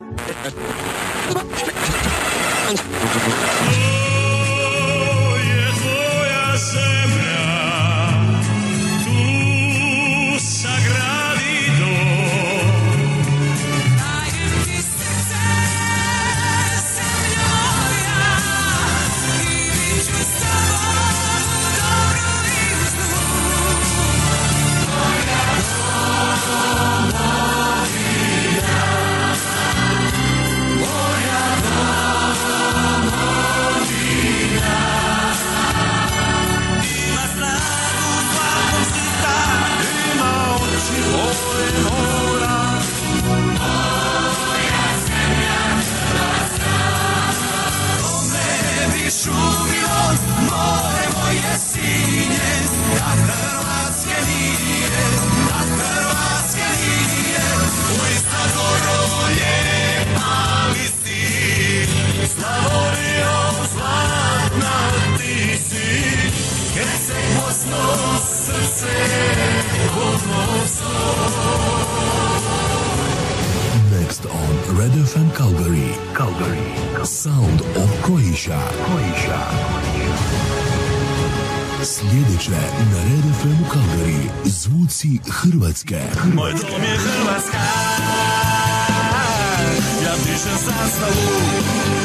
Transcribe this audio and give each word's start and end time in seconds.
Thank 0.00 0.48
you. 4.08 4.13
Next 73.90 74.26
on 74.26 74.54
Red 74.78 74.92
FM 74.92 75.28
Calgary. 75.36 75.90
Calgary. 76.14 77.04
Sound 77.04 77.60
of 77.76 77.90
Croatia. 78.02 78.60
Croatia. 78.84 79.40
Sljedeće 81.84 82.50
na 82.92 82.98
Red 83.02 83.26
FM 83.40 83.64
Calgary. 83.72 84.30
Zvuci 84.44 85.18
Hrvatske. 85.30 86.00
Moj 86.34 86.52
dom 86.52 86.82
je 86.82 86.96
Hrvatska 86.98 87.58
Ja 90.04 90.12
pišem 90.14 90.58
zastavu 90.66 92.03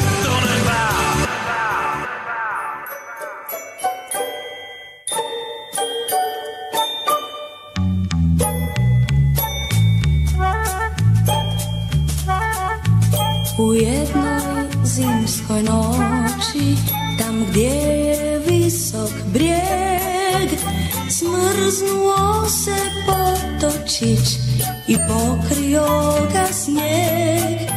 i 24.89 24.97
pokrio 25.07 25.87
ga 26.33 26.53
snijeg. 26.53 27.69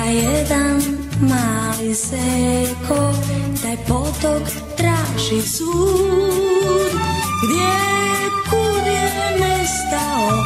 A 0.00 0.04
jedan 0.04 0.82
mali 1.20 1.94
seko, 1.94 3.12
taj 3.62 3.76
potok 3.88 4.42
traži 4.76 5.42
sud, 5.42 6.92
gdje 7.42 7.76
kud 8.50 8.86
je 8.86 9.38
nestao, 9.40 10.44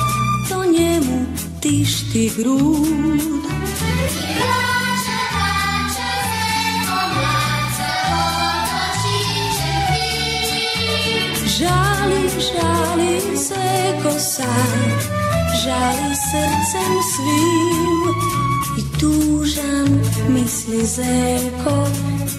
to 0.48 0.64
njemu 0.72 1.26
tišti 1.60 2.32
grud. 2.36 3.29
Žali 15.80 16.14
srcem 16.14 16.94
svim. 17.12 18.04
I 18.80 18.82
tužan 19.00 19.88
misli 20.28 20.86
zeko, 20.86 21.88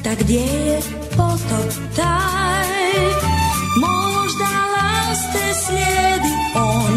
da 0.03 0.15
gdje 0.19 0.39
je 0.39 0.79
potok 1.17 1.69
taj, 1.95 2.69
možda 3.77 4.49
laste 4.75 5.45
slijedi 5.65 6.33
on 6.55 6.93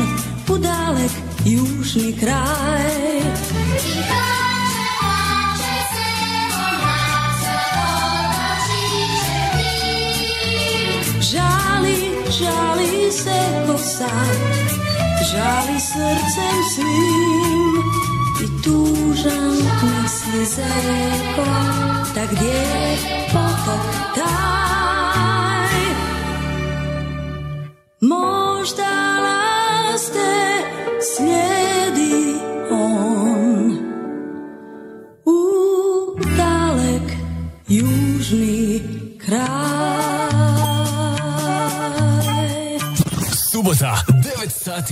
u 0.49 0.59
dalek 0.59 1.13
južni 1.45 2.17
kraj. 2.21 2.95
Žali, 11.21 11.97
žali 12.41 13.13
se 13.13 13.67
kosa, 13.67 14.54
žali 15.35 15.81
srcem 15.81 16.59
svim 16.75 17.83
i 18.45 18.63
tužan 18.63 19.55
misli 19.83 20.45
zeko, 20.47 21.51
da 22.15 22.23
gdje 22.33 22.49
je 22.49 23.29
potok 23.33 23.85
taj. 24.15 24.74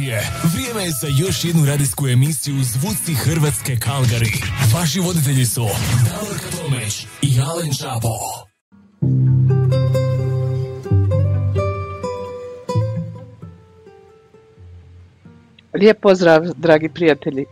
9 0.03 0.05
sati 0.05 0.07
je. 0.07 0.23
Vrijeme 0.55 0.83
je 0.85 0.91
za 0.91 1.07
još 1.27 1.45
jednu 1.45 1.65
radijsku 1.65 2.09
emisiju 2.09 2.55
Zvuci 2.63 3.15
Hrvatske 3.15 3.77
Kalgari. 3.77 4.33
Vaši 4.75 5.01
voditelji 5.01 5.47
su 5.47 5.67
Davorka 6.11 6.57
Tomeć 6.57 7.07
i 7.23 7.41
Alen 7.41 7.73
Čapo. 7.81 8.09
Lijep 15.81 16.01
pozdrav, 16.01 16.43
dragi 16.57 16.89
prijatelji. 16.89 17.45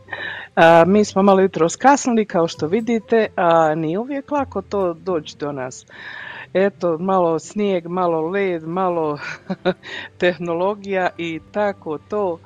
A, 0.57 0.85
mi 0.87 1.05
smo 1.05 1.23
malo 1.23 1.41
jutro 1.41 1.69
skasnili, 1.69 2.27
kao 2.27 2.49
što 2.49 2.67
vidite, 2.67 3.27
a 3.37 3.75
nije 3.75 3.99
uvijek 3.99 4.31
lako 4.31 4.63
to 4.63 4.95
doći 4.95 5.37
do 5.39 5.53
nas. 5.53 5.87
Eto, 6.55 6.99
malo 6.99 7.39
snijeg, 7.39 7.87
malo 7.87 8.21
led, 8.21 8.63
malo 8.63 9.19
tehnologija 10.19 11.09
i 11.19 11.41
tako 11.53 11.99
to. 11.99 12.39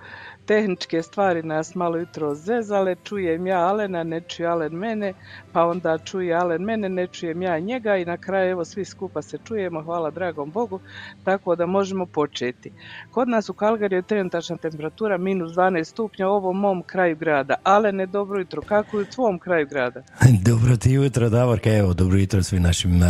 Tehničke 0.46 1.02
stvari 1.02 1.42
nas 1.42 1.74
malo 1.74 1.96
jutro 1.96 2.34
zezale, 2.34 2.96
čujem 3.04 3.46
ja 3.46 3.58
Alena, 3.58 4.02
ne 4.02 4.20
čuje 4.20 4.48
Alen 4.48 4.72
mene, 4.72 5.12
pa 5.52 5.64
onda 5.64 5.98
čuje 5.98 6.34
Alen 6.34 6.62
mene, 6.62 6.88
ne 6.88 7.06
čujem 7.06 7.42
ja 7.42 7.58
njega 7.58 7.96
i 7.96 8.04
na 8.04 8.16
kraju 8.16 8.50
evo 8.50 8.64
svi 8.64 8.84
skupa 8.84 9.22
se 9.22 9.38
čujemo, 9.44 9.82
hvala 9.82 10.10
dragom 10.10 10.50
Bogu, 10.50 10.80
tako 11.24 11.56
da 11.56 11.66
možemo 11.66 12.06
početi. 12.06 12.72
Kod 13.10 13.28
nas 13.28 13.48
u 13.48 13.52
Kalgariju 13.52 13.98
je 13.98 14.02
trenutačna 14.02 14.56
temperatura 14.56 15.18
minus 15.18 15.52
12 15.52 15.84
stupnja 15.84 16.28
u 16.28 16.32
ovom 16.32 16.58
mom 16.58 16.82
kraju 16.82 17.16
grada. 17.16 17.54
Alene, 17.62 18.06
dobro 18.06 18.38
jutro, 18.38 18.62
kako 18.62 18.98
je 18.98 19.02
u 19.02 19.06
tvom 19.14 19.38
kraju 19.38 19.66
grada? 19.70 20.02
Dobro 20.50 20.76
ti 20.76 20.90
jutro, 20.90 21.28
Davorka, 21.28 21.76
evo, 21.76 21.94
dobro 21.94 22.18
jutro 22.18 22.42
svim 22.42 22.62
našim 22.62 23.00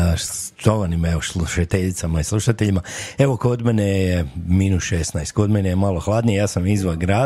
evo, 1.12 1.20
slušateljicama 1.22 2.20
i 2.20 2.24
slušateljima. 2.24 2.80
Evo, 3.18 3.36
kod 3.36 3.62
mene 3.62 3.84
je 3.84 4.26
minus 4.46 4.82
16, 4.82 5.32
kod 5.32 5.50
mene 5.50 5.68
je 5.68 5.76
malo 5.76 6.00
hladnije, 6.00 6.38
ja 6.38 6.46
sam 6.46 6.66
izvan 6.66 6.98
grada, 6.98 7.23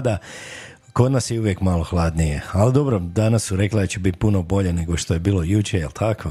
kod 0.93 1.13
nas 1.13 1.31
je 1.31 1.41
uvijek 1.41 1.61
malo 1.61 1.85
hladnije, 1.85 2.43
ali 2.53 2.73
dobro, 2.73 2.99
danas 2.99 3.45
su 3.45 3.57
rekla 3.57 3.81
da 3.81 3.87
će 3.87 4.01
biti 4.01 4.19
puno 4.19 4.43
bolje 4.43 4.73
nego 4.73 4.97
što 4.97 5.15
je 5.15 5.21
bilo 5.21 5.43
jučer, 5.43 5.81
jel 5.81 5.91
tako? 5.91 6.31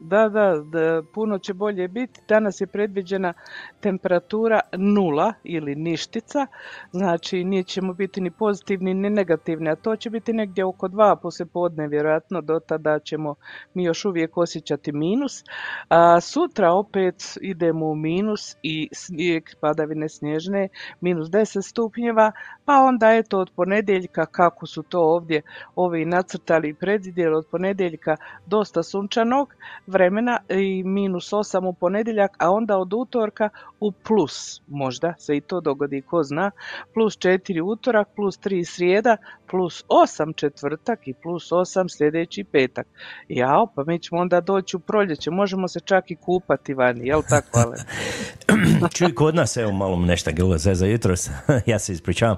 Da, 0.00 0.28
da, 0.28 0.62
da, 0.64 1.02
puno 1.14 1.38
će 1.38 1.54
bolje 1.54 1.88
biti. 1.88 2.20
Danas 2.28 2.60
je 2.60 2.66
predviđena 2.66 3.32
temperatura 3.80 4.60
nula 4.76 5.32
ili 5.44 5.74
ništica, 5.74 6.46
znači 6.92 7.44
nećemo 7.44 7.92
biti 7.94 8.20
ni 8.20 8.30
pozitivni 8.30 8.94
ni 8.94 9.10
negativni, 9.10 9.70
a 9.70 9.76
to 9.76 9.96
će 9.96 10.10
biti 10.10 10.32
negdje 10.32 10.64
oko 10.64 10.88
dva 10.88 11.16
poslije 11.16 11.46
podne, 11.46 11.88
vjerojatno 11.88 12.40
do 12.40 12.60
tada 12.60 12.98
ćemo 12.98 13.34
mi 13.74 13.84
još 13.84 14.04
uvijek 14.04 14.36
osjećati 14.36 14.92
minus. 14.92 15.44
A 15.88 16.20
sutra 16.20 16.72
opet 16.72 17.38
idemo 17.40 17.86
u 17.86 17.94
minus 17.94 18.56
i 18.62 18.88
snijeg, 18.92 19.44
padavine 19.60 20.08
snježne, 20.08 20.68
minus 21.00 21.28
10 21.28 21.68
stupnjeva, 21.68 22.32
pa 22.64 22.72
onda 22.72 23.14
eto 23.14 23.38
od 23.38 23.50
ponedjeljka 23.56 24.26
kako 24.26 24.66
su 24.66 24.82
to 24.82 25.00
ovdje 25.00 25.42
ovi 25.76 26.04
nacrtali 26.04 26.74
predvidjeli 26.74 27.36
od 27.36 27.46
ponedjeljka 27.50 28.16
dosta 28.46 28.82
sunčanog 28.82 29.54
vremena 29.88 30.38
i 30.48 30.82
minus 30.84 31.32
8 31.32 31.68
u 31.68 31.72
ponedjeljak, 31.72 32.36
a 32.38 32.50
onda 32.50 32.76
od 32.76 32.92
utorka 32.92 33.48
u 33.80 33.92
plus, 33.92 34.62
možda 34.68 35.14
se 35.18 35.36
i 35.36 35.40
to 35.40 35.60
dogodi, 35.60 36.02
ko 36.02 36.22
zna, 36.22 36.50
plus 36.94 37.18
4 37.18 37.62
utorak, 37.62 38.08
plus 38.16 38.38
3 38.38 38.64
srijeda, 38.64 39.16
plus 39.50 39.84
8 39.88 40.36
četvrtak 40.36 41.08
i 41.08 41.14
plus 41.14 41.50
8 41.50 41.96
sljedeći 41.96 42.44
petak. 42.44 42.86
Jao, 43.28 43.66
pa 43.74 43.84
mi 43.86 43.98
ćemo 43.98 44.20
onda 44.20 44.40
doći 44.40 44.76
u 44.76 44.80
proljeće, 44.80 45.30
možemo 45.30 45.68
se 45.68 45.80
čak 45.80 46.10
i 46.10 46.16
kupati 46.16 46.74
vani, 46.74 47.06
jel 47.06 47.22
tako, 47.28 47.58
ale? 47.58 47.76
Čuj, 48.96 49.14
kod 49.14 49.34
nas, 49.34 49.56
evo 49.56 49.72
malo 49.72 49.96
nešto 49.96 50.30
grlo 50.34 50.58
za 50.58 50.86
jutros, 50.86 51.30
ja 51.66 51.78
se 51.78 51.92
ispričavam. 51.92 52.36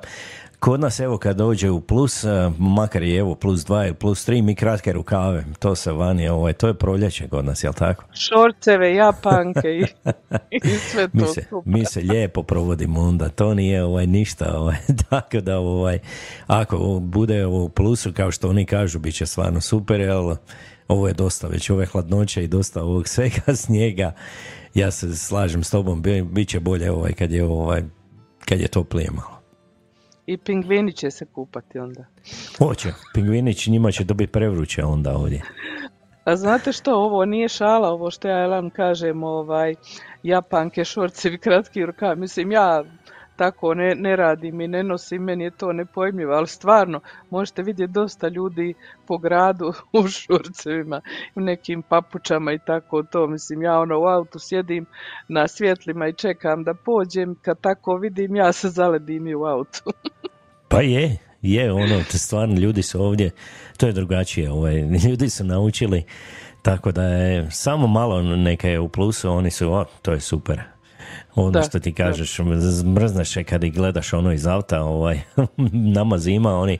Kod 0.61 0.81
nas, 0.81 1.01
evo, 1.01 1.19
kad 1.19 1.37
dođe 1.37 1.71
u 1.71 1.81
plus, 1.81 2.25
eh, 2.25 2.51
makar 2.59 3.03
je 3.03 3.19
evo 3.19 3.35
plus 3.35 3.65
dva 3.65 3.87
i 3.87 3.95
plus 3.95 4.25
tri, 4.25 4.43
mi 4.43 4.55
kratke 4.55 4.93
rukave, 4.93 5.45
to 5.59 5.75
se 5.75 5.93
vani, 5.93 6.29
ovaj, 6.29 6.53
to 6.53 6.69
je 6.69 6.75
proljeće 6.75 7.29
kod 7.29 7.45
nas, 7.45 7.65
jel 7.65 7.73
tako? 7.73 8.05
Šorceve, 8.13 8.95
japanke 8.95 9.69
i, 9.69 9.85
i 10.51 10.71
sve 10.71 11.09
to 11.09 11.19
Mi 11.19 11.27
se, 11.27 11.47
mi 11.65 11.85
se 11.85 12.01
lijepo 12.01 12.43
provodimo 12.43 13.01
onda, 13.01 13.29
to 13.29 13.55
nije 13.55 13.85
ovaj, 13.85 14.07
ništa, 14.07 14.59
ovaj, 14.59 14.77
tako 15.11 15.41
da 15.41 15.59
ovaj, 15.59 15.99
ako 16.47 16.99
bude 17.03 17.47
ovo 17.47 17.65
u 17.65 17.69
plusu, 17.69 18.13
kao 18.13 18.31
što 18.31 18.49
oni 18.49 18.67
kažu, 18.67 18.99
bit 18.99 19.15
će 19.15 19.27
stvarno 19.27 19.61
super, 19.61 20.01
jel, 20.01 20.35
ovo 20.89 21.09
je 21.09 21.15
dosta 21.15 21.47
već 21.47 21.71
ove 21.71 21.87
hladnoće 21.87 22.45
i 22.45 22.49
dosta 22.49 22.83
ovog 22.83 23.09
svega 23.09 23.57
snijega, 23.65 24.13
ja 24.75 24.91
se 24.91 25.17
slažem 25.17 25.65
s 25.65 25.71
tobom, 25.71 26.03
bi, 26.03 26.23
bit 26.23 26.49
će 26.49 26.61
bolje 26.61 26.93
ovaj, 26.93 27.13
kad 27.13 27.33
je 27.33 27.45
ovaj, 27.45 27.83
kad 28.45 28.61
je 28.61 28.69
toplije 28.69 29.11
malo. 29.11 29.40
I 30.27 30.37
pingvini 30.37 30.93
će 30.93 31.11
se 31.11 31.25
kupati 31.25 31.79
onda. 31.79 32.05
Hoće, 32.59 32.93
pingvinić 33.15 33.67
njima 33.67 33.93
će 33.93 34.05
dobiti 34.05 34.33
prevruće 34.33 34.85
onda 34.85 35.17
ovdje. 35.17 35.43
A 36.25 36.37
znate 36.37 36.73
što, 36.73 36.95
ovo 36.95 37.25
nije 37.25 37.49
šala, 37.49 37.89
ovo 37.89 38.11
što 38.11 38.29
ja 38.29 38.47
vam 38.47 38.71
kažem, 38.71 39.23
ovaj, 39.23 39.75
japanke, 40.23 40.85
šorcevi, 40.85 41.39
kratki 41.39 41.87
rukav, 41.87 42.19
mislim 42.19 42.53
ja 42.53 42.85
tako 43.41 43.75
ne, 43.75 43.95
ne 43.95 44.17
radim 44.17 44.61
i 44.61 44.69
ne 44.69 44.83
nosim, 44.83 45.23
meni 45.23 45.45
je 45.45 45.51
to 45.51 45.73
nepojmljivo, 45.73 46.33
ali 46.33 46.47
stvarno 46.47 47.01
možete 47.31 47.63
vidjeti 47.63 47.93
dosta 47.93 48.29
ljudi 48.29 48.75
po 49.07 49.19
gradu 49.19 49.73
u 49.99 50.09
šorcevima, 50.09 51.01
u 51.35 51.41
nekim 51.41 51.83
papučama 51.83 52.53
i 52.53 52.59
tako 52.59 53.03
to, 53.03 53.27
mislim 53.27 53.63
ja 53.63 53.79
ono 53.79 54.01
u 54.01 54.05
autu 54.05 54.39
sjedim 54.39 54.87
na 55.29 55.49
svjetlima 55.49 56.09
i 56.09 56.13
čekam 56.13 56.65
da 56.65 56.75
pođem, 56.75 57.35
kad 57.43 57.61
tako 57.61 57.97
vidim 57.97 58.37
ja 58.37 58.53
se 58.53 58.69
zaledim 58.69 59.27
i 59.27 59.35
u 59.35 59.45
autu. 59.45 59.83
Pa 60.71 60.81
je, 60.81 61.19
je 61.43 61.73
ono, 61.73 62.03
stvarno 62.09 62.55
ljudi 62.55 62.83
su 62.83 63.03
ovdje, 63.03 63.31
to 63.77 63.87
je 63.87 63.93
drugačije, 63.93 64.51
ovaj, 64.51 64.75
ljudi 65.09 65.31
su 65.31 65.45
naučili, 65.45 66.05
tako 66.63 66.93
da 66.93 67.03
je 67.03 67.51
samo 67.51 67.87
malo 67.87 68.23
neka 68.23 68.69
je 68.69 68.81
u 68.81 68.89
plusu, 68.89 69.31
oni 69.31 69.51
su, 69.51 69.73
o, 69.73 69.85
to 70.03 70.13
je 70.13 70.21
super. 70.21 70.80
Ono 71.35 71.51
Da, 71.51 71.63
što 71.63 71.79
ti 71.79 71.91
da. 71.91 71.97
kažeš, 71.97 72.39
mrzneš 72.87 73.37
je 73.37 73.45
kad 73.45 73.65
ih 73.65 73.75
gledaš 73.75 74.13
ono 74.13 74.33
iz 74.33 74.47
auta, 74.47 74.83
ovaj, 74.83 75.21
nama 75.97 76.19
zima, 76.19 76.51
oni, 76.53 76.79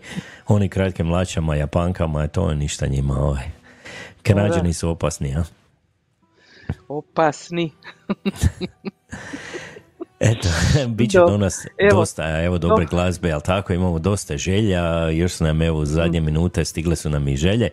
oni 0.49 0.69
kratkim 0.69 1.07
mlačama, 1.07 1.57
japankama, 1.57 2.27
to 2.27 2.51
je 2.51 2.57
ništa 2.57 2.87
njima, 2.87 3.15
ovaj. 3.17 3.45
Kanadžani 4.23 4.73
su 4.73 4.91
opasni, 4.91 5.37
a? 5.37 5.43
Opasni. 6.89 7.71
Eto, 10.21 10.49
bit 10.89 11.11
će 11.11 11.19
Do- 11.19 11.27
do 11.27 11.37
nas 11.37 11.67
evo, 11.79 11.91
dosta 11.93 12.41
evo 12.41 12.59
dobre 12.59 12.85
do- 12.85 12.91
glazbe, 12.91 13.33
ali 13.33 13.43
tako 13.43 13.73
imamo 13.73 13.99
dosta 13.99 14.37
želja, 14.37 14.83
još 15.09 15.33
su 15.33 15.45
nam 15.45 15.63
evo 15.63 15.85
zadnje 15.85 16.21
minute 16.21 16.65
stigle 16.65 16.97
su 16.97 17.11
nam 17.11 17.29
i 17.29 17.37
želje, 17.37 17.69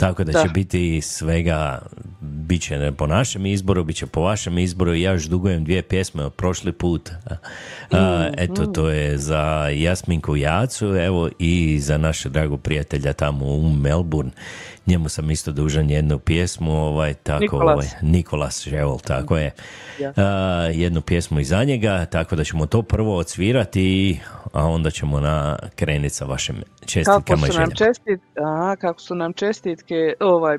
tako 0.00 0.24
da, 0.24 0.32
Da. 0.32 0.42
će 0.42 0.48
biti 0.48 1.00
svega, 1.00 1.82
bit 2.20 2.62
će 2.62 2.92
po 2.96 3.06
našem 3.06 3.46
izboru, 3.46 3.84
bit 3.84 3.96
će 3.96 4.06
po 4.06 4.20
vašem 4.20 4.58
izboru 4.58 4.94
i 4.94 5.02
ja 5.02 5.12
još 5.12 5.24
dugujem 5.24 5.64
dvije 5.64 5.82
pjesme 5.82 6.24
od 6.24 6.32
prošli 6.34 6.72
put. 6.72 7.10
A, 7.90 8.30
eto, 8.36 8.66
to 8.66 8.88
je 8.88 9.18
za 9.18 9.68
Jasminku 9.74 10.36
Jacu, 10.36 10.86
evo 10.86 11.28
i 11.38 11.78
za 11.80 11.98
našeg 11.98 12.32
dragog 12.32 12.60
prijatelja 12.62 13.12
tamo 13.12 13.46
u 13.46 13.72
Melbourne. 13.72 14.30
Njemu 14.90 15.08
sam 15.08 15.30
isto 15.30 15.52
dužan 15.52 15.90
jednu 15.90 16.18
pjesmu, 16.18 16.72
ovaj, 16.72 17.14
tako, 17.14 17.40
Nikolas. 17.40 17.74
ovaj, 17.74 17.88
Nikolas 18.02 18.68
Ževol, 18.68 18.98
tako 18.98 19.36
je. 19.36 19.50
Ja. 20.00 20.12
A, 20.16 20.22
jednu 20.72 21.00
pjesmu 21.00 21.40
iza 21.40 21.64
njega, 21.64 22.04
tako 22.04 22.36
da 22.36 22.44
ćemo 22.44 22.66
to 22.66 22.82
prvo 22.82 23.16
odsvirati, 23.16 24.20
a 24.52 24.66
onda 24.66 24.90
ćemo 24.90 25.20
na 25.20 25.58
krenit 25.76 26.12
sa 26.12 26.24
vašim 26.24 26.56
Kako 26.56 26.86
čestitkama 26.86 27.46
i 27.46 27.50
su 27.52 27.60
nam 27.60 27.70
čestit, 27.70 28.20
aha, 28.44 28.76
kako 28.76 29.00
su 29.00 29.14
nam 29.14 29.32
čestitke, 29.32 30.14
ovaj, 30.20 30.58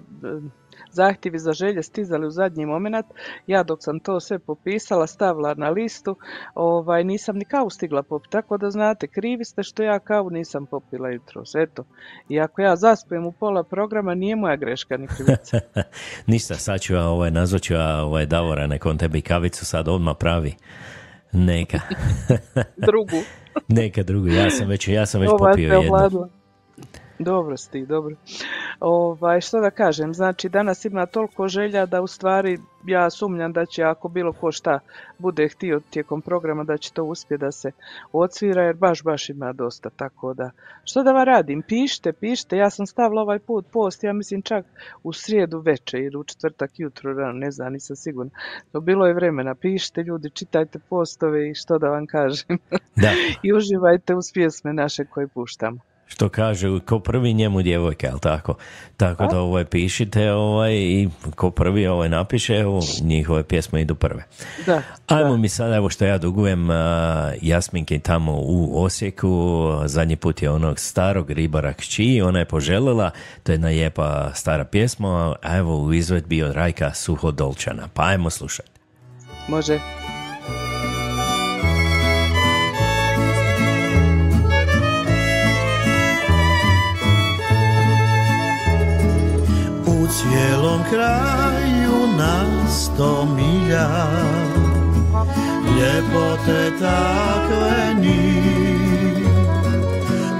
zahtjevi 0.91 1.39
za 1.39 1.53
želje 1.53 1.83
stizali 1.83 2.27
u 2.27 2.31
zadnji 2.31 2.65
moment, 2.65 3.05
ja 3.47 3.63
dok 3.63 3.83
sam 3.83 3.99
to 3.99 4.19
sve 4.19 4.39
popisala, 4.39 5.07
stavila 5.07 5.53
na 5.53 5.69
listu, 5.69 6.15
ovaj, 6.55 7.03
nisam 7.03 7.35
ni 7.35 7.45
kavu 7.45 7.69
stigla 7.69 8.03
popiti, 8.03 8.31
tako 8.31 8.57
da 8.57 8.69
znate, 8.69 9.07
krivi 9.07 9.45
ste 9.45 9.63
što 9.63 9.83
ja 9.83 9.99
kavu 9.99 10.29
nisam 10.29 10.65
popila 10.65 11.09
jutros, 11.09 11.55
eto. 11.55 11.83
I 12.29 12.39
ako 12.39 12.61
ja 12.61 12.75
zaspijem 12.75 13.25
u 13.25 13.31
pola 13.31 13.63
programa, 13.63 14.15
nije 14.15 14.35
moja 14.35 14.55
greška 14.55 14.97
ni 14.97 15.07
krivica. 15.07 15.59
Ništa, 16.31 16.55
sad 16.55 16.81
ću 16.81 16.93
ja 16.93 17.05
ovaj, 17.05 17.31
nazvat 17.31 17.61
ću 17.61 17.73
ja 17.73 18.03
ovaj, 18.03 18.25
Davora, 18.25 18.67
nek 18.67 18.85
on 18.85 18.97
tebi 18.97 19.21
kavicu 19.21 19.65
sad 19.65 19.87
odmah 19.87 20.15
pravi. 20.19 20.55
Neka. 21.31 21.79
Drugu. 22.87 23.23
Neka 23.79 24.03
drugu, 24.03 24.27
ja 24.27 24.49
sam 24.49 24.67
već, 24.67 24.87
ja 24.87 25.05
sam 25.05 25.21
već 25.21 25.29
Ova 25.29 25.49
popio 25.51 25.73
jednu. 25.73 26.40
Dobro 27.23 27.57
si 27.57 27.71
ti, 27.71 27.85
dobro. 27.85 28.15
Ovaj, 28.79 29.41
što 29.41 29.59
da 29.59 29.71
kažem, 29.71 30.13
znači 30.13 30.49
danas 30.49 30.85
ima 30.85 31.05
toliko 31.05 31.47
želja 31.47 31.85
da 31.85 32.01
u 32.01 32.07
stvari 32.07 32.57
ja 32.85 33.09
sumnjam 33.09 33.53
da 33.53 33.65
će 33.65 33.83
ako 33.83 34.07
bilo 34.07 34.33
ko 34.33 34.51
šta 34.51 34.79
bude 35.17 35.47
htio 35.47 35.81
tijekom 35.89 36.21
programa 36.21 36.63
da 36.63 36.77
će 36.77 36.93
to 36.93 37.03
uspjeti 37.03 37.41
da 37.41 37.51
se 37.51 37.71
odsvira 38.11 38.63
jer 38.63 38.75
baš 38.75 39.03
baš 39.03 39.29
ima 39.29 39.53
dosta 39.53 39.89
tako 39.89 40.33
da 40.33 40.51
što 40.83 41.03
da 41.03 41.11
vam 41.11 41.23
radim, 41.23 41.61
pišite, 41.61 42.13
pišite, 42.13 42.57
ja 42.57 42.69
sam 42.69 42.85
stavila 42.85 43.21
ovaj 43.21 43.39
put 43.39 43.65
post, 43.71 44.03
ja 44.03 44.13
mislim 44.13 44.41
čak 44.41 44.65
u 45.03 45.13
srijedu 45.13 45.59
večer 45.59 45.99
ili 45.99 46.17
u 46.17 46.23
četvrtak 46.23 46.71
jutro 46.77 47.13
rano, 47.13 47.33
ne 47.33 47.51
znam, 47.51 47.73
nisam 47.73 47.95
sigurna. 47.95 48.31
No 48.73 48.79
bilo 48.79 49.07
je 49.07 49.13
vremena, 49.13 49.55
pišite 49.55 50.03
ljudi, 50.03 50.29
čitajte 50.29 50.79
postove 50.89 51.49
i 51.49 51.55
što 51.55 51.77
da 51.77 51.89
vam 51.89 52.05
kažem. 52.05 52.57
Da, 52.95 53.11
I 53.43 53.53
uživajte 53.53 54.15
uz 54.15 54.25
pjesme 54.33 54.73
naše 54.73 55.05
koje 55.05 55.27
puštamo. 55.27 55.90
Što 56.11 56.29
kaže, 56.29 56.79
ko 56.85 56.99
prvi 56.99 57.33
njemu 57.33 57.61
djevojka, 57.61 58.07
jel 58.07 58.19
tako? 58.19 58.55
Tako 58.97 59.27
da 59.27 59.39
ovaj, 59.39 59.65
pišite 59.65 60.31
ovaj, 60.31 60.73
i 60.73 61.09
ko 61.35 61.51
prvi 61.51 61.87
ovaj, 61.87 62.09
napiše, 62.09 62.55
evo, 62.55 62.81
njihove 63.01 63.43
pjesme 63.43 63.81
idu 63.81 63.95
prve. 63.95 64.23
Da, 64.65 64.81
Ajmo 65.07 65.37
mi 65.37 65.49
sad, 65.49 65.73
evo 65.73 65.89
što 65.89 66.05
ja 66.05 66.17
dugujem 66.17 66.69
uh, 66.69 66.75
Jasminki 67.41 67.99
tamo 67.99 68.33
u 68.35 68.83
Osijeku, 68.83 69.71
zadnji 69.85 70.15
put 70.15 70.41
je 70.41 70.49
onog 70.49 70.79
starog 70.79 71.31
ribara 71.31 71.73
kći, 71.73 72.21
ona 72.25 72.39
je 72.39 72.45
poželjela, 72.45 73.11
to 73.43 73.51
je 73.51 73.53
jedna 73.53 73.67
lijepa 73.67 74.31
stara 74.33 74.65
pjesma, 74.65 75.35
a 75.41 75.57
evo 75.57 75.83
u 75.83 75.93
izvedbi 75.93 76.43
od 76.43 76.51
Rajka 76.51 76.93
Suhodolčana, 76.93 77.87
pa 77.93 78.03
ajmo 78.03 78.29
slušati. 78.29 78.71
može. 79.47 79.79
Cijelom 90.11 90.83
kraju 90.89 92.07
na 92.17 92.69
sto 92.69 93.25
milja 93.25 93.87
Ljepote 95.77 96.71
takve 96.79 97.93
ni. 98.01 98.41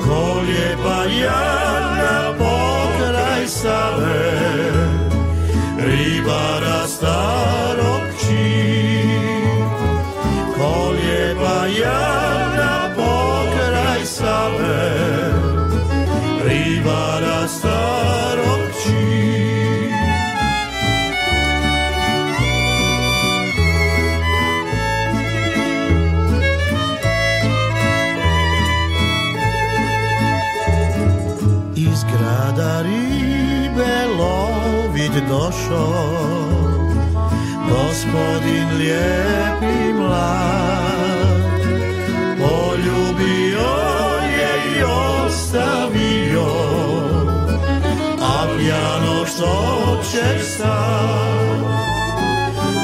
Ko 0.03 0.41
lijepa 0.47 1.03
jadna 1.21 2.33
pokraj 2.37 3.47
Save 3.47 4.31
Ribara 5.77 6.87
starog 6.87 8.01
kći 8.17 9.03
Ko 10.57 10.91
lijepa 10.91 11.65
jadna 11.81 12.95
pokraj 12.95 14.05
Save 14.05 14.91
Ribara 16.45 17.47
starog 17.47 18.11
došo, 35.29 35.87
gospodin 37.69 38.77
lijepi 38.77 39.93
mlad, 39.93 41.61
poljubio 42.39 43.71
je 44.37 44.77
i 44.77 44.83
ostavio, 44.83 46.47
a 48.21 48.47
pjano 48.57 49.25
što 49.25 49.97
ćeš 50.11 50.57
sad, 50.57 51.61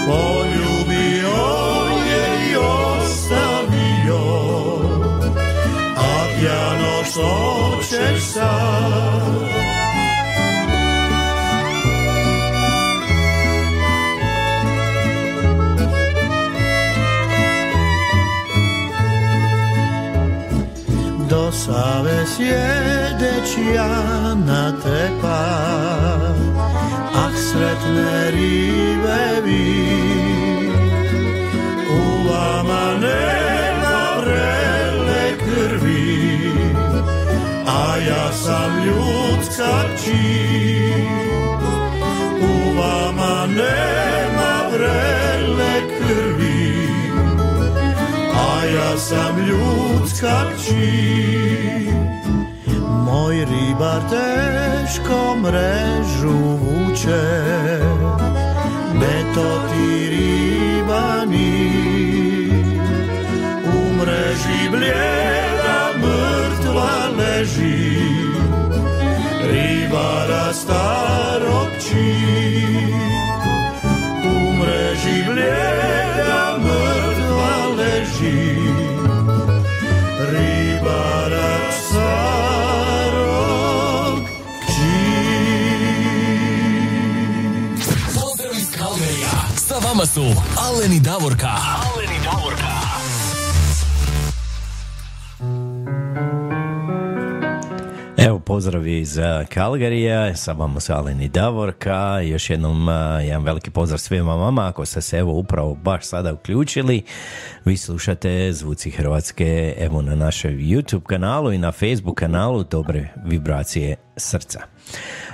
poljubio 0.05 1.37
je 2.09 2.51
i 2.51 2.55
ostavio, 2.55 4.21
a 5.97 6.25
pjano 6.39 7.03
što 7.11 7.77
ćeš 7.89 8.23
sad. 8.33 9.46
Do 21.67 21.73
Save 21.73 22.25
sjedeći 22.25 23.61
ja 23.75 24.35
na 24.35 24.71
tepa, 24.71 25.45
ah 27.13 27.31
sretne 27.35 28.31
ribe 28.31 29.41
vi, 29.45 29.87
u 31.89 32.29
vama 32.29 32.93
nema 32.93 34.21
vrele 34.21 35.37
krvi, 35.37 36.51
a 37.67 37.97
ja 37.97 38.31
sam 38.31 38.83
ljudska 38.85 39.83
čin. 40.03 41.07
U 42.41 42.79
vama 42.79 43.47
sam 48.97 49.37
ljudska 49.37 50.43
kći. 50.57 51.91
Moj 53.05 53.35
ribar 53.35 54.01
teško 54.09 55.35
mrežu 55.35 56.37
vuče, 56.37 57.47
to 59.35 59.61
ti 59.69 60.09
ribani. 60.09 61.71
U 63.65 63.93
mreži 63.97 64.69
blijeda 64.71 65.89
mrtva 65.97 67.09
leži, 67.17 68.01
ribara 69.51 70.53
starog 70.53 71.67
čin. 71.89 72.93
U 74.23 74.53
mreži 74.53 75.23
blijeda 75.31 76.56
vama 89.97 90.05
su 90.05 90.21
Alen 90.57 90.93
i 90.93 90.99
Davorka. 90.99 91.47
Alen 91.47 92.09
i 92.15 92.23
Davorka. 92.23 92.67
Evo 98.17 98.39
pozdrav 98.39 98.87
iz 98.87 99.17
eh, 99.17 99.45
Kalgarija, 99.53 100.35
sa 100.35 100.51
vama 100.51 100.79
su 100.79 100.93
Alen 100.93 101.21
i 101.21 101.29
Davorka, 101.29 102.19
još 102.19 102.49
jednom 102.49 102.89
eh, 102.89 102.93
jedan 103.25 103.43
veliki 103.43 103.71
pozdrav 103.71 103.97
svima 103.97 104.35
vama 104.35 104.67
ako 104.67 104.85
ste 104.85 105.01
se 105.01 105.17
evo 105.17 105.33
upravo 105.33 105.75
baš 105.75 106.05
sada 106.05 106.33
uključili, 106.33 107.03
vi 107.65 107.77
slušate 107.77 108.53
Zvuci 108.53 108.91
Hrvatske 108.91 109.75
evo 109.79 110.01
na 110.01 110.15
našem 110.15 110.51
YouTube 110.51 111.03
kanalu 111.03 111.53
i 111.53 111.57
na 111.57 111.71
Facebook 111.71 112.17
kanalu 112.17 112.63
Dobre 112.63 113.13
vibracije 113.25 113.95
srca. 114.17 114.59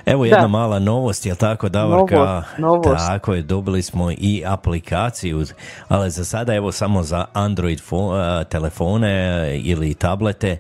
Evo 0.05 0.25
jedna 0.25 0.41
Da. 0.41 0.47
mala 0.47 0.79
novost, 0.79 1.25
jel 1.25 1.35
tako 1.35 1.69
Davorka? 1.69 2.15
Novost, 2.15 2.47
novost. 2.57 3.07
Tako 3.07 3.33
je, 3.33 3.41
dobili 3.41 3.81
smo 3.81 4.11
i 4.11 4.43
aplikaciju, 4.45 5.45
ali 5.87 6.11
za 6.11 6.25
sada 6.25 6.55
evo 6.55 6.71
samo 6.71 7.03
za 7.03 7.25
Android 7.33 7.79
fo- 7.91 8.41
eh, 8.41 8.45
telefone 8.45 9.11
eh, 9.11 9.57
ili 9.57 9.93
tablete, 9.93 10.57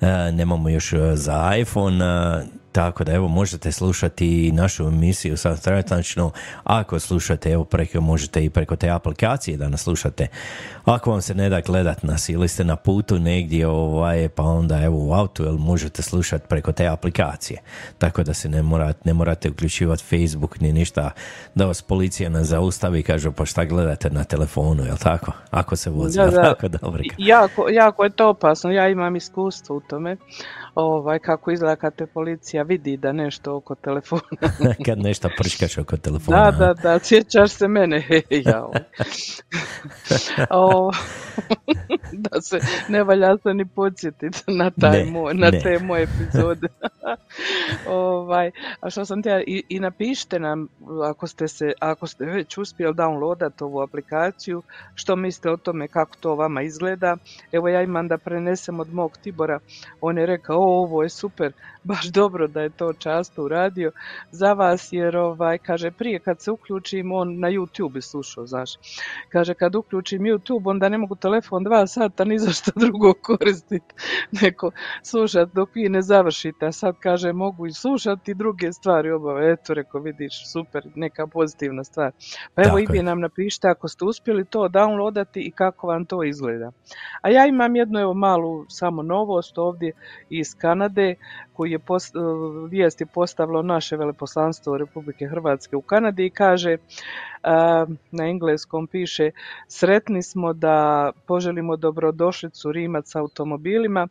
eh, 0.00 0.06
nemamo 0.32 0.68
još 0.68 0.94
za 1.12 1.56
iPhone, 1.56 2.04
tako 2.76 3.04
da 3.04 3.12
evo 3.12 3.28
možete 3.28 3.72
slušati 3.72 4.52
našu 4.52 4.86
emisiju 4.86 5.36
sad 5.36 5.62
trenutačno, 5.62 6.30
ako 6.64 7.00
slušate 7.00 7.50
evo 7.50 7.64
preko, 7.64 8.00
možete 8.00 8.44
i 8.44 8.50
preko 8.50 8.76
te 8.76 8.90
aplikacije 8.90 9.56
da 9.56 9.68
nas 9.68 9.82
slušate. 9.82 10.26
Ako 10.84 11.10
vam 11.10 11.22
se 11.22 11.34
ne 11.34 11.48
da 11.48 11.60
gledat 11.60 12.02
nas 12.02 12.28
ili 12.28 12.48
ste 12.48 12.64
na 12.64 12.76
putu 12.76 13.18
negdje 13.18 13.66
ovaj, 13.66 14.28
pa 14.28 14.42
onda 14.42 14.82
evo 14.82 14.96
u 14.98 15.12
autu 15.12 15.44
jel 15.44 15.56
možete 15.56 16.02
slušati 16.02 16.44
preko 16.48 16.72
te 16.72 16.86
aplikacije. 16.86 17.60
Tako 17.98 18.22
da 18.22 18.34
se 18.34 18.48
ne 18.48 18.62
morate, 18.62 19.00
ne 19.04 19.12
morate 19.14 19.50
uključivati 19.50 20.04
Facebook 20.04 20.60
ni 20.60 20.72
ništa 20.72 21.10
da 21.54 21.66
vas 21.66 21.82
policija 21.82 22.30
ne 22.30 22.44
zaustavi 22.44 23.00
i 23.00 23.02
kaže 23.02 23.30
pa 23.30 23.46
šta 23.46 23.64
gledate 23.64 24.10
na 24.10 24.24
telefonu, 24.24 24.84
jel 24.84 24.96
tako? 24.96 25.32
Ako 25.50 25.76
se 25.76 25.90
vozi, 25.90 26.18
da. 26.18 26.30
tako 26.30 26.68
dobro? 26.68 27.02
Jako, 27.18 27.68
jako 27.68 28.04
je 28.04 28.10
to 28.10 28.28
opasno, 28.28 28.70
ja 28.70 28.88
imam 28.88 29.16
iskustvo 29.16 29.76
u 29.76 29.80
tome, 29.80 30.16
ovaj, 30.76 31.18
kako 31.18 31.50
izgleda 31.50 31.76
kad 31.76 31.94
te 31.94 32.06
policija 32.06 32.62
vidi 32.62 32.96
da 32.96 33.12
nešto 33.12 33.56
oko 33.56 33.74
telefona. 33.74 34.22
Kad 34.86 34.98
nešto 34.98 35.28
prškaš 35.38 35.78
oko 35.78 35.96
telefona. 35.96 36.50
Da, 36.50 36.66
da, 36.66 36.74
da, 36.74 36.98
sjećaš 36.98 37.50
se 37.50 37.68
mene, 37.68 38.06
jao. 38.46 38.72
o, 40.50 40.90
da 42.12 42.40
se 42.40 42.58
ne 42.88 43.04
valja 43.04 43.36
se 43.36 43.54
ni 43.54 43.64
podsjetiti 43.66 44.38
na, 44.46 44.70
taj 44.70 45.04
Ne, 45.04 45.10
moj, 45.10 45.34
na 45.34 45.50
ne. 45.50 45.60
te 45.60 45.78
moje 45.78 46.02
epizode. 46.02 46.68
ovaj, 47.88 48.50
a 48.80 48.90
što 48.90 49.04
sam 49.04 49.20
htjela, 49.20 49.42
i, 49.46 49.62
i 49.68 49.80
napišite 49.80 50.38
nam 50.38 50.68
ako 51.10 51.26
ste, 51.26 51.48
se, 51.48 51.72
ako 51.80 52.06
ste 52.06 52.24
već 52.24 52.58
uspjeli 52.58 52.94
downloadat 52.94 53.62
ovu 53.62 53.80
aplikaciju, 53.80 54.62
što 54.94 55.16
mislite 55.16 55.50
o 55.50 55.56
tome 55.56 55.88
kako 55.88 56.16
to 56.20 56.34
vama 56.34 56.62
izgleda. 56.62 57.16
Evo 57.52 57.68
ja 57.68 57.82
imam 57.82 58.08
da 58.08 58.18
prenesem 58.18 58.80
od 58.80 58.94
mog 58.94 59.16
Tibora, 59.22 59.58
on 60.00 60.18
je 60.18 60.26
rekao, 60.26 60.65
o, 60.66 60.82
ovo 60.82 61.02
je 61.02 61.08
super, 61.08 61.52
baš 61.86 62.06
dobro 62.06 62.46
da 62.48 62.62
je 62.62 62.70
to 62.70 62.92
často 62.92 63.42
uradio 63.44 63.92
za 64.30 64.52
vas, 64.52 64.88
jer 64.92 65.16
ovaj, 65.16 65.58
kaže, 65.58 65.90
prije 65.90 66.18
kad 66.18 66.40
se 66.40 66.50
uključim, 66.50 67.12
on 67.12 67.38
na 67.38 67.48
YouTube 67.48 68.00
slušao, 68.00 68.46
znaš. 68.46 68.70
Kaže, 69.28 69.54
kad 69.54 69.74
uključim 69.74 70.22
YouTube, 70.22 70.70
onda 70.70 70.88
ne 70.88 70.98
mogu 70.98 71.14
telefon 71.14 71.64
dva 71.64 71.86
sata 71.86 72.24
ni 72.24 72.38
za 72.38 72.50
što 72.50 72.70
drugo 72.74 73.12
koristiti, 73.22 73.94
neko 74.42 74.70
slušat 75.02 75.48
dok 75.54 75.74
vi 75.74 75.88
ne 75.88 76.02
završite, 76.02 76.66
a 76.66 76.72
sad 76.72 76.94
kaže, 77.00 77.32
mogu 77.32 77.66
i 77.66 77.72
slušati 77.72 78.34
druge 78.34 78.72
stvari 78.72 79.10
obave, 79.10 79.52
eto, 79.52 79.74
reko, 79.74 79.98
vidiš, 79.98 80.52
super, 80.52 80.82
neka 80.94 81.26
pozitivna 81.26 81.84
stvar. 81.84 82.12
Pa 82.54 82.62
evo 82.62 82.76
Tako 82.76 82.78
i 82.78 82.86
vi 82.98 83.02
nam 83.02 83.20
napišite 83.20 83.68
ako 83.68 83.88
ste 83.88 84.04
uspjeli 84.04 84.44
to 84.44 84.68
downloadati 84.68 85.40
i 85.40 85.50
kako 85.50 85.86
vam 85.86 86.04
to 86.04 86.24
izgleda. 86.24 86.72
A 87.22 87.30
ja 87.30 87.46
imam 87.46 87.76
jednu 87.76 88.00
evo 88.00 88.14
malu 88.14 88.64
samo 88.68 89.02
novost 89.02 89.58
ovdje 89.58 89.92
iz 90.30 90.54
Kanade 90.58 91.14
koji 91.56 91.70
je 91.70 91.78
post, 91.78 92.16
eh, 92.16 92.18
vijest 92.70 93.00
je 93.00 93.06
postavilo 93.06 93.62
naše 93.62 93.96
veleposlanstvo 93.96 94.78
Republike 94.78 95.26
Hrvatske 95.26 95.76
u 95.76 95.82
Kanadi 95.82 96.26
i 96.26 96.30
kaže 96.30 96.76
a, 97.42 97.86
na 98.10 98.24
engleskom 98.24 98.86
piše 98.86 99.30
sretni 99.68 100.22
smo 100.22 100.52
da 100.52 101.10
poželimo 101.26 101.76
dobrodošlicu 101.76 102.72
Rimac 102.72 103.14
automobilima 103.14 104.08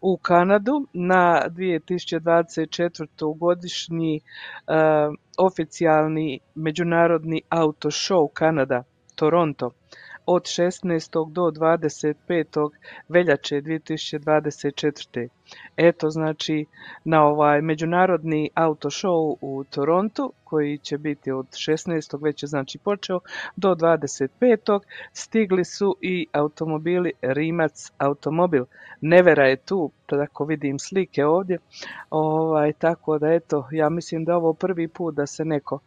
u 0.00 0.16
Kanadu 0.16 0.86
na 0.92 1.42
2024. 1.48 3.38
godišnji 3.38 4.20
a, 4.66 5.12
oficijalni 5.38 6.40
međunarodni 6.54 7.42
auto 7.48 7.88
show 7.88 8.28
Kanada 8.32 8.82
Toronto 9.14 9.70
od 10.26 10.42
16. 10.42 11.32
do 11.32 11.42
25. 11.42 12.70
veljače 13.08 13.56
2024. 13.56 15.28
Eto 15.76 16.10
znači 16.10 16.64
na 17.04 17.24
ovaj 17.24 17.60
međunarodni 17.60 18.50
auto 18.54 18.90
show 18.90 19.36
u 19.40 19.64
Torontu 19.64 20.32
koji 20.44 20.78
će 20.78 20.98
biti 20.98 21.30
od 21.30 21.46
16. 21.46 22.22
već 22.22 22.42
je 22.42 22.46
znači 22.46 22.78
počeo 22.78 23.20
do 23.56 23.74
25. 23.74 24.80
stigli 25.12 25.64
su 25.64 25.96
i 26.00 26.26
automobili 26.32 27.12
Rimac 27.22 27.92
automobil. 27.98 28.64
Nevera 29.00 29.48
je 29.48 29.56
tu, 29.56 29.90
tako 30.06 30.44
vidim 30.44 30.78
slike 30.78 31.24
ovdje. 31.24 31.58
Ovaj, 32.10 32.72
tako 32.72 33.18
da 33.18 33.32
eto, 33.32 33.68
ja 33.72 33.88
mislim 33.88 34.24
da 34.24 34.36
ovo 34.36 34.52
prvi 34.52 34.88
put 34.88 35.14
da 35.14 35.26
se 35.26 35.44
neko 35.44 35.78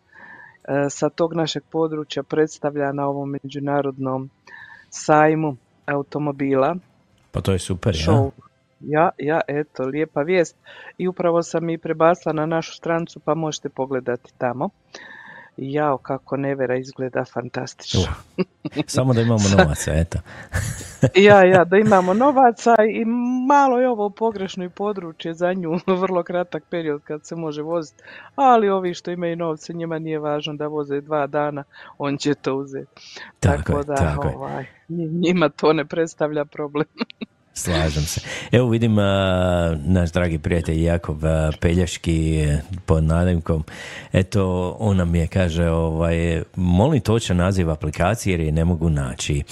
sa 0.89 1.09
tog 1.09 1.33
našeg 1.33 1.63
područja 1.71 2.24
predstavlja 2.24 2.91
na 2.91 3.07
ovom 3.07 3.29
međunarodnom 3.43 4.29
sajmu 4.89 5.57
automobila 5.86 6.75
Pa 7.38 7.41
to 7.41 7.51
je 7.51 7.59
super, 7.59 7.95
ja? 7.95 8.31
Ja, 8.79 9.09
ja, 9.17 9.41
eto, 9.47 9.83
lijepa 9.83 10.21
vijest. 10.21 10.55
I 10.97 11.07
upravo 11.07 11.43
sam 11.43 11.69
i 11.69 11.77
prebasla 11.77 12.33
na 12.33 12.45
našu 12.45 12.74
strancu, 12.74 13.19
pa 13.19 13.36
možete 13.36 13.69
pogledati 13.69 14.33
tamo. 14.38 14.69
Jao, 15.57 15.97
kako 15.97 16.37
Nevera 16.37 16.75
izgleda 16.77 17.25
fantastično. 17.25 18.13
Samo 18.87 19.13
da 19.13 19.21
imamo 19.21 19.43
novaca, 19.57 19.91
eto. 19.93 20.17
ja, 21.27 21.43
ja, 21.45 21.63
da 21.65 21.77
imamo 21.77 22.13
novaca 22.13 22.75
i 22.89 23.05
malo 23.47 23.79
je 23.79 23.89
ovo 23.89 24.09
pogrešno 24.09 24.63
i 24.63 24.69
područje 24.69 25.33
za 25.33 25.53
nju, 25.53 25.79
vrlo 26.01 26.23
kratak 26.23 26.63
period 26.69 27.01
kad 27.03 27.25
se 27.25 27.35
može 27.35 27.61
voziti, 27.61 28.03
ali 28.35 28.69
ovi 28.69 28.93
što 28.93 29.11
imaju 29.11 29.35
novce, 29.35 29.73
njima 29.73 29.99
nije 29.99 30.19
važno 30.19 30.53
da 30.53 30.67
voze 30.67 31.01
dva 31.01 31.27
dana, 31.27 31.63
on 31.97 32.17
će 32.17 32.33
to 32.33 32.55
uzeti. 32.55 33.21
Tako, 33.39 33.83
da, 33.83 33.95
tako 33.95 34.27
ovaj, 34.27 34.65
njima 34.97 35.49
to 35.49 35.73
ne 35.73 35.85
predstavlja 35.85 36.45
problem. 36.45 36.85
Slažem 37.57 38.03
se. 38.03 38.21
Evo 38.51 38.69
vidim 38.69 38.95
naš 39.85 40.11
dragi 40.11 40.37
prijatelj 40.37 40.83
Jakov 40.83 41.17
Pelješki 41.59 42.39
e, 42.39 42.61
pod 42.85 43.03
nadimkom. 43.03 43.63
Eto, 44.13 44.75
on 44.79 44.97
nam 44.97 45.15
je 45.15 45.27
kaže, 45.27 45.69
ovaj, 45.69 46.43
molim 46.55 47.01
točan 47.01 47.37
naziv 47.37 47.69
aplikacije 47.69 48.33
jer 48.33 48.39
je 48.39 48.51
ne 48.51 48.65
mogu 48.65 48.89
naći. 48.89 49.43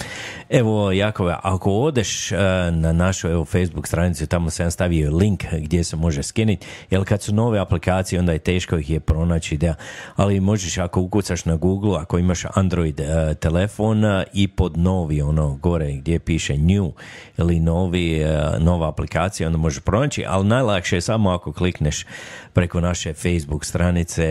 Evo, 0.50 0.92
Jakove, 0.92 1.36
ako 1.42 1.72
odeš 1.72 2.30
na 2.72 2.92
našu 2.92 3.28
evo, 3.28 3.44
Facebook 3.44 3.86
stranicu, 3.86 4.26
tamo 4.26 4.50
sam 4.50 4.70
stavio 4.70 5.16
link 5.16 5.44
gdje 5.52 5.84
se 5.84 5.96
može 5.96 6.22
skiniti, 6.22 6.66
jer 6.90 7.04
kad 7.04 7.22
su 7.22 7.34
nove 7.34 7.58
aplikacije, 7.58 8.20
onda 8.20 8.32
je 8.32 8.38
teško 8.38 8.78
ih 8.78 8.90
je 8.90 9.00
pronaći, 9.00 9.56
da, 9.56 9.74
ali 10.16 10.40
možeš 10.40 10.78
ako 10.78 11.00
ukucaš 11.00 11.44
na 11.44 11.56
Google, 11.56 11.98
ako 12.00 12.18
imaš 12.18 12.44
Android 12.54 13.00
telefon 13.40 14.02
i 14.32 14.48
pod 14.48 14.78
novi, 14.78 15.22
ono, 15.22 15.54
gore 15.54 15.92
gdje 15.92 16.18
piše 16.18 16.56
new 16.56 16.92
ili 17.38 17.60
novi 17.60 17.95
E, 17.96 18.58
nova 18.58 18.88
aplikacija, 18.88 19.46
onda 19.46 19.58
možeš 19.58 19.82
pronaći, 19.82 20.24
ali 20.28 20.46
najlakše 20.46 20.96
je 20.96 21.00
samo 21.00 21.30
ako 21.30 21.52
klikneš 21.52 22.06
preko 22.52 22.80
naše 22.80 23.12
Facebook 23.12 23.64
stranice, 23.64 24.24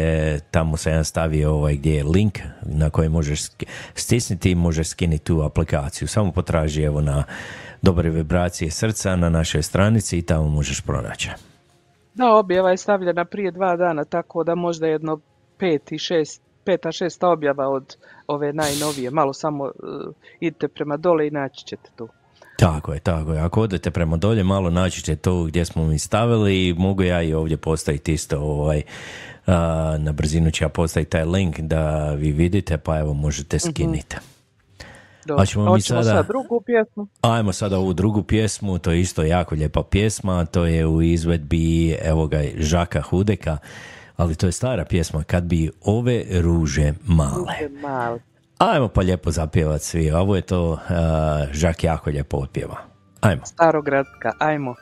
tamo 0.51 0.77
se 0.77 0.89
jedan 0.89 1.05
stavio 1.05 1.53
ovaj 1.53 1.75
gdje 1.75 1.95
je 1.95 2.03
link 2.03 2.39
na 2.61 2.89
koji 2.89 3.09
možeš 3.09 3.41
stisniti 3.93 4.51
i 4.51 4.55
možeš 4.55 4.87
skiniti 4.87 5.23
tu 5.23 5.41
aplikaciju. 5.41 6.07
Samo 6.07 6.31
potraži 6.31 6.83
evo 6.83 7.01
na 7.01 7.23
dobre 7.81 8.09
vibracije 8.09 8.71
srca 8.71 9.15
na 9.15 9.29
našoj 9.29 9.63
stranici 9.63 10.17
i 10.17 10.21
tamo 10.21 10.49
možeš 10.49 10.81
pronaći. 10.81 11.29
Da, 12.13 12.35
objava 12.35 12.71
je 12.71 12.77
stavljena 12.77 13.25
prije 13.25 13.51
dva 13.51 13.75
dana, 13.75 14.05
tako 14.05 14.43
da 14.43 14.55
možda 14.55 14.87
jedno 14.87 15.19
pet 15.57 15.91
i 15.91 15.97
šest, 15.97 16.41
peta, 16.65 16.91
šesta 16.91 17.29
objava 17.29 17.69
od 17.69 17.97
ove 18.27 18.53
najnovije. 18.53 19.11
Malo 19.11 19.33
samo 19.33 19.63
uh, 19.63 19.71
idite 20.39 20.67
prema 20.67 20.97
dole 20.97 21.27
i 21.27 21.31
naći 21.31 21.65
ćete 21.65 21.89
tu. 21.95 22.09
Tako 22.57 22.93
je, 22.93 22.99
tako 22.99 23.33
je. 23.33 23.39
Ako 23.39 23.61
odete 23.61 23.91
prema 23.91 24.17
dolje, 24.17 24.43
malo 24.43 24.69
naći 24.69 25.01
ćete 25.01 25.21
to 25.21 25.43
gdje 25.43 25.65
smo 25.65 25.85
mi 25.85 25.99
stavili 25.99 26.67
i 26.67 26.73
mogu 26.73 27.03
ja 27.03 27.21
i 27.21 27.33
ovdje 27.33 27.57
postaviti 27.57 28.13
isto 28.13 28.39
ovaj, 28.39 28.81
na 29.97 30.11
brzinu 30.11 30.51
ću 30.51 30.63
ja 30.63 30.69
postaviti 30.69 31.11
taj 31.11 31.25
link 31.25 31.59
da 31.59 32.11
vi 32.13 32.31
vidite, 32.31 32.77
pa 32.77 32.99
evo 32.99 33.13
možete 33.13 33.57
mhm. 33.57 33.69
skiniti. 33.71 34.15
Dobro. 35.25 35.45
ćemo 35.45 35.73
mi 35.73 35.81
sada... 35.81 36.03
sad 36.03 36.27
drugu 36.27 36.61
pjesmu. 36.65 37.07
Ajmo 37.21 37.53
sada 37.53 37.77
ovu 37.77 37.93
drugu 37.93 38.23
pjesmu, 38.23 38.79
to 38.79 38.91
je 38.91 39.01
isto 39.01 39.23
jako 39.23 39.55
lijepa 39.55 39.83
pjesma, 39.83 40.45
to 40.45 40.65
je 40.65 40.85
u 40.85 41.01
izvedbi 41.01 41.91
evo 41.91 42.27
ga 42.27 42.41
Žaka 42.57 43.01
Hudeka, 43.01 43.57
ali 44.17 44.35
to 44.35 44.45
je 44.45 44.51
stara 44.51 44.85
pjesma, 44.85 45.23
kad 45.23 45.43
bi 45.43 45.71
ove 45.81 46.25
ruže 46.41 46.93
male. 47.05 47.53
Ruže 47.59 47.81
male. 47.81 48.19
Ajmo 48.57 48.87
pa 48.87 49.01
lijepo 49.01 49.31
zapjevat 49.31 49.81
svi. 49.81 50.11
Ovo 50.11 50.35
je 50.35 50.41
to 50.41 50.71
uh, 50.71 50.79
Žak 51.51 51.83
jako 51.83 52.09
lijepo 52.09 52.37
otpjeva. 52.37 52.77
Ajmo. 53.21 53.41
Starogradska, 53.45 54.33
ajmo. 54.39 54.75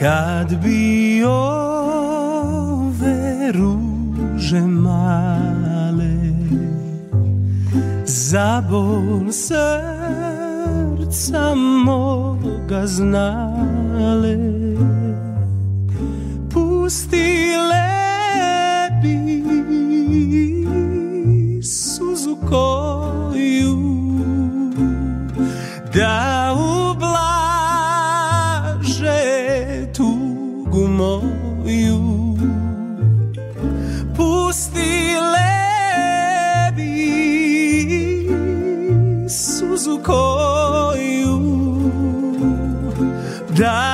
Kad 0.00 0.56
bi 0.62 1.24
ove 1.24 2.92
ruže 3.52 4.60
za 4.60 5.43
bol 8.70 9.26
srca 9.32 9.74
moga 11.54 12.86
znale 12.86 14.38
pustile 16.52 17.90
bi 19.02 19.18
suzu 21.62 22.36
koju 22.48 23.78
da 25.94 26.54
ublaže 26.54 27.12
tugu 29.96 30.88
moju. 30.88 32.04
Pustile 34.16 35.43
suzu 39.84 39.98
koju 40.02 41.38
da 43.58 43.93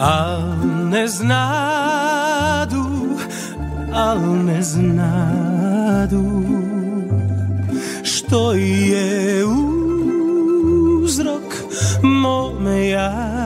Al 0.00 0.66
ne 0.90 1.08
znadu, 1.08 2.84
al 3.92 4.20
ne 4.44 4.62
znadu 4.62 6.24
Što 8.02 8.52
je 8.52 9.44
uzrok 11.04 11.54
mome 12.02 12.88
jadu 12.88 13.39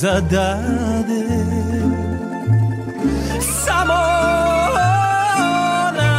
zadade. 0.00 1.24
Samo 3.64 3.94
ona 5.88 6.14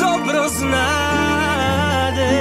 dobro 0.00 0.48
znade 0.58 2.34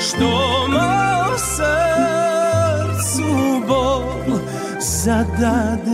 Što 0.00 0.30
mom 0.68 1.38
srcu 1.38 3.30
bol 3.68 4.38
zadade 4.80 5.89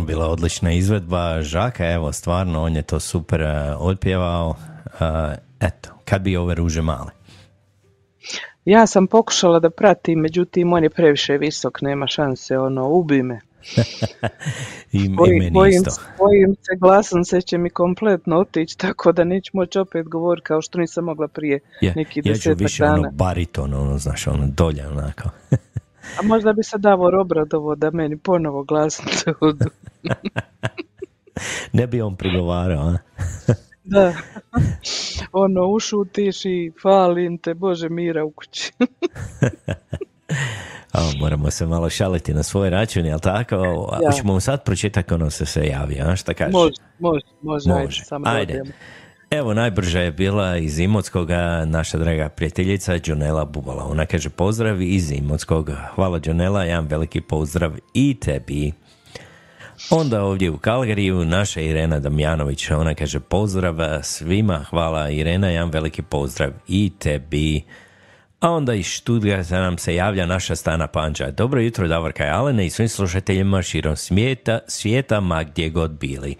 stvarno 0.00 0.06
bila 0.06 0.32
odlična 0.32 0.72
izvedba 0.72 1.42
Žaka, 1.42 1.90
evo 1.92 2.12
stvarno 2.12 2.62
on 2.62 2.76
je 2.76 2.82
to 2.82 3.00
super 3.00 3.42
uh, 3.42 3.48
otpjevao. 3.78 4.48
Uh, 4.48 5.34
eto, 5.60 5.90
kad 6.04 6.22
bi 6.22 6.36
ove 6.36 6.54
ruže 6.54 6.82
male. 6.82 7.10
Ja 8.64 8.86
sam 8.86 9.06
pokušala 9.06 9.60
da 9.60 9.70
pratim, 9.70 10.18
međutim 10.18 10.72
on 10.72 10.82
je 10.82 10.90
previše 10.90 11.38
visok, 11.38 11.80
nema 11.82 12.06
šanse, 12.06 12.58
ono, 12.58 12.88
ubi 12.88 13.22
me. 13.22 13.40
I, 14.92 15.04
i 15.04 15.08
meni 15.08 15.50
bojim, 15.50 15.82
isto. 15.86 16.02
bojim 16.18 16.54
se, 16.54 16.76
glasom 16.80 17.24
se 17.24 17.40
će 17.40 17.58
mi 17.58 17.70
kompletno 17.70 18.38
otići, 18.38 18.78
tako 18.78 19.12
da 19.12 19.24
neću 19.24 19.50
moći 19.54 19.78
opet 19.78 20.08
govoriti 20.08 20.44
kao 20.44 20.62
što 20.62 20.78
nisam 20.78 21.04
mogla 21.04 21.28
prije 21.28 21.60
Ja, 21.80 21.92
neki 21.96 22.20
ja 22.20 22.22
ću 22.22 22.28
desetak 22.28 22.60
više 22.60 22.82
dana. 22.82 22.94
ono 22.94 23.10
bariton, 23.10 23.74
ono, 23.74 23.98
znaš, 23.98 24.26
ono 24.26 24.46
dolje 24.46 24.88
onako. 24.88 25.28
A 26.18 26.22
možda 26.22 26.52
bi 26.52 26.62
se 26.62 26.78
Davor 26.78 27.14
obradovo 27.14 27.74
da 27.74 27.90
meni 27.90 28.16
ponovo 28.16 28.64
glasnice 28.64 29.32
odu. 29.40 29.64
ne 31.72 31.86
bi 31.86 32.00
on 32.00 32.16
prigovarao, 32.16 32.82
a? 32.82 32.96
Da. 33.84 34.12
ono, 35.32 35.66
ušutiš 35.66 36.44
i 36.44 36.72
falim 36.82 37.38
te, 37.38 37.54
Bože 37.54 37.88
mira 37.88 38.24
u 38.24 38.30
kući. 38.30 38.72
A, 40.92 41.10
moramo 41.20 41.50
se 41.50 41.66
malo 41.66 41.90
šaliti 41.90 42.34
na 42.34 42.42
svoj 42.42 42.70
račun, 42.70 43.06
jel 43.06 43.18
tako? 43.18 43.54
Ja. 44.02 44.10
Hoćemo 44.10 44.40
sad 44.40 44.64
pročitati 44.64 45.14
ono 45.14 45.30
se 45.30 45.46
se 45.46 45.66
javi, 45.66 46.00
a 46.00 46.16
šta 46.16 46.34
kažeš? 46.34 46.52
može, 46.52 46.72
može, 46.98 47.26
može, 47.42 47.72
ajde, 47.72 47.92
samo 48.04 48.28
ajde. 48.28 48.62
Evo, 49.30 49.54
najbrža 49.54 50.00
je 50.00 50.12
bila 50.12 50.56
iz 50.56 50.78
Imotskoga 50.78 51.64
naša 51.64 51.98
draga 51.98 52.28
prijateljica 52.28 52.98
Đonela 52.98 53.44
Bubala. 53.44 53.84
Ona 53.84 54.06
kaže 54.06 54.30
pozdrav 54.30 54.82
iz 54.82 55.10
Imotskog. 55.10 55.70
Hvala 55.94 56.18
Đonela, 56.18 56.64
jedan 56.64 56.86
veliki 56.86 57.20
pozdrav 57.20 57.72
i 57.94 58.16
tebi. 58.20 58.72
Onda 59.90 60.22
ovdje 60.22 60.50
u 60.50 60.58
Kalgariju 60.58 61.24
naša 61.24 61.60
Irena 61.60 62.00
Damjanović, 62.00 62.70
ona 62.70 62.94
kaže 62.94 63.20
pozdrav 63.20 64.02
svima, 64.02 64.64
hvala 64.70 65.10
Irena, 65.10 65.48
jedan 65.48 65.70
veliki 65.70 66.02
pozdrav 66.02 66.50
i 66.68 66.92
tebi. 66.98 67.62
A 68.40 68.50
onda 68.50 68.74
iz 68.74 68.86
Stuttgarta 68.86 69.60
nam 69.60 69.78
se 69.78 69.94
javlja 69.94 70.26
naša 70.26 70.56
Stana 70.56 70.86
Panđa. 70.86 71.30
Dobro 71.30 71.60
jutro 71.60 71.88
Davorka 71.88 72.26
i 72.26 72.30
Alene 72.30 72.66
i 72.66 72.70
svim 72.70 72.88
slušateljima 72.88 73.62
širom 73.62 73.96
svijeta, 73.96 74.58
svijeta 74.66 75.20
ma 75.20 75.42
gdje 75.42 75.68
god 75.68 75.90
bili. 75.90 76.36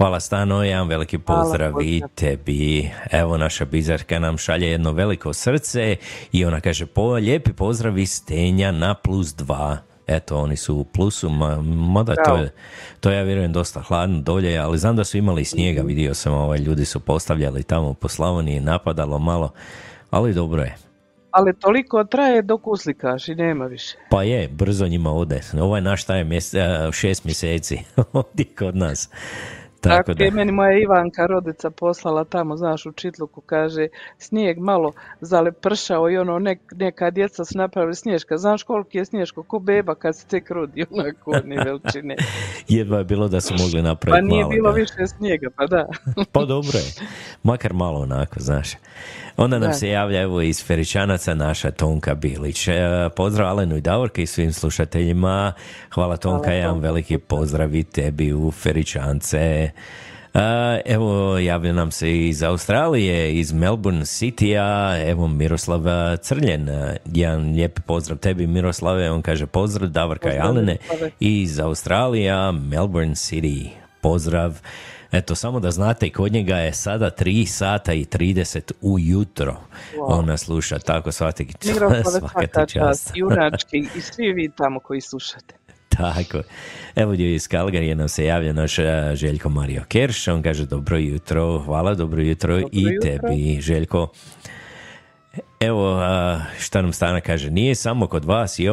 Hvala 0.00 0.20
Stano, 0.20 0.64
jedan 0.64 0.88
veliki 0.88 1.18
pozdrav 1.18 1.70
Hvala, 1.70 1.84
i 1.84 2.02
tebi. 2.14 2.90
Evo 3.10 3.36
naša 3.36 3.64
bizarka 3.64 4.18
nam 4.18 4.38
šalje 4.38 4.70
jedno 4.70 4.92
veliko 4.92 5.32
srce 5.32 5.96
i 6.32 6.44
ona 6.44 6.60
kaže 6.60 6.86
po, 6.86 7.12
lijepi 7.12 7.52
pozdrav 7.52 7.98
iz 7.98 8.12
Stenja 8.12 8.72
na 8.72 8.94
plus 8.94 9.34
dva. 9.34 9.78
Eto, 10.06 10.38
oni 10.38 10.56
su 10.56 10.76
u 10.76 10.84
plusu, 10.84 11.28
ma, 11.28 11.62
mada 11.62 12.14
to 12.24 12.36
je, 12.36 12.52
to 13.00 13.10
ja 13.10 13.22
vjerujem 13.22 13.52
dosta 13.52 13.80
hladno 13.80 14.20
dolje, 14.20 14.58
ali 14.58 14.78
znam 14.78 14.96
da 14.96 15.04
su 15.04 15.18
imali 15.18 15.44
snijega, 15.44 15.82
vidio 15.82 16.14
sam, 16.14 16.32
ovaj, 16.34 16.58
ljudi 16.58 16.84
su 16.84 17.00
postavljali 17.00 17.62
tamo 17.62 17.94
po 17.94 18.08
Slavoniji, 18.08 18.60
napadalo 18.60 19.18
malo, 19.18 19.52
ali 20.10 20.34
dobro 20.34 20.62
je. 20.62 20.76
Ali 21.30 21.54
toliko 21.54 22.04
traje 22.04 22.42
dok 22.42 22.66
uslikaš 22.66 23.28
i 23.28 23.34
nema 23.34 23.66
više. 23.66 23.96
Pa 24.10 24.22
je, 24.22 24.48
brzo 24.48 24.86
njima 24.86 25.12
ode. 25.12 25.40
Ovaj 25.60 25.80
naš 25.80 26.04
taj 26.04 26.24
mjese, 26.24 26.66
šest 26.92 27.24
mjeseci 27.24 27.78
ovdje 28.12 28.44
kod 28.58 28.76
nas. 28.76 29.10
Tako 29.80 29.96
Tako 29.96 30.14
da, 30.14 30.24
je 30.24 30.30
meni 30.30 30.52
moja 30.52 30.78
Ivanka 30.78 31.26
rodica 31.26 31.70
poslala 31.70 32.24
tamo, 32.24 32.56
znaš, 32.56 32.86
u 32.86 32.92
Čitluku, 32.92 33.40
kaže, 33.40 33.88
snijeg 34.18 34.58
malo 34.58 34.92
zalepršao 35.20 36.10
i 36.10 36.18
ono, 36.18 36.38
nek, 36.38 36.58
neka 36.72 37.10
djeca 37.10 37.44
su 37.44 37.58
napravili 37.58 37.94
sniješka. 37.94 38.36
Znaš 38.36 38.62
koliki 38.62 38.98
je 38.98 39.04
sniješko, 39.04 39.42
ko 39.42 39.58
beba 39.58 39.94
kad 39.94 40.16
se 40.16 40.26
tek 40.26 40.50
rodi, 40.50 40.86
onako, 40.90 41.32
ni 41.44 41.56
veličine. 41.56 42.16
jedva 42.68 42.98
je 42.98 43.04
bilo 43.04 43.28
da 43.28 43.40
su 43.40 43.54
mogli 43.58 43.82
Pa 43.82 43.82
napraviti 43.82 44.26
nije 44.26 44.42
malo. 44.42 44.50
bilo 44.50 44.70
da. 44.70 44.76
više 44.76 45.06
snijega, 45.16 45.48
pa 45.56 45.66
da. 45.66 45.86
Pa 46.32 46.44
dobro 46.44 46.78
je, 46.78 46.84
makar 47.42 47.72
malo 47.72 48.00
onako, 48.00 48.40
znaš. 48.40 48.72
Onda 49.40 49.58
nam 49.58 49.68
Da. 49.68 49.74
se 49.74 49.88
javlja 49.88 50.20
evo 50.20 50.40
iz 50.40 50.64
Feričanaca 50.64 51.34
naša 51.34 51.70
Tonka 51.70 52.14
Bilić. 52.14 52.68
E, 52.68 52.72
Pozdrav 53.16 53.48
Alenu 53.48 53.76
i 53.76 53.80
Davorke 53.80 54.22
i 54.22 54.26
svim 54.26 54.52
slušateljima. 54.52 55.52
Hvala 55.90 56.16
Tonka, 56.16 56.38
Hvala, 56.38 56.54
jedan 56.54 56.70
Tonka. 56.70 56.82
veliki 56.82 57.18
pozdrav 57.18 57.74
i 57.74 57.84
tebi 57.84 58.32
u 58.32 58.50
Feričance. 58.52 59.38
E, 59.38 59.70
evo 60.86 61.38
javlja 61.38 61.72
nam 61.72 61.90
se 61.90 62.18
iz 62.18 62.42
Australije, 62.42 63.34
iz 63.34 63.52
Melbourne 63.52 64.00
City-a, 64.02 64.98
evo 65.06 65.28
Miroslav 65.28 65.80
Crljen, 66.16 66.68
jedan 67.04 67.52
lijepi 67.52 67.80
pozdrav 67.82 68.18
tebi 68.18 68.46
Miroslave, 68.46 69.10
on 69.10 69.22
kaže 69.22 69.46
pozdrav 69.46 69.88
Davorka 69.88 70.34
i 70.34 70.38
Alene 70.38 70.76
iz 71.20 71.60
Australija, 71.60 72.52
Melbourne 72.52 73.14
City. 73.14 73.68
Pozdrav. 74.00 74.60
Eto, 75.12 75.34
samo 75.34 75.60
da 75.60 75.70
znate, 75.70 76.10
kod 76.10 76.32
njega 76.32 76.56
je 76.56 76.72
sada 76.72 77.10
3 77.10 77.46
sata 77.46 77.92
i 77.92 78.04
30 78.04 78.72
ujutro. 78.80 79.56
On 79.98 80.26
nas 80.26 80.40
sluša, 80.40 80.78
tako 80.78 81.12
svaki, 81.12 81.46
Miroslave 81.64 82.02
svaka 82.30 82.66
čast. 82.66 83.12
junački 83.14 83.78
i 83.78 84.00
svi 84.00 84.32
vi 84.32 84.50
tamo 84.56 84.80
koji 84.80 85.00
slušate. 85.00 85.54
Tako. 85.98 86.42
Evo 86.96 87.12
gdje 87.12 87.34
iz 87.34 87.48
Kalgarije 87.48 87.94
nam 87.94 88.08
se 88.08 88.24
javlja 88.24 88.52
naš 88.52 88.76
Željko 89.14 89.48
Mario 89.48 89.82
Kerš. 89.88 90.28
On 90.28 90.42
kaže 90.42 90.66
dobro 90.66 90.96
jutro, 90.96 91.58
hvala, 91.58 91.94
dobro 91.94 92.22
jutro 92.22 92.58
i 92.58 92.62
jutro. 92.72 93.00
tebi, 93.02 93.60
Željko. 93.60 94.08
Evo 95.60 95.98
a, 96.00 96.40
šta 96.58 96.82
nam 96.82 96.92
Stana 96.92 97.20
kaže, 97.20 97.50
nije 97.50 97.74
samo 97.74 98.06
kod 98.06 98.24
vas 98.24 98.58
i 98.58 98.68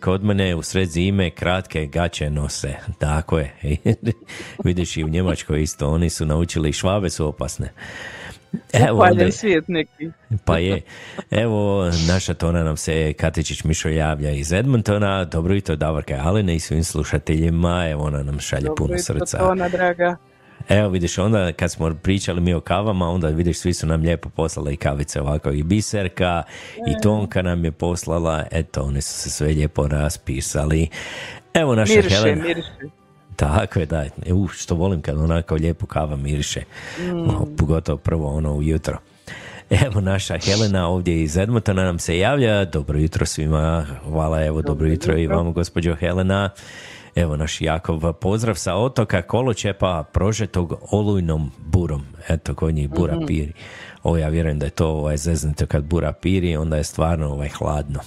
kod 0.00 0.24
mene 0.24 0.54
u 0.54 0.62
sred 0.62 0.88
zime 0.88 1.30
kratke 1.30 1.86
gaće 1.86 2.30
nose. 2.30 2.74
Tako 2.98 3.38
je. 3.38 3.52
Vidiš 4.64 4.96
i 4.96 5.04
u 5.04 5.08
Njemačkoj 5.08 5.62
isto, 5.62 5.88
oni 5.88 6.10
su 6.10 6.26
naučili, 6.26 6.72
švabe 6.72 7.10
su 7.10 7.26
opasne. 7.26 7.72
Evo 8.72 9.02
onda, 9.02 9.32
svijet 9.32 9.68
neki. 9.68 10.10
pa 10.44 10.58
je. 10.58 10.80
Evo, 11.30 11.84
naša 12.08 12.34
tona 12.34 12.64
nam 12.64 12.76
se 12.76 13.12
Katičić 13.12 13.64
Mišo 13.64 13.88
javlja 13.88 14.30
iz 14.30 14.52
Edmontona. 14.52 15.24
Dobro 15.24 15.54
jutro, 15.54 15.76
Davorka 15.76 16.14
i 16.14 16.18
Alene 16.18 16.56
i 16.56 16.60
svim 16.60 16.84
slušateljima. 16.84 17.88
Evo, 17.90 18.04
ona 18.04 18.22
nam 18.22 18.40
šalje 18.40 18.66
Dobro 18.66 18.86
puno 18.86 18.98
srca. 18.98 19.38
Tona, 19.38 19.68
draga. 19.68 20.16
Evo, 20.68 20.88
vidiš, 20.88 21.18
onda 21.18 21.52
kad 21.52 21.70
smo 21.70 21.94
pričali 22.02 22.40
mi 22.40 22.54
o 22.54 22.60
kavama, 22.60 23.10
onda 23.10 23.28
vidiš, 23.28 23.58
svi 23.58 23.74
su 23.74 23.86
nam 23.86 24.02
lijepo 24.02 24.28
poslali 24.28 24.74
i 24.74 24.76
kavice 24.76 25.20
ovako. 25.20 25.50
I 25.50 25.62
Biserka, 25.62 26.42
i 26.76 27.02
Tonka 27.02 27.42
nam 27.42 27.64
je 27.64 27.72
poslala. 27.72 28.44
Eto, 28.50 28.82
oni 28.82 29.00
su 29.00 29.12
se 29.12 29.30
sve 29.30 29.48
lijepo 29.48 29.88
raspisali. 29.88 30.88
Evo, 31.54 31.74
naša 31.74 31.94
Miriše, 31.94 32.16
Helena. 32.16 32.42
miriše. 32.42 32.68
Tako 33.36 33.80
je, 33.80 33.86
da. 33.86 34.04
Uh, 34.26 34.50
što 34.50 34.74
volim 34.74 35.02
kad 35.02 35.18
onako 35.18 35.54
lijepo 35.54 35.86
kava 35.86 36.16
miriše. 36.16 36.60
Mm. 36.98 37.56
Pogotovo 37.56 37.98
prvo 37.98 38.36
ono 38.36 38.54
ujutro. 38.54 38.98
Evo 39.70 40.00
naša 40.00 40.38
Helena 40.38 40.88
ovdje 40.88 41.22
iz 41.22 41.36
Edmontona 41.36 41.84
nam 41.84 41.98
se 41.98 42.18
javlja. 42.18 42.64
Dobro 42.64 42.98
jutro 42.98 43.26
svima. 43.26 43.86
Hvala, 44.04 44.44
evo, 44.44 44.62
dobro, 44.62 44.88
jutro, 44.88 45.16
i 45.18 45.22
jutro. 45.22 45.36
vama, 45.36 45.50
gospođo 45.50 45.94
Helena. 45.94 46.50
Evo 47.16 47.36
naš 47.36 47.60
Jakov, 47.60 48.12
pozdrav 48.12 48.54
sa 48.54 48.74
otoka 48.74 49.22
Koločepa, 49.22 50.04
prožetog 50.04 50.74
olujnom 50.90 51.50
burom. 51.58 52.02
Eto, 52.28 52.54
kod 52.54 52.74
njih 52.74 52.90
bura 52.90 53.16
Mhm. 53.16 53.26
piri. 53.26 53.52
Ovo 54.02 54.16
ja 54.16 54.28
vjerujem 54.28 54.58
da 54.58 54.66
je 54.66 54.70
to 54.70 54.88
ovaj, 54.88 55.16
zeznuto 55.16 55.66
kad 55.66 55.84
bura 55.84 56.12
piri, 56.12 56.56
onda 56.56 56.76
je 56.76 56.84
stvarno 56.84 57.28
ovaj, 57.28 57.48
hladno. 57.48 58.00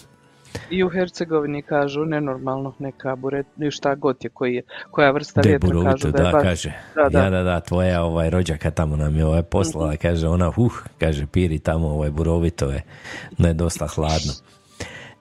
I 0.70 0.84
u 0.84 0.90
Hercegovini 0.90 1.62
kažu 1.62 2.06
nenormalno 2.06 2.74
neka 2.80 3.16
buret, 3.16 3.46
šta 3.72 3.96
god 3.96 4.18
je, 4.22 4.30
koji 4.30 4.54
je, 4.56 4.62
koja 4.92 5.12
vrsta 5.12 5.42
vjetra 5.42 5.70
kažu 5.84 6.12
da 6.12 6.18
je 6.18 6.24
da, 6.24 6.32
baš- 6.32 6.44
kaže. 6.44 6.72
Da, 6.96 7.10
da. 7.10 7.20
Ja, 7.20 7.30
da, 7.30 7.44
da, 7.44 7.60
tvoja 7.60 8.04
ovaj, 8.04 8.30
rođaka 8.30 8.72
tamo 8.72 8.96
nam 8.96 9.16
je 9.16 9.26
ovaj 9.26 9.44
poslala, 9.44 9.96
kaže 9.96 10.28
ona, 10.28 10.52
uh, 10.58 10.72
kaže, 11.00 11.26
piri 11.26 11.60
tamo, 11.60 11.88
ovaj, 11.88 12.10
burovito 12.10 12.70
je, 12.70 12.84
da 13.38 13.48
je 13.48 13.54
dosta 13.54 13.88
hladno. 13.88 14.34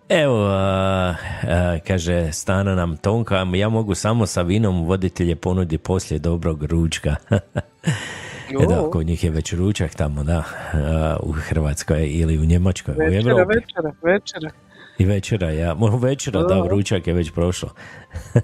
Evo, 0.08 0.46
a, 0.46 1.14
a, 1.42 1.78
kaže, 1.86 2.32
stana 2.32 2.74
nam 2.74 2.96
Tonka, 2.96 3.46
ja 3.54 3.68
mogu 3.68 3.94
samo 3.94 4.26
sa 4.26 4.42
vinom 4.42 4.84
voditelje 4.84 5.36
ponudi 5.36 5.78
poslije 5.78 6.18
dobrog 6.18 6.62
ručka. 6.62 7.16
e 8.62 8.66
da, 8.68 8.90
kod 8.92 9.06
njih 9.06 9.24
je 9.24 9.30
već 9.30 9.52
ručak 9.52 9.94
tamo, 9.94 10.24
da, 10.24 10.44
a, 10.72 11.16
u 11.22 11.32
Hrvatskoj 11.32 12.08
ili 12.10 12.38
u 12.38 12.44
Njemačkoj, 12.44 12.94
u 12.94 12.98
Večera, 12.98 13.30
Europi. 13.30 13.54
večera, 13.54 13.92
večera. 14.02 14.50
I 14.98 15.04
večera, 15.04 15.50
ja. 15.50 15.76
Večera, 16.02 16.42
da, 16.42 16.60
vrućak 16.60 17.06
je 17.06 17.12
već 17.12 17.30
prošlo. 17.30 17.68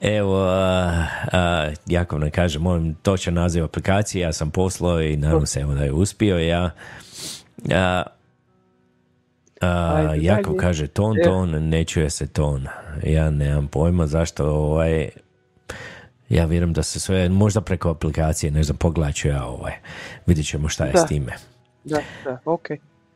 Evo, 0.00 0.44
a, 0.44 1.06
a, 1.32 1.70
Jakov 1.86 2.20
ne 2.20 2.30
kaže, 2.30 2.58
molim 2.58 2.94
točan 2.94 3.34
naziv 3.34 3.64
aplikacije, 3.64 4.22
ja 4.22 4.32
sam 4.32 4.50
poslao 4.50 5.02
i 5.02 5.16
nadam 5.16 5.46
se 5.46 5.60
evo 5.60 5.74
da 5.74 5.84
je 5.84 5.92
uspio. 5.92 6.38
Ja, 6.38 6.70
a, 7.72 8.02
a, 9.60 10.02
dalje. 10.02 10.42
kaže 10.60 10.86
ton, 10.86 11.18
E. 11.20 11.22
ton, 11.22 11.68
ne 11.68 11.84
čuje 11.84 12.10
se 12.10 12.26
ton. 12.26 12.66
Ja 13.02 13.30
nemam 13.30 13.68
pojma 13.68 14.06
zašto 14.06 14.46
ovaj, 14.46 15.08
ja 16.28 16.44
vjerujem 16.44 16.72
da 16.72 16.82
se 16.82 17.00
sve, 17.00 17.28
možda 17.28 17.60
preko 17.60 17.90
aplikacije, 17.90 18.50
ne 18.50 18.62
znam, 18.62 18.76
pogledat 18.76 19.14
ću 19.14 19.28
ja 19.28 19.44
ovaj, 19.44 19.72
vidjet 20.26 20.46
ćemo 20.46 20.68
šta 20.68 20.84
je 20.84 20.92
Da. 20.92 20.98
s 20.98 21.06
time. 21.06 21.32
Da, 21.84 22.00
da, 22.24 22.38
ok. 22.44 22.66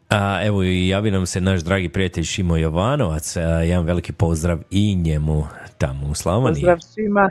A, 0.09 0.40
evo 0.44 0.62
i 0.62 0.88
javi 0.88 1.11
nam 1.11 1.27
se 1.27 1.40
naš 1.40 1.61
dragi 1.61 1.88
prijatelj 1.88 2.24
Šimo 2.24 2.57
Jovanovac, 2.57 3.37
a, 3.37 3.40
jedan 3.40 3.85
veliki 3.85 4.12
pozdrav 4.12 4.59
i 4.70 4.94
njemu 4.96 5.46
tamo 5.79 6.07
u 6.09 6.14
Slavoniji. 6.14 6.55
Pozdrav 6.61 6.79
svima. 6.81 7.31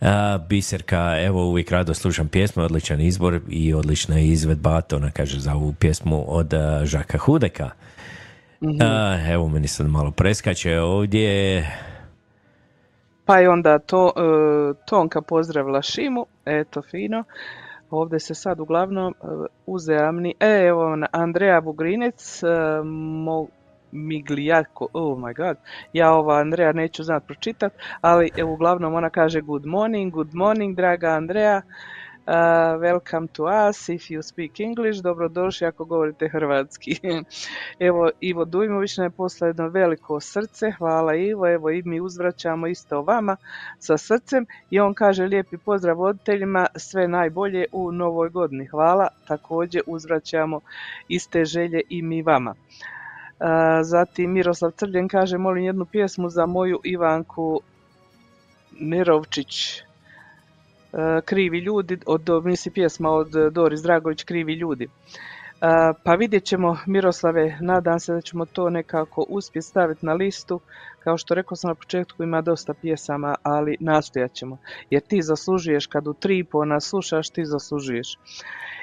A, 0.00 0.38
Biserka, 0.48 1.20
evo 1.20 1.46
uvijek 1.46 1.70
rado 1.70 1.94
slušam 1.94 2.28
pjesmu, 2.28 2.62
odličan 2.62 3.00
izbor 3.00 3.40
i 3.48 3.74
odlična 3.74 4.16
je 4.16 4.26
izvedba, 4.26 4.80
to 4.80 4.96
ona 4.96 5.10
kaže 5.10 5.40
za 5.40 5.54
ovu 5.54 5.72
pjesmu 5.72 6.24
od 6.26 6.52
Žaka 6.84 7.18
Hudeka. 7.18 7.70
A, 8.80 9.18
evo 9.28 9.48
meni 9.48 9.68
sad 9.68 9.86
malo 9.86 10.10
preskače 10.10 10.80
ovdje, 10.80 11.64
Pa 13.30 13.38
je 13.38 13.50
onda 13.50 13.78
to, 13.78 14.12
e, 14.16 14.20
Tonka 14.86 15.20
pozdravila 15.22 15.82
Šimu, 15.82 16.26
eto 16.44 16.82
fino. 16.82 17.24
Ovdje 17.90 18.20
se 18.20 18.34
sad 18.34 18.60
uglavnom 18.60 19.14
e, 19.14 19.26
uzajamni, 19.66 20.34
e 20.40 20.66
evo 20.66 20.96
Andreja 21.12 21.60
Bugrinec, 21.60 22.42
e, 22.42 22.46
mo, 22.84 23.46
Miglijako, 23.92 24.88
oh 24.92 25.18
my 25.18 25.36
god, 25.36 25.56
ja 25.92 26.12
ova 26.12 26.38
Andreja 26.38 26.72
neću 26.72 27.02
znat 27.02 27.26
pročitat, 27.26 27.72
ali 28.00 28.30
e, 28.36 28.44
uglavnom 28.44 28.94
ona 28.94 29.10
kaže 29.10 29.40
good 29.40 29.66
morning, 29.66 30.12
good 30.12 30.34
morning 30.34 30.76
draga 30.76 31.08
Andreja, 31.08 31.62
Uh, 32.26 32.76
welcome 32.78 33.26
to 33.28 33.46
us 33.46 33.88
if 33.88 34.10
you 34.10 34.22
speak 34.22 34.60
English, 34.60 35.02
dobrodošli 35.02 35.66
ako 35.66 35.84
govorite 35.84 36.28
hrvatski. 36.28 37.00
Evo, 37.88 38.10
Ivo 38.20 38.44
Dujmović 38.44 38.96
nam 38.96 39.06
je 39.06 39.10
poslao 39.10 39.48
jedno 39.48 39.68
veliko 39.68 40.20
srce, 40.20 40.70
hvala 40.70 41.14
Ivo, 41.14 41.48
evo 41.48 41.70
i 41.70 41.82
mi 41.82 42.00
uzvraćamo 42.00 42.66
isto 42.66 43.02
vama 43.02 43.36
sa 43.78 43.98
srcem 43.98 44.46
i 44.70 44.80
on 44.80 44.94
kaže 44.94 45.24
lijepi 45.24 45.56
pozdrav 45.56 45.96
voditeljima, 45.96 46.66
sve 46.76 47.08
najbolje 47.08 47.64
u 47.72 47.92
novoj 47.92 48.28
godini, 48.28 48.66
hvala, 48.66 49.08
također 49.28 49.82
uzvraćamo 49.86 50.60
iste 51.08 51.44
želje 51.44 51.80
i 51.88 52.02
mi 52.02 52.22
vama. 52.22 52.54
Zatim 53.82 54.32
Miroslav 54.32 54.70
Crljen 54.70 55.08
kaže 55.08 55.38
molim 55.38 55.64
jednu 55.64 55.84
pjesmu 55.84 56.28
za 56.28 56.46
moju 56.46 56.80
Ivanku 56.84 57.60
Mirovčić, 58.80 59.82
Krivi 61.24 61.58
ljudi, 61.58 61.98
od, 62.06 62.28
misli 62.44 62.72
pjesma 62.72 63.10
od 63.10 63.30
Doris 63.52 63.80
Dragović, 63.80 64.24
Krivi 64.24 64.54
ljudi. 64.54 64.88
Pa 66.04 66.14
vidjet 66.18 66.44
ćemo, 66.44 66.76
Miroslave, 66.86 67.58
nadam 67.60 68.00
se 68.00 68.12
da 68.12 68.20
ćemo 68.20 68.46
to 68.46 68.70
nekako 68.70 69.26
uspjeti 69.28 69.66
staviti 69.66 70.06
na 70.06 70.12
listu. 70.12 70.60
Kao 71.04 71.16
što 71.18 71.34
rekao 71.34 71.56
sam 71.56 71.68
na 71.68 71.74
početku, 71.74 72.22
ima 72.22 72.40
dosta 72.40 72.74
pjesama, 72.74 73.34
ali 73.42 73.76
nastojat 73.80 74.32
ćemo. 74.32 74.58
Jer 74.90 75.02
ti 75.02 75.22
zaslužuješ, 75.22 75.86
kad 75.86 76.06
u 76.06 76.14
tri 76.14 76.44
po 76.44 76.64
nas 76.64 76.88
slušaš, 76.88 77.30
ti 77.30 77.44
zaslužuješ. 77.44 78.18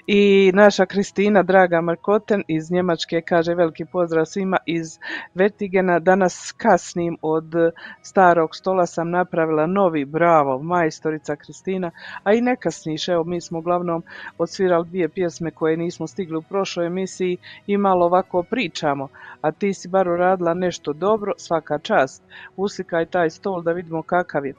I 0.10 0.52
naša 0.54 0.86
Kristina, 0.86 1.44
draga 1.44 1.82
Markoten 1.82 2.44
iz 2.48 2.72
Njemačke, 2.72 3.22
kaže 3.22 3.54
veliki 3.54 3.86
pozdrav 3.86 4.26
svima 4.26 4.58
iz 4.66 5.00
Vertigena. 5.36 6.00
Danas 6.00 6.54
kasnim 6.58 7.18
od 7.22 7.52
starog 8.02 8.56
stola 8.56 8.86
sam 8.86 9.10
napravila 9.10 9.66
novi, 9.66 10.06
bravo, 10.06 10.64
majstorica 10.64 11.36
Kristina. 11.36 11.92
A 12.24 12.34
i 12.34 12.42
ne 12.42 12.56
kasniš, 12.56 13.08
evo 13.08 13.24
mi 13.24 13.42
smo 13.42 13.60
uglavnom 13.60 14.04
odsvirali 14.38 14.88
dvije 14.88 15.10
pjesme 15.10 15.52
koje 15.52 15.78
nismo 15.78 16.08
stigli 16.08 16.38
u 16.38 16.42
prošloj 16.42 16.88
emisiji 16.88 17.38
i 17.68 17.78
malo 17.78 18.06
ovako 18.06 18.44
pričamo. 18.44 19.08
A 19.42 19.52
ti 19.52 19.74
si 19.74 19.88
bar 19.88 20.08
uradila 20.08 20.54
nešto 20.54 20.94
dobro, 20.94 21.34
svaka 21.38 21.80
čast. 21.80 22.07
Uslikaj 22.56 23.06
taj 23.06 23.30
stol 23.30 23.62
da 23.64 23.72
vidimo 23.72 24.02
kakav 24.02 24.46
je. 24.46 24.54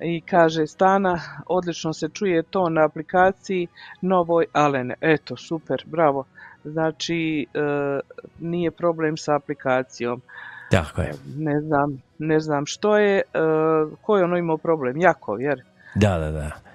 I 0.00 0.20
kaže 0.20 0.66
Stana, 0.66 1.20
odlično 1.46 1.92
se 1.92 2.08
čuje 2.08 2.42
to 2.42 2.68
na 2.68 2.84
aplikaciji 2.84 3.66
novoj 4.00 4.46
Alene. 4.52 4.94
Eto, 5.00 5.36
super, 5.36 5.84
bravo. 5.86 6.24
Znači, 6.64 7.46
e, 7.54 7.58
nije 8.38 8.70
problem 8.70 9.16
sa 9.16 9.34
aplikacijom. 9.34 10.22
tako 10.70 11.02
je. 11.02 11.12
Ne 11.36 11.60
znam, 11.60 12.02
ne 12.18 12.40
znam 12.40 12.66
što 12.66 12.96
je, 12.98 13.18
e, 13.18 13.22
ko 14.02 14.16
je 14.16 14.24
ono 14.24 14.36
imao 14.36 14.56
problem? 14.56 15.00
Jakov, 15.00 15.40
jer? 15.40 15.62
Da, 15.94 16.18
da, 16.18 16.30
da. 16.30 16.67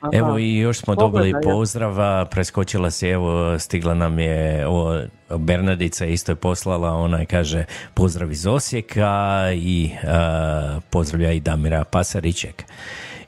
Aha. 0.00 0.10
Evo 0.12 0.38
i 0.38 0.56
još 0.56 0.78
smo 0.78 0.94
dobili 0.94 1.32
Pogledaj, 1.32 1.52
pozdrava, 1.52 2.24
preskočila 2.24 2.90
se, 2.90 3.08
evo 3.08 3.58
stigla 3.58 3.94
nam 3.94 4.18
je 4.18 4.66
o, 4.68 5.02
Bernadica 5.38 6.06
isto 6.06 6.32
je 6.32 6.36
poslala, 6.36 6.94
ona 6.94 7.18
je 7.18 7.26
kaže 7.26 7.64
pozdrav 7.94 8.32
iz 8.32 8.46
Osijeka 8.46 9.42
i 9.54 9.90
a, 10.04 10.80
pozdravlja 10.90 11.32
i 11.32 11.40
Damira 11.40 11.84
Pasarićek. 11.84 12.64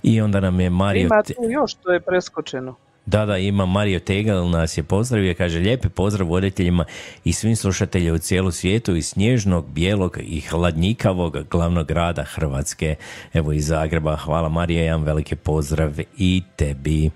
I 0.03 0.21
onda 0.21 0.41
nam 0.41 0.61
je 0.61 0.71
Mario... 0.71 1.07
Ima 1.07 1.23
tu 1.23 1.33
još 1.51 1.71
što 1.71 1.93
je 1.93 2.01
preskočeno. 2.01 2.77
Da, 3.11 3.27
da, 3.27 3.39
ima 3.39 3.67
Mario 3.67 4.01
Tegal, 4.01 4.51
nas 4.51 4.79
je 4.79 4.83
pozdravio, 4.83 5.35
kaže 5.35 5.59
lijepi 5.59 5.89
pozdrav 5.89 6.29
voditeljima 6.29 6.85
i 7.25 7.33
svim 7.33 7.57
slušateljima 7.57 8.15
u 8.15 8.19
cijelu 8.19 8.51
svijetu 8.51 8.97
iz 8.97 9.07
snježnog, 9.07 9.71
bijelog 9.71 10.19
i 10.23 10.41
hladnjikavog 10.41 11.37
glavnog 11.51 11.87
grada 11.87 12.23
Hrvatske, 12.25 12.95
evo 13.33 13.53
iz 13.53 13.67
Zagreba. 13.67 14.17
Hvala 14.17 14.49
Marija, 14.49 14.83
jedan 14.83 15.03
veliki 15.03 15.37
pozdrav 15.37 15.93
i 16.19 16.43
tebi. 16.57 17.11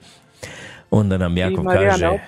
Onda 0.90 1.18
nam 1.18 1.36
Jakov 1.36 1.64
Marijana 1.64 1.90
kaže, 1.90 2.18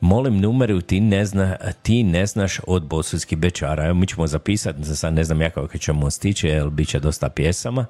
molim 0.00 0.40
numeru 0.40 0.80
ti 0.80 1.00
ne, 1.00 1.24
zna, 1.24 1.56
ti 1.82 2.02
ne 2.02 2.26
znaš 2.26 2.60
od 2.66 2.86
bosanskih 2.86 3.38
bečara. 3.38 3.84
Evo 3.84 3.94
mi 3.94 4.06
ćemo 4.06 4.26
zapisati, 4.26 4.84
za 4.84 4.96
sad 4.96 5.14
ne 5.14 5.24
znam 5.24 5.42
ja 5.42 5.50
kako 5.50 5.78
ćemo 5.78 6.10
stići, 6.10 6.46
jer 6.46 6.70
bit 6.70 6.88
će 6.88 7.00
dosta 7.00 7.28
pjesama. 7.28 7.86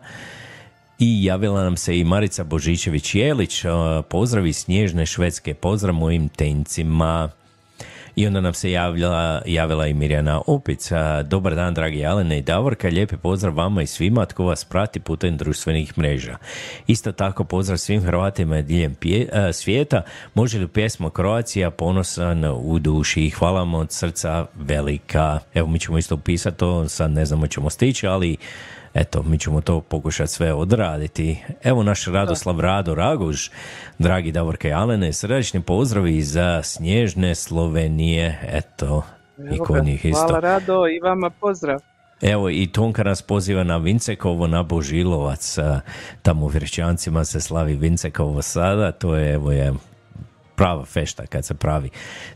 I 0.98 1.24
javila 1.24 1.62
nam 1.62 1.76
se 1.76 1.98
i 1.98 2.04
Marica 2.04 2.44
Božićević-Jelić, 2.44 3.68
a, 3.68 4.02
pozdrav 4.02 4.46
iz 4.46 4.56
Snježne 4.56 5.06
Švedske, 5.06 5.54
pozdrav 5.54 5.94
mojim 5.94 6.28
tencima. 6.28 7.30
I 8.16 8.26
onda 8.26 8.40
nam 8.40 8.54
se 8.54 8.70
javila, 8.70 9.42
javila 9.46 9.87
i 9.87 9.94
Mirjana 9.94 10.40
Opic. 10.46 10.92
a, 10.92 11.22
Dobar 11.22 11.54
dan, 11.54 11.74
dragi 11.74 12.06
Alene 12.06 12.38
i 12.38 12.42
Davorka, 12.42 12.88
lijepi 12.88 13.16
pozdrav 13.16 13.54
vama 13.54 13.82
i 13.82 13.87
svima 13.87 14.26
tko 14.26 14.44
vas 14.44 14.64
prati 14.64 15.00
putem 15.00 15.37
društvenih 15.37 15.98
mreža. 15.98 16.37
Isto 16.87 17.12
tako 17.12 17.44
pozdrav 17.44 17.78
svim 17.78 18.02
Hrvatima 18.02 18.62
diljem 18.62 18.96
svijeta. 19.52 20.02
Može 20.35 20.59
li 20.59 20.68
pjesma 20.68 21.11
Kroacija 21.11 21.70
ponosan 21.70 22.44
u 22.44 22.78
duši? 22.78 23.30
Hvala 23.30 23.59
vam 23.59 23.74
od 23.74 23.92
srca 23.92 24.46
velika. 24.54 25.38
Evo, 25.54 25.68
mi 25.68 25.78
ćemo 25.78 25.98
isto 25.98 26.14
upisati 26.14 26.59
to, 26.59 26.88
sad 26.88 27.11
ne 27.11 27.24
znamo 27.24 27.46
ćemo 27.46 27.70
stići, 27.70 28.06
ali 28.06 28.37
Eto, 28.96 29.22
mi 29.22 29.38
ćemo 29.38 29.61
to 29.61 29.80
pokušati 29.80 30.32
sve 30.32 30.52
odraditi. 30.52 31.42
Evo 31.62 31.82
naš 31.82 32.04
Radoslav 32.04 32.61
Rado 32.61 32.94
Raguž, 32.94 33.48
dragi 33.98 34.32
Davorka 34.32 34.68
i 34.68 34.72
Alene, 34.72 35.12
srdečni 35.12 35.62
pozdravi 35.62 36.22
za 36.22 36.62
snježne 36.62 37.35
Slovenije. 37.35 38.38
Eto, 38.52 39.02
i 39.52 39.59
kod 39.59 39.85
njih 39.85 40.04
isto. 40.04 40.26
Hvala 40.26 40.40
Rado 40.40 40.88
i 40.88 41.00
vama 41.00 41.30
pozdrav. 41.30 41.78
Evo 42.22 42.50
i 42.50 42.66
Tonka 42.66 43.02
nas 43.02 43.22
poziva 43.22 43.64
na 43.64 43.76
Vincekovo, 43.76 44.46
na 44.46 44.62
Božilovac. 44.62 45.56
Tamo 46.22 46.46
u 46.46 46.48
Vršćancima 46.48 47.24
se 47.24 47.40
slavi 47.40 47.74
Vincekovo 47.74 48.42
sada. 48.42 48.92
To 48.92 49.16
je, 49.16 49.35
evo 49.35 49.52
je, 49.52 49.72
prava 50.54 50.85
fešta 50.85 51.26
kad 51.26 51.44
se 51.44 51.54
pravi 51.54 51.90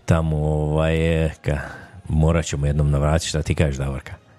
tamo. 0.05 0.37
Ovaj, 0.37 1.25
e, 1.25 1.31
ka, 1.43 1.59
morat 2.09 2.45
ćemo 2.45 2.67
jednom 2.67 2.91
navratiti. 2.91 3.29
Šta 3.29 3.43
ti 3.43 3.55
kažeš, 3.55 3.77
Davorka? 3.77 4.30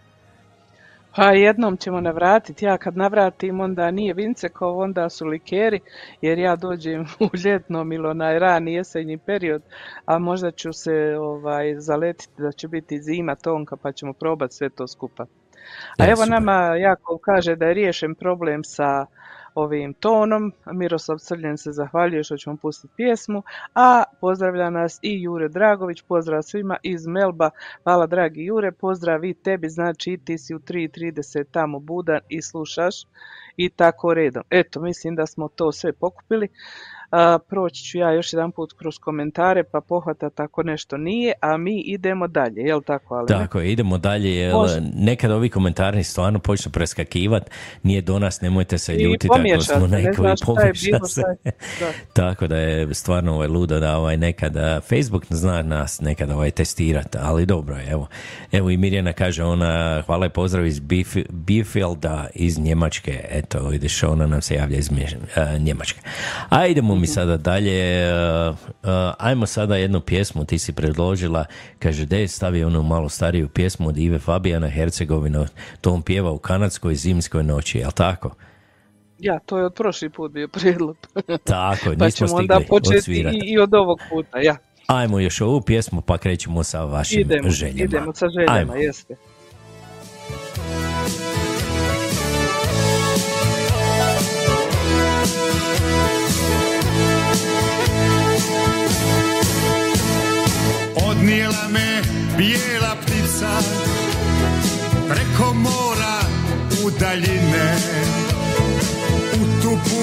Pa 1.15 1.31
jednom 1.31 1.77
ćemo 1.77 2.01
navratiti, 2.01 2.65
ja 2.65 2.77
kad 2.77 2.97
navratim 2.97 3.59
onda 3.59 3.91
nije 3.91 4.13
Vincekov, 4.13 4.79
onda 4.79 5.09
su 5.09 5.25
likeri, 5.25 5.79
jer 6.21 6.39
ja 6.39 6.55
dođem 6.55 7.01
u 7.19 7.29
ljetnom 7.45 7.91
ili 7.91 8.07
onaj 8.07 8.39
rani 8.39 8.73
jesenji 8.73 9.17
period, 9.17 9.61
a 10.05 10.19
možda 10.19 10.51
ću 10.51 10.73
se 10.73 11.17
ovaj, 11.19 11.75
zaletiti 11.77 12.41
da 12.41 12.51
će 12.51 12.67
biti 12.67 13.01
zima 13.01 13.35
tonka 13.35 13.77
pa 13.77 13.91
ćemo 13.91 14.13
probati 14.13 14.55
sve 14.55 14.69
to 14.69 14.87
skupa. 14.87 15.25
A 15.97 16.05
E, 16.05 16.09
evo 16.11 16.25
nama 16.25 16.75
Jakov 16.75 17.17
kaže 17.17 17.55
da 17.55 17.65
je 17.65 17.73
riješen 17.73 18.15
problem 18.15 18.63
sa 18.63 19.05
ovim 19.55 19.93
tonom, 19.93 20.53
Miroslav 20.73 21.17
Crljen 21.17 21.57
se 21.57 21.71
zahvaljuje 21.71 22.23
što 22.23 22.37
ćemo 22.37 22.57
pustiti 22.57 22.93
pjesmu, 22.97 23.43
a 23.75 24.03
pozdravlja 24.21 24.69
nas 24.69 24.99
i 25.01 25.21
Jure 25.21 25.47
Dragović, 25.49 26.01
pozdrav 26.01 26.41
svima 26.41 26.77
iz 26.83 27.07
Melba, 27.07 27.49
hvala 27.83 28.07
dragi 28.07 28.45
Jure, 28.45 28.71
pozdrav 28.71 29.25
i 29.25 29.33
tebi, 29.33 29.69
znači 29.69 30.11
i 30.11 30.17
ti 30.17 30.37
si 30.37 30.55
u 30.55 30.59
3.30 30.59 31.45
tamo 31.51 31.79
budan 31.79 32.19
i 32.29 32.41
slušaš 32.41 32.95
i 33.57 33.69
tako 33.69 34.13
redom. 34.13 34.43
Eto, 34.49 34.81
mislim 34.81 35.15
da 35.15 35.25
smo 35.25 35.47
to 35.47 35.71
sve 35.71 35.93
pokupili. 35.93 36.47
Proći 37.47 37.83
ću 37.83 37.97
ja 37.97 38.11
još 38.11 38.33
jedan 38.33 38.51
put 38.51 38.73
kroz 38.73 38.97
komentare 38.99 39.63
pa 39.63 39.81
pohvatat 39.81 40.39
ako 40.39 40.63
nešto 40.63 40.97
nije, 40.97 41.33
a 41.41 41.57
mi 41.57 41.79
idemo 41.79 42.27
dalje, 42.27 42.61
jel 42.61 42.81
tako? 42.81 43.15
Ali 43.15 43.27
Tako 43.27 43.59
je, 43.59 43.71
idemo 43.71 43.97
dalje, 43.97 44.53
Može. 44.53 44.81
nekad 44.95 45.31
ovi 45.31 45.49
komentari 45.49 46.03
stvarno 46.03 46.39
počnu 46.39 46.71
preskakivat, 46.71 47.49
nije 47.83 48.01
do 48.01 48.19
nas, 48.19 48.41
nemojte 48.41 48.77
se 48.77 48.95
ljutiti 48.95 49.27
ako 49.31 49.63
smo 49.63 49.87
se, 49.87 49.87
ne 49.87 50.01
neko 50.01 50.21
i 50.21 50.25
znaš 50.25 50.39
šta 50.41 50.51
je 50.51 50.55
pomiješa 50.55 51.05
se. 51.05 51.21
da. 51.79 51.91
Tako 52.13 52.47
da 52.47 52.57
je 52.57 52.93
stvarno 52.93 53.33
ovaj 53.33 53.47
ludo 53.47 53.79
da 53.79 53.97
ovaj 53.97 54.17
nekada 54.17 54.81
Facebook 54.81 55.25
zna 55.29 55.61
nas 55.61 56.01
nekada 56.01 56.35
ovaj 56.35 56.51
testirati, 56.51 57.17
ali 57.21 57.45
dobro 57.45 57.75
je, 57.75 57.87
evo. 57.91 58.07
Evo 58.51 58.69
i 58.69 58.77
Mirjana 58.77 59.13
kaže 59.13 59.43
ona, 59.43 60.01
hvala 60.05 60.25
i 60.25 60.29
pozdrav 60.29 60.65
iz 60.65 60.79
Bif- 60.79 61.29
Bifelda 61.29 62.27
iz 62.35 62.59
Njemačke, 62.59 63.25
eto 63.29 63.67
vidiš 63.67 64.03
ona 64.03 64.27
nam 64.27 64.41
se 64.41 64.55
javlja 64.55 64.77
iz 64.77 64.89
e, 65.35 65.59
Njemačke. 65.59 65.99
A 66.49 66.67
idemo 66.67 67.00
mi 67.01 67.07
sada 67.07 67.37
dalje, 67.37 67.79
e, 67.81 68.09
e, 68.09 68.53
ajmo 69.17 69.45
sada 69.45 69.75
jednu 69.75 70.01
pjesmu, 70.01 70.45
ti 70.45 70.59
si 70.59 70.73
predložila, 70.73 71.45
kaže 71.79 72.05
de 72.05 72.27
stavi 72.27 72.63
onu 72.63 72.83
malo 72.83 73.09
stariju 73.09 73.49
pjesmu 73.49 73.87
od 73.87 73.97
Ive 73.97 74.19
Fabijana 74.19 74.69
Hercegovina, 74.69 75.47
to 75.81 75.91
on 75.91 76.01
pjeva 76.01 76.31
u 76.31 76.37
kanadskoj 76.37 76.95
zimskoj 76.95 77.43
noći, 77.43 77.77
jel 77.77 77.91
tako? 77.91 78.35
Ja, 79.19 79.39
to 79.39 79.57
je 79.57 79.65
od 79.65 79.73
prošli 79.73 80.09
put 80.09 80.31
bio 80.31 80.47
prijedlog. 80.47 80.97
Tako, 81.43 81.93
pa 81.99 82.05
nismo 82.05 82.27
ćemo 82.27 82.39
onda 82.39 82.55
stigli 82.55 82.67
početi 82.67 82.97
odsvirati. 82.97 83.37
i, 83.37 83.51
i 83.51 83.59
od 83.59 83.73
ovog 83.73 83.99
puta, 84.09 84.39
ja. 84.39 84.55
Ajmo 84.87 85.19
još 85.19 85.41
ovu 85.41 85.61
pjesmu 85.61 86.01
pa 86.01 86.17
krećemo 86.17 86.63
sa 86.63 86.83
vašim 86.83 87.19
Idemo, 87.19 87.49
željama. 87.49 87.83
idemo 87.83 88.13
sa 88.13 88.27
željama, 88.29 88.57
Ajmo. 88.57 88.75
jeste. 88.75 89.15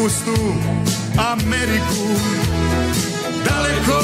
Pustu 0.08 0.40
Ameriku 1.32 2.04
Daleko 3.44 4.00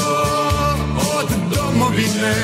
od 1.17 1.29
domovine. 1.55 2.35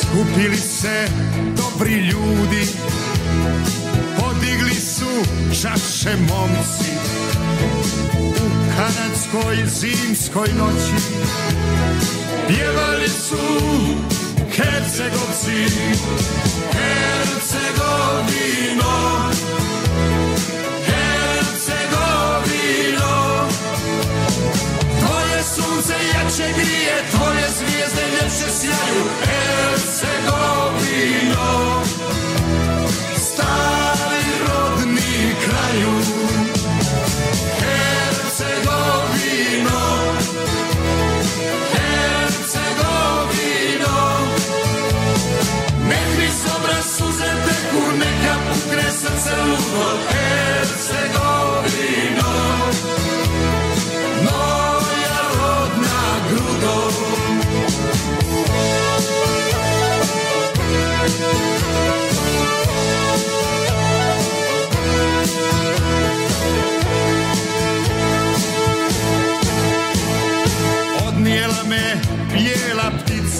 Skupili 0.00 0.56
se 0.56 1.08
dobri 1.56 1.94
ljudi 1.94 2.66
Podigli 4.18 4.74
su 4.74 5.24
čaše 5.62 6.16
momci. 6.16 6.90
U 8.20 8.32
kanadskoj 8.76 9.56
zimskoj 9.66 10.48
noći 10.58 10.96
Pjevali 12.48 13.08
su 13.08 13.44
Hercegovci 14.56 15.68
Hercegovino 16.72 17.54
jače 26.38 26.52
grije 26.52 26.96
Tvoje 27.10 27.44
zvijezde 27.58 28.02
ljepše 28.12 28.48
sjaju. 28.58 29.04
Hercegovino 29.24 30.22
Stari 33.16 34.24
rodni 34.46 35.34
kraju. 35.44 35.94
Hercegovino 37.60 38.62
Hercegovino 41.72 43.16
Nek 45.88 46.08
mi 46.18 46.28
sobra 46.28 46.82
suze 46.82 47.30
teku, 47.46 47.82
neka 47.98 48.34
pukne 48.48 48.88
srce 48.90 49.34
ludo 49.46 49.88
Hercegovino 50.08 51.23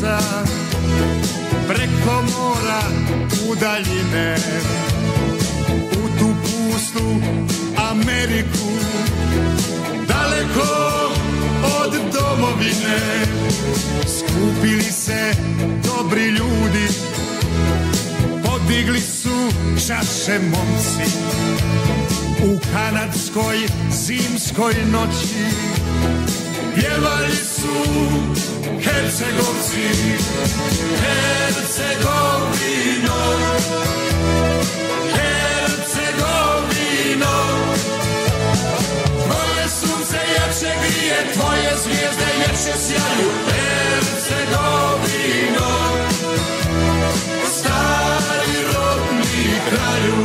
ptica 0.05 0.19
preko 1.69 2.23
mora 2.23 2.83
u 3.51 3.55
daljine 3.55 4.37
u 5.69 6.19
tu 6.19 6.35
pustu 6.43 7.17
Ameriku 7.91 8.69
daleko 10.09 11.11
od 11.81 11.93
domovine. 12.13 13.27
Skupili 14.19 14.83
se 14.83 15.33
dobri 15.85 16.25
ljudi 16.25 16.89
podigli 18.45 19.01
su 19.01 19.51
čaše 19.87 20.39
momci. 20.39 21.19
U 22.45 22.59
kanadskoj 22.73 23.57
zimskoj 23.91 24.75
noći 24.93 25.75
Pjevali 26.75 27.37
su 27.37 28.54
Hercegovci, 28.85 29.89
Hercegovino, 31.03 32.01
Hercegovino. 35.17 36.57
Tvoje 39.25 39.65
sunce 39.81 40.19
jače 40.37 40.73
grije, 40.83 41.19
tvoje 41.35 41.71
zvijezde 41.83 42.29
ljepše 42.39 42.75
sjaju, 42.87 43.31
Hercegovino. 43.51 44.53
Stari 47.53 48.59
rodni 48.75 49.45
kraju, 49.69 50.17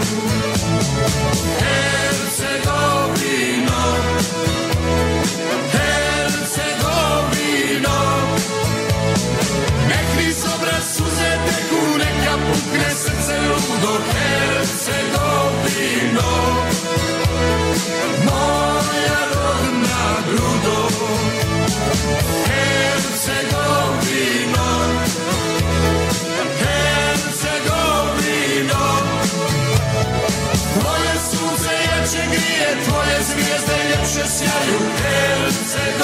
sjaju, 34.38 34.80
Hercegovino. 35.02 36.00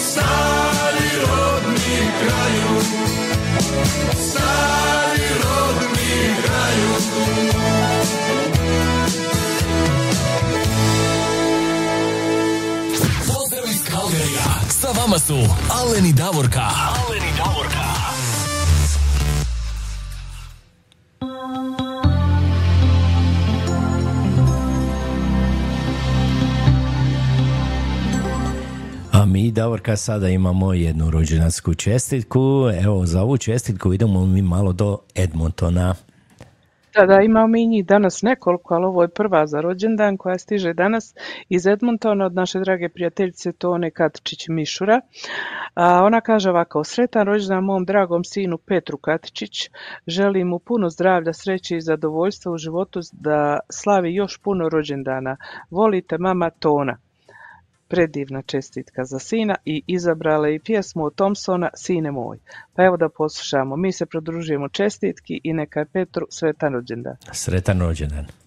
Stari 0.00 1.10
rodni 1.26 1.98
kraju, 2.20 2.72
stari 4.28 5.28
rodni 5.44 6.14
kraju. 6.44 6.90
Pozdrav 13.26 13.64
iz 13.70 13.82
Kalgarija. 13.90 14.46
Sa 14.80 14.88
vama 15.00 15.18
su. 15.18 15.38
Aleni 15.70 16.12
Davorka. 16.12 16.68
Mi, 29.34 29.50
Davorka, 29.50 29.96
sada 29.96 30.28
imamo 30.28 30.72
jednu 30.72 31.10
rođendansku 31.10 31.74
čestitku. 31.74 32.40
Evo, 32.84 33.06
za 33.06 33.22
ovu 33.22 33.38
čestitku 33.38 33.92
idemo 33.92 34.26
mi 34.26 34.42
malo 34.42 34.72
do 34.72 34.98
Edmontona. 35.14 35.94
Da, 36.94 37.06
da, 37.06 37.20
imamo 37.20 37.46
mi 37.46 37.66
njih 37.66 37.86
danas 37.86 38.22
nekoliko, 38.22 38.74
ali 38.74 38.84
ovo 38.84 39.02
je 39.02 39.08
prva 39.08 39.46
za 39.46 39.60
rođendan 39.60 40.16
koja 40.16 40.38
stiže 40.38 40.72
danas 40.72 41.14
iz 41.48 41.66
Edmontona 41.66 42.26
od 42.26 42.34
naše 42.34 42.60
drage 42.60 42.88
prijateljice 42.88 43.52
Tone 43.52 43.90
Katičić 43.90 44.48
Mišura. 44.48 45.00
A 45.74 46.04
ona 46.04 46.20
kaže 46.20 46.50
ovako, 46.50 46.84
sretan 46.84 47.26
rođendan 47.26 47.64
mom 47.64 47.84
dragom 47.84 48.24
sinu 48.24 48.58
Petru 48.58 48.98
Katičić, 48.98 49.70
želim 50.06 50.48
mu 50.48 50.58
puno 50.58 50.88
zdravlja, 50.90 51.32
sreće 51.32 51.76
i 51.76 51.80
zadovoljstva 51.80 52.52
u 52.52 52.58
životu 52.58 53.00
da 53.12 53.58
slavi 53.70 54.14
još 54.14 54.38
puno 54.38 54.68
rođendana. 54.68 55.36
Volite 55.70 56.18
mama 56.18 56.50
Tona 56.50 57.03
predivna 57.88 58.42
čestitka 58.42 59.04
za 59.04 59.18
sina 59.18 59.54
i 59.64 59.82
izabrala 59.86 60.48
i 60.48 60.58
pjesmu 60.58 61.04
od 61.04 61.14
Thompsona 61.14 61.70
Sine 61.74 62.10
moj. 62.10 62.38
Pa 62.74 62.84
evo 62.84 62.96
da 62.96 63.08
poslušamo. 63.08 63.76
Mi 63.76 63.92
se 63.92 64.06
prodružujemo 64.06 64.68
čestitki 64.68 65.40
i 65.44 65.52
neka 65.52 65.80
je 65.80 65.86
Petru 65.86 66.26
sretan 66.30 66.72
rođendan. 66.72 67.16
Sretan 67.32 67.80
rođendan. 67.80 68.43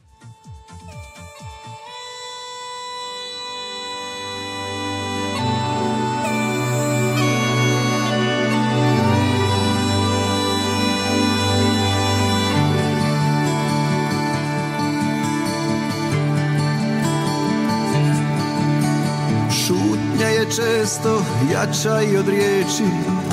Često 20.88 21.22
jača 21.54 22.02
i 22.02 22.18
od 22.18 22.28
riječi, 22.28 22.84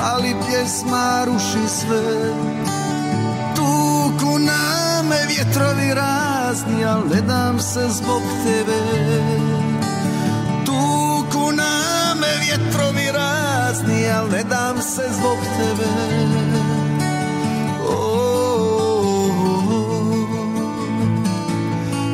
ali 0.03 0.35
pjesma 0.47 1.25
ruši 1.25 1.67
sve. 1.67 2.33
Tuku 3.55 4.39
na 4.39 5.03
me 5.09 5.15
vjetrovi 5.27 5.93
razni, 5.93 6.85
al 6.85 7.01
ne 7.13 7.21
dam 7.21 7.59
se 7.59 7.87
zbog 7.89 8.21
tebe. 8.43 8.79
Tuku 10.65 11.51
na 11.51 12.15
me 12.19 12.27
vjetrovi 12.45 13.11
razni, 13.13 14.09
al 14.09 14.29
ne 14.29 14.43
dam 14.43 14.81
se 14.81 15.03
zbog 15.19 15.37
tebe. 15.57 15.89
O, 17.89 18.19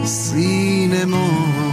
sine 0.05 1.05
moj. 1.05 1.70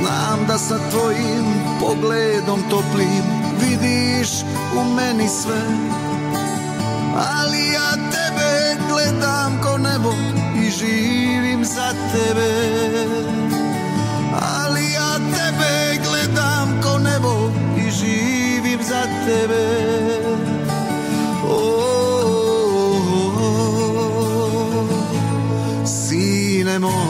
Znam 0.00 0.46
da 0.46 0.58
sa 0.58 0.78
tvojim 0.90 1.44
pogledom 1.80 2.62
toplim 2.70 3.24
vidiš 3.60 4.28
u 4.76 4.94
meni 4.94 5.28
sve. 5.28 5.62
Ali 7.16 7.72
ja 7.72 7.90
tebe 7.92 8.76
gledam 8.88 9.60
ko 9.62 9.78
nebo 9.78 10.12
i 10.66 10.70
živim 10.70 11.64
za 11.64 11.92
tebe. 12.12 12.50
Ali 14.32 14.92
ja 14.92 15.14
tebe 15.14 16.02
gledam 16.08 16.80
ko 16.82 16.98
nebo 16.98 17.50
i 17.76 17.90
živim 17.90 18.78
za 18.82 19.02
tebe. 19.26 19.66
O, 21.48 21.60
sine 25.84 26.78
moj 26.78 27.09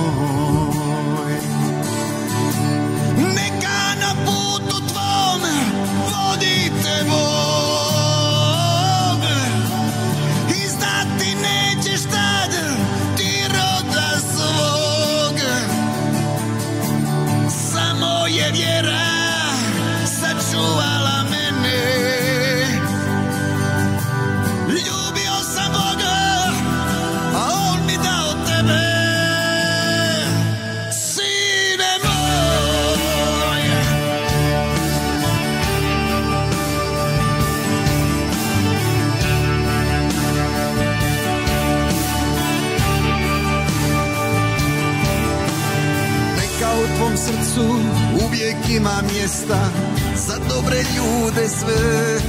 mjesta 49.50 49.70
Za 50.16 50.36
dobre 50.54 50.76
ljude 50.76 51.48
sve 51.48 52.20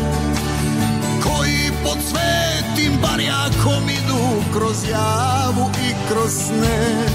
Koji 1.23 1.71
pod 1.83 1.97
svetim 2.09 2.93
barjakom 3.01 3.89
idu 3.89 4.43
Kroz 4.53 4.89
javu 4.89 5.69
i 5.89 5.93
kroz 6.09 6.31
sne 6.31 7.05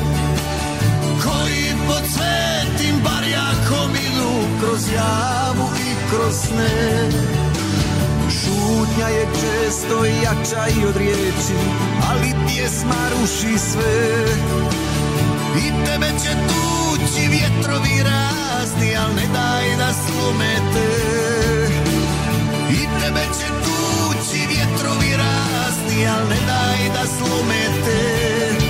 koji 1.25 1.73
pod 1.87 2.03
svetim 2.11 2.97
barjakom 3.05 3.91
idu 3.91 4.61
kroz 4.61 4.81
javu 4.95 5.69
i 5.81 6.11
kroz 6.11 6.35
sne. 6.35 7.11
Šutnja 8.31 9.09
je 9.09 9.27
često 9.27 10.05
jača 10.05 10.81
i 10.81 10.87
od 10.87 10.97
riječi, 10.97 11.57
ali 12.11 12.35
pjesma 12.47 13.09
ruši 13.11 13.59
sve. 13.59 14.27
I 15.59 15.87
tebe 15.87 16.09
će 16.23 16.31
tući 17.17 17.29
vjetrovi 17.29 18.03
razni, 18.03 18.97
al 18.97 19.15
ne 19.15 19.27
daj 19.33 19.77
da 19.77 19.93
slumete. 19.93 20.89
I 22.71 23.01
tebe 23.01 23.25
će 23.39 23.47
tući 23.65 24.47
vjetrovi 24.49 25.17
razni, 25.17 26.07
al 26.07 26.29
ne 26.29 26.37
daj 26.47 26.89
da 26.89 27.07
slumete. 27.07 28.66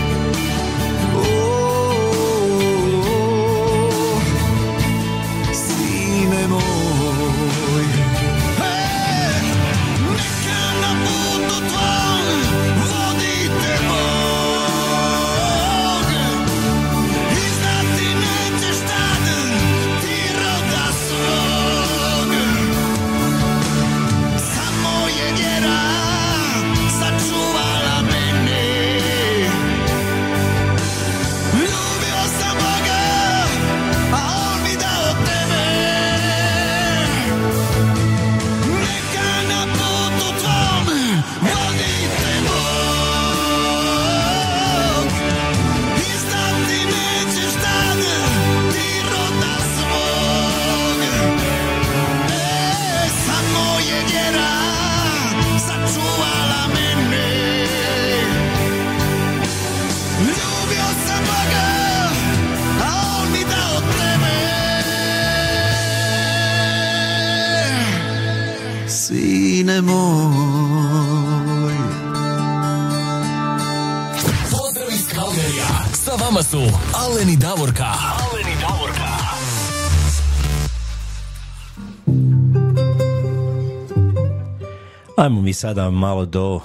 Ajmo 85.27 85.41
mi 85.41 85.53
sada 85.53 85.91
malo 85.91 86.25
do 86.25 86.55
uh, 86.55 86.63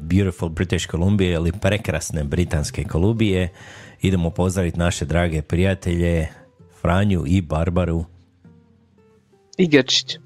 Beautiful 0.00 0.48
British 0.48 0.90
Columbia 0.90 1.30
ili 1.30 1.52
prekrasne 1.52 2.24
Britanske 2.24 2.84
Kolumbije. 2.84 3.48
Idemo 4.02 4.30
pozdraviti 4.30 4.78
naše 4.78 5.04
drage 5.04 5.42
prijatelje 5.42 6.28
Franju 6.80 7.24
i 7.26 7.40
Barbaru. 7.40 8.04
I 9.58 9.68
Grčić. 9.68 10.16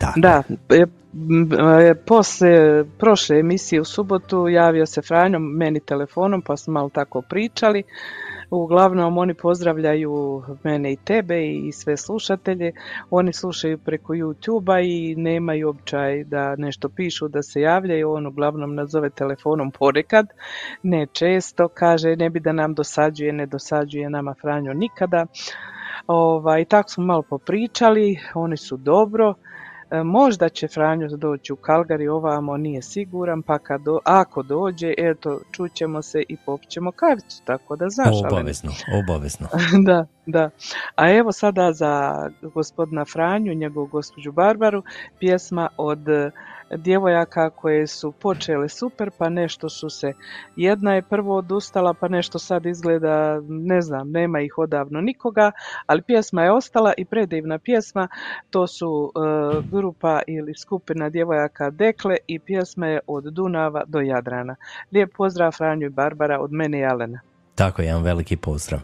Tako. 0.00 0.20
Da, 0.20 0.42
e, 0.70 0.84
M, 1.14 1.52
e, 1.52 1.94
Poslije 1.94 2.84
prošle 2.98 3.38
emisije 3.38 3.80
u 3.80 3.84
subotu 3.84 4.48
javio 4.48 4.86
se 4.86 5.02
Franjo 5.02 5.38
meni 5.38 5.80
telefonom 5.80 6.42
pa 6.42 6.56
smo 6.56 6.72
malo 6.72 6.88
tako 6.88 7.22
pričali. 7.22 7.82
Uglavnom 8.50 9.18
oni 9.18 9.34
pozdravljaju 9.34 10.42
mene 10.62 10.92
i 10.92 10.96
tebe 10.96 11.46
i 11.46 11.72
sve 11.72 11.96
slušatelje. 11.96 12.72
Oni 13.10 13.32
slušaju 13.32 13.78
preko 13.78 14.12
YouTube-a 14.12 14.80
i 14.80 15.14
nemaju 15.16 15.68
običaj 15.68 16.24
da 16.24 16.56
nešto 16.56 16.88
pišu, 16.88 17.28
da 17.28 17.42
se 17.42 17.60
javljaju. 17.60 18.12
On 18.12 18.26
uglavnom 18.26 18.74
nazove 18.74 19.10
telefonom 19.10 19.70
ponekad, 19.70 20.26
ne 20.82 21.06
često. 21.12 21.68
Kaže 21.68 22.16
ne 22.16 22.30
bi 22.30 22.40
da 22.40 22.52
nam 22.52 22.74
dosađuje, 22.74 23.32
ne 23.32 23.46
dosađuje 23.46 24.10
nama 24.10 24.34
Franjo 24.40 24.74
nikada. 24.74 25.26
Ovaj, 26.06 26.64
tako 26.64 26.90
smo 26.90 27.04
malo 27.04 27.22
popričali, 27.22 28.18
oni 28.34 28.56
su 28.56 28.76
dobro. 28.76 29.34
E, 29.90 30.02
Možda 30.02 30.48
će 30.48 30.68
Franjo 30.68 31.08
doći 31.08 31.52
u 31.52 31.56
Kalgari 31.56 32.08
ovamo, 32.08 32.56
nije 32.56 32.82
siguran, 32.82 33.42
pa 33.42 33.58
kad 33.58 33.80
do, 33.80 33.98
ako 34.04 34.42
dođe, 34.42 34.94
eto, 34.98 35.40
čućemo 35.52 36.02
se 36.02 36.22
i 36.28 36.36
popićemo 36.46 36.92
kavicu, 36.92 37.42
tako 37.44 37.76
da 37.76 37.88
znaš. 37.88 38.16
Obavezno, 38.30 38.72
obavezno. 39.02 39.48
da, 39.86 40.06
da. 40.26 40.50
A 40.96 41.12
evo 41.12 41.32
sada 41.32 41.72
za 41.72 42.12
gospodina 42.42 43.04
Franju, 43.04 43.54
njegovu 43.54 43.86
gospođu 43.86 44.32
Barbaru, 44.32 44.82
pjesma 45.18 45.68
od 45.76 46.08
djevojaka 46.70 47.50
koje 47.50 47.86
su 47.86 48.12
počele 48.12 48.68
super, 48.68 49.10
pa 49.18 49.28
nešto 49.28 49.68
su 49.68 49.90
se, 49.90 50.12
jedna 50.56 50.94
je 50.94 51.02
prvo 51.02 51.36
odustala, 51.36 51.94
pa 51.94 52.08
nešto 52.08 52.38
sad 52.38 52.66
izgleda, 52.66 53.40
ne 53.48 53.80
znam, 53.80 54.10
nema 54.10 54.40
ih 54.40 54.58
odavno 54.58 55.00
nikoga, 55.00 55.52
ali 55.86 56.02
pjesma 56.02 56.42
je 56.42 56.52
ostala 56.52 56.92
i 56.96 57.04
predivna 57.04 57.58
pjesma, 57.58 58.08
to 58.50 58.66
su 58.66 59.12
e, 59.14 59.20
grupa 59.70 60.20
ili 60.26 60.54
skupina 60.54 61.08
djevojaka 61.10 61.70
Dekle 61.70 62.16
i 62.26 62.38
pjesma 62.38 62.86
je 62.86 63.00
od 63.06 63.24
Dunava 63.24 63.84
do 63.86 64.00
Jadrana. 64.00 64.56
Lijep 64.92 65.10
pozdrav 65.16 65.52
Franju 65.52 65.86
i 65.86 65.90
Barbara 65.90 66.40
od 66.40 66.52
mene 66.52 66.78
i 66.78 66.84
Alena. 66.84 67.20
Tako, 67.54 67.82
jedan 67.82 68.02
veliki 68.02 68.36
pozdrav. 68.36 68.80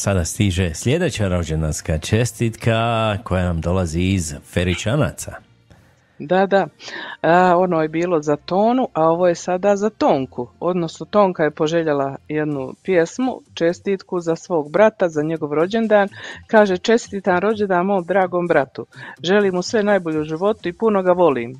Sada 0.00 0.24
stiže 0.24 0.74
sljedeća 0.74 1.28
rođendanska 1.28 1.98
čestitka 1.98 3.18
koja 3.24 3.44
nam 3.44 3.60
dolazi 3.60 4.00
iz 4.00 4.34
Feričanaca. 4.52 5.32
Da, 6.18 6.46
da. 6.46 6.66
A, 7.22 7.56
ono 7.56 7.82
je 7.82 7.88
bilo 7.88 8.22
za 8.22 8.36
Tonu, 8.36 8.88
a 8.92 9.02
ovo 9.02 9.28
je 9.28 9.34
sada 9.34 9.76
za 9.76 9.90
Tonku. 9.90 10.48
Odnosno, 10.60 11.06
Tonka 11.06 11.44
je 11.44 11.50
poželjela 11.50 12.16
jednu 12.28 12.74
pjesmu, 12.82 13.40
čestitku 13.54 14.20
za 14.20 14.36
svog 14.36 14.70
brata, 14.70 15.08
za 15.08 15.22
njegov 15.22 15.52
rođendan. 15.52 16.08
Kaže, 16.46 16.76
čestitam 16.76 17.38
rođendan 17.38 17.86
mom 17.86 18.04
dragom 18.04 18.46
bratu. 18.46 18.86
Želim 19.22 19.54
mu 19.54 19.62
sve 19.62 19.82
najbolje 19.82 20.20
u 20.20 20.24
životu 20.24 20.68
i 20.68 20.72
puno 20.72 21.02
ga 21.02 21.12
volim. 21.12 21.54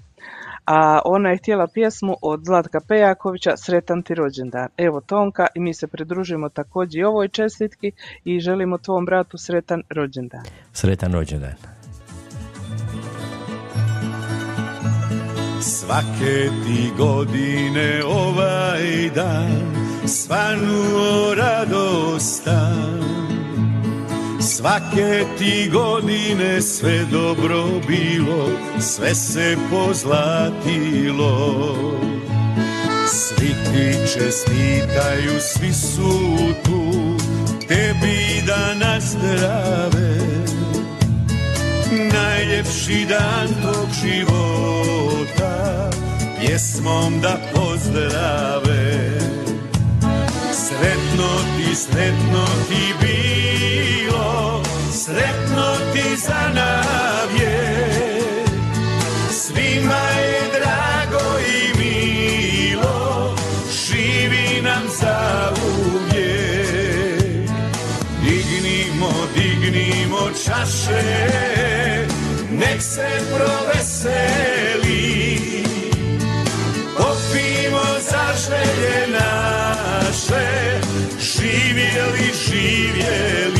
A 0.72 1.00
ona 1.04 1.30
je 1.30 1.36
htjela 1.36 1.66
pjesmu 1.74 2.16
od 2.22 2.40
Zlatka 2.44 2.80
Pejakovića, 2.88 3.56
Sretan 3.56 4.02
ti 4.02 4.14
rođendan. 4.14 4.68
Evo 4.76 5.00
Tonka 5.00 5.46
i 5.54 5.60
mi 5.60 5.74
se 5.74 5.86
pridružujemo 5.86 6.48
također 6.48 7.00
i 7.00 7.04
ovoj 7.04 7.28
čestitki 7.28 7.92
i 8.24 8.40
želimo 8.40 8.78
tvom 8.78 9.04
bratu 9.04 9.38
sretan 9.38 9.82
rođendan. 9.88 10.44
Sretan 10.72 11.12
rođendan. 11.12 11.52
Svake 15.60 16.48
ti 16.64 16.90
godine 16.98 18.02
ovaj 18.06 19.10
dan 19.14 19.74
svanuo 20.06 21.34
radostan 21.34 23.29
Svake 24.40 25.24
ti 25.38 25.70
godine 25.72 26.62
sve 26.62 27.04
dobro 27.10 27.64
bilo, 27.88 28.48
sve 28.80 29.14
se 29.14 29.56
pozlatilo. 29.70 31.34
Svi 33.06 33.48
ti 33.48 34.12
čestitaju, 34.12 35.40
svi 35.40 35.72
su 35.72 36.36
tu, 36.64 37.16
tebi 37.68 38.42
da 38.46 38.74
nazdrave. 38.74 40.16
Najljepši 42.12 43.06
dan 43.08 43.48
tog 43.62 43.88
života 44.04 45.90
pjesmom 46.40 47.20
da 47.20 47.40
pozdrave. 47.54 49.18
Sretno 50.52 51.28
ti, 51.56 51.74
sretno 51.74 52.44
ti 52.68 52.94
bilo 53.00 53.19
sretno 55.04 55.76
ti 55.92 56.16
za 56.16 56.42
navje 56.54 57.58
svima 59.30 60.02
je 60.20 60.40
drago 60.52 61.38
i 61.38 61.78
milo 61.78 63.34
živi 63.70 64.62
nam 64.62 64.82
za 65.00 65.52
uvijek 65.64 66.60
Dignimo, 68.24 69.12
dignimo 69.34 70.30
čaše, 70.44 71.02
nek 72.50 72.82
se 72.82 73.08
proveseli. 73.36 74.84
Popimo 76.96 77.84
za 78.10 78.26
želje 78.46 79.06
naše, 79.12 80.80
živjeli, 81.20 82.32
živjeli. 82.46 83.59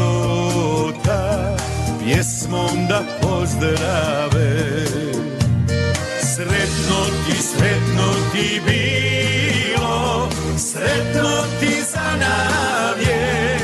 pjesmom 2.13 2.87
da 2.89 3.03
pozdrave. 3.21 4.85
Sretno 6.35 6.99
ti, 7.25 7.41
sretno 7.41 8.13
ti 8.33 8.61
bilo 8.65 10.29
sretno 10.57 11.29
ti 11.59 11.81
za 11.91 12.17
navje. 12.19 13.57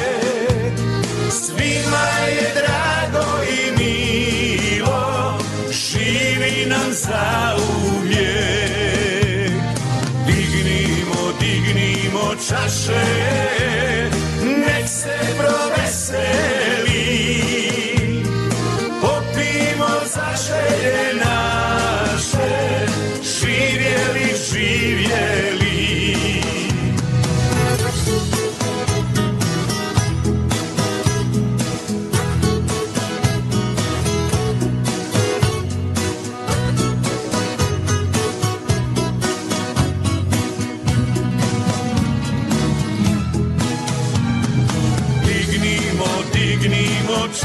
Svima 1.32 2.08
je 2.28 2.54
drago 2.56 3.28
i 3.44 3.72
milo 3.80 5.38
živi 5.72 6.66
nam 6.70 6.92
za 6.92 7.56
uvijek 7.96 9.52
dignimo, 10.28 11.32
dignimo 11.40 12.36
čaše 12.48 13.06
nek 14.44 14.88
se 14.88 15.18
proveseli 15.38 15.77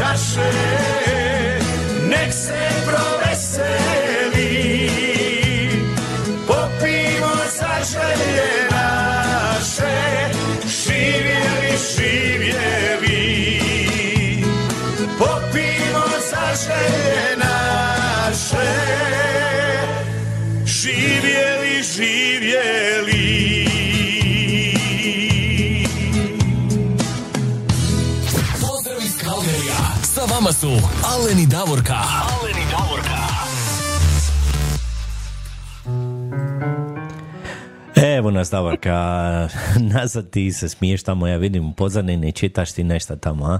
dignimo 0.02 0.12
čaše, 0.14 0.81
su 30.62 30.68
Alen 31.14 31.38
i 31.38 31.46
Davorka. 31.46 31.94
Alen 31.94 32.56
i 32.56 32.66
Davorka. 32.70 33.18
Evo 38.16 38.30
nas 38.30 38.50
Davorka, 38.50 38.98
nazad 39.94 40.30
ti 40.30 40.52
se 40.52 40.68
smiješ 40.68 41.02
tamo, 41.02 41.26
ja 41.26 41.36
vidim 41.36 41.68
u 41.68 41.72
pozadini, 41.72 42.32
čitaš 42.32 42.72
ti 42.72 42.84
nešto 42.84 43.16
tamo, 43.16 43.44
a? 43.44 43.58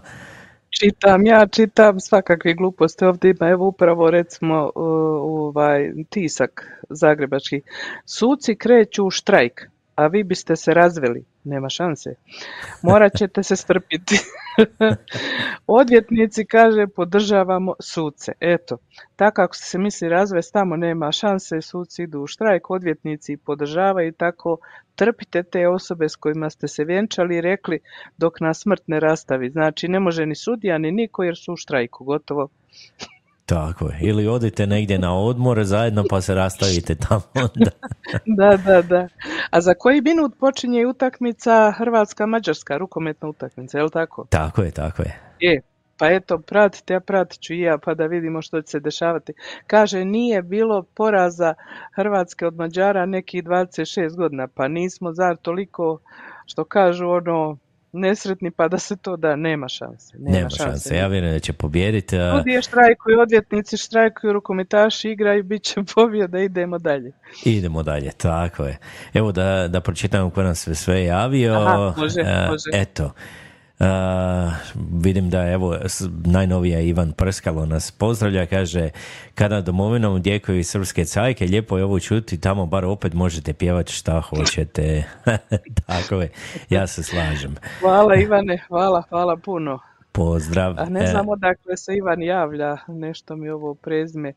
Čitam, 0.70 1.26
ja 1.26 1.46
čitam 1.46 2.00
svakakve 2.00 2.55
gluposti 2.55 3.05
ovdje 3.05 3.30
ima, 3.30 3.48
evo 3.48 3.66
upravo 3.66 4.11
recimo 4.11 4.70
ovaj 4.74 5.92
tisak 6.11 6.78
zagrebački. 6.90 7.61
Suci 8.07 8.57
kreću 8.57 9.07
u 9.07 9.11
štrajk, 9.11 9.68
a 9.94 10.07
vi 10.07 10.24
biste 10.24 10.57
se 10.57 10.74
razveli. 10.74 11.24
Nema 11.44 11.68
šanse. 11.68 12.14
Morat 12.82 13.12
ćete 13.18 13.42
se 13.42 13.57
strpiti. 13.57 14.18
Odvjetnici 15.66 16.44
kaže 16.46 16.86
podržavamo 16.86 17.74
suce. 17.80 18.32
Eto, 18.40 18.78
tako 19.16 19.42
ako 19.42 19.57
se 19.57 19.78
misli 19.78 20.09
razvest 20.09 20.53
tamo 20.53 20.76
nema 20.76 21.12
šanse, 21.12 21.61
suci 21.61 22.03
idu 22.03 22.20
u 22.20 22.26
štrajk, 22.26 22.70
odvjetnici 22.70 23.36
podržavaju 23.36 24.12
tako 24.12 24.57
trpite 24.94 25.42
te 25.42 25.68
osobe 25.68 26.09
s 26.09 26.16
kojima 26.16 26.50
ste 26.50 26.68
se 26.68 26.84
vjenčali 26.84 27.36
i 27.36 27.40
rekli 27.40 27.78
dok 28.16 28.40
nas 28.40 28.61
smrt 28.61 28.82
ne 28.86 29.00
rastavi. 29.00 29.50
Znači 29.50 29.88
ne 29.88 30.00
može 30.00 30.26
ni 30.26 30.34
sudija 30.34 30.78
ni 30.78 30.92
niko 30.92 31.22
jer 31.22 31.36
su 31.36 31.53
u 31.53 31.57
štrajku, 31.57 32.05
gotovo. 32.05 32.48
Tako 33.53 33.86
je. 33.86 33.98
Ili 34.00 34.26
odite 34.28 34.66
negdje 34.66 34.98
na 34.98 35.18
odmor 35.18 35.64
zajedno 35.64 36.05
pa 36.11 36.20
se 36.20 36.34
rastavite 36.34 36.94
tamo. 36.94 37.22
onda. 37.34 37.70
Da, 38.26 38.57
da, 38.57 38.82
da. 38.82 39.09
A 39.50 39.61
za 39.61 39.74
koji 39.74 40.00
minut 40.00 40.38
počinje 40.38 40.86
utakmica 40.86 41.72
Hrvatska-Mađarska, 41.78 42.78
rukometna 42.78 43.28
utakmica, 43.28 43.78
je 43.78 43.84
li 43.84 43.90
tako? 43.90 44.26
tako 44.30 44.62
je, 44.62 44.70
tako 44.70 45.03
je. 45.03 45.20
Je, 45.40 45.62
Pa 45.98 46.11
eto, 46.11 46.38
pratite, 46.38 46.94
a 46.94 47.00
pratit 47.00 47.40
ću 47.40 47.55
i 47.55 47.61
ja, 47.61 47.78
pa 47.78 47.94
da 47.94 48.07
vidimo 48.07 48.42
što 48.42 48.62
će 48.62 48.70
se 48.70 48.80
dešavati. 48.80 49.32
Kaže, 49.66 50.05
nije 50.05 50.42
bilo 50.42 50.82
poraza 50.82 51.55
Hrvatske 51.94 52.46
od 52.46 52.57
Mađara 52.57 53.07
nekih 53.07 53.44
26 53.44 54.16
godina, 54.16 54.48
pa 54.48 54.68
nismo 54.68 55.12
zar 55.12 55.36
toliko, 55.36 55.98
što 56.46 56.64
kažu, 56.64 57.09
ono, 57.09 57.57
nesretni 57.93 58.51
pa 58.51 58.68
da 58.68 58.78
se 58.78 58.97
to 58.97 59.16
da, 59.16 59.36
nema 59.36 59.68
šanse. 59.68 60.18
Nema, 60.18 60.36
Nema 60.36 60.51
šanse, 60.51 60.97
ja 60.97 61.07
vjerujem 61.07 61.34
da 61.34 61.40
će 61.40 61.53
pobijediti. 61.53 62.18
a- 62.18 62.38
Sudije 62.38 62.62
štrajkuju, 62.62 63.20
odvjetnici 63.20 63.76
štrajkuju, 63.76 64.32
rukometaši 64.32 65.11
igraju, 65.11 65.43
bit 65.43 65.62
će 65.62 65.74
pobjeda, 65.95 66.38
idemo 66.38 66.78
dalje. 66.78 67.12
Idemo 67.45 67.82
dalje, 67.82 68.11
tako 68.12 68.64
je. 68.64 68.78
Evo 69.14 69.32
da, 69.32 69.68
da 69.68 69.80
pročitam 69.80 70.30
ko 70.30 70.43
nam 70.43 70.55
sve 70.55 70.74
sve 70.74 71.05
javio. 71.05 71.55
Aha, 71.55 71.95
može, 71.97 72.20
E, 72.20 72.47
može. 72.49 72.70
Eto, 72.72 73.12
e, 73.83 73.87
vidim 74.93 75.30
da 75.30 75.49
evo 75.51 75.76
najnovija 76.24 76.80
Ivan 76.80 77.12
Prskalo 77.12 77.66
nas 77.66 77.91
pozdravlja, 77.91 78.47
kaže 78.47 78.91
kada 79.35 79.61
domovinom 79.61 80.22
djekuju 80.22 80.59
i 80.59 80.64
srpske 80.64 81.05
cajke, 81.05 81.47
lijepo 81.47 81.78
je 81.78 81.85
ovo 81.85 82.01
čuti, 82.01 82.41
tamo 82.41 82.66
bar 82.66 82.85
opet 82.85 83.14
možete 83.14 83.53
pjevati 83.53 83.93
šta 83.93 84.20
hoćete. 84.20 85.05
tako 85.87 86.14
je, 86.14 86.30
ja 86.70 86.87
se 86.87 87.03
slažem. 87.03 87.57
Hvala 87.80 88.14
Ivane, 88.16 88.59
hvala, 88.68 89.03
hvala 89.09 89.37
puno. 89.37 89.91
Pozdrav. 90.13 90.75
A 90.79 90.85
ne 90.85 91.01
E, 91.05 91.07
znam 91.07 91.29
odakle 91.29 91.77
se 91.77 91.97
Ivan 91.97 92.23
javlja, 92.23 92.77
nešto 92.89 93.37
mi 93.37 93.49
ovo 93.49 93.75
prezme 93.75 94.33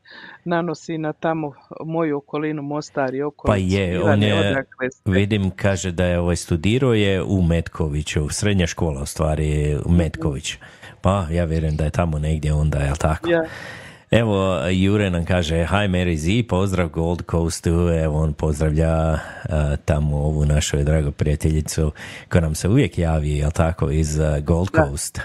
nanosi 0.46 0.98
na 0.98 1.14
tamo 1.14 1.54
moju 1.86 2.18
okolinu 2.18 2.62
Mostar 2.62 3.14
i 3.16 3.22
okolicu. 3.22 3.68
Pa 3.70 3.76
je, 3.76 4.04
on 4.04 4.24
je, 4.24 4.66
vidim, 5.06 5.52
kaže 5.52 5.92
da 5.92 6.06
je 6.06 6.20
ovaj 6.20 6.36
studirao 6.36 6.94
je 6.94 7.24
u 7.24 7.42
Metkoviću, 7.42 8.30
srednja 8.30 8.68
škola 8.68 9.02
u 9.02 9.06
stvari 9.06 9.78
u 9.86 9.92
Metković. 9.92 10.58
Pa 11.02 11.28
ja 11.32 11.46
vjerujem 11.46 11.76
da 11.76 11.84
je 11.84 11.90
tamo 11.90 12.20
negdje 12.20 12.54
onda, 12.54 12.78
jel 12.78 12.96
tako? 12.96 13.30
Ja. 13.30 13.44
Evo, 14.16 14.60
Jure 14.72 15.10
nam 15.10 15.26
kaže, 15.26 15.66
hi 15.66 15.88
Mary 15.88 16.16
Z, 16.16 16.48
pozdrav 16.48 16.90
Gold 16.90 17.24
Coastu, 17.32 17.90
evo 18.04 18.24
on 18.24 18.34
pozdravlja 18.34 19.12
uh, 19.12 19.20
tamo 19.86 20.18
ovu 20.18 20.46
našu 20.46 20.78
dragu 20.78 21.12
prijateljicu 21.12 21.92
koja 22.30 22.42
nam 22.42 22.56
se 22.56 22.70
uvijek 22.70 22.98
javi, 22.98 23.38
jel 23.38 23.52
tako, 23.52 23.92
iz 23.92 24.20
uh, 24.20 24.40
Gold. 24.44 24.70
Coast. 24.76 25.20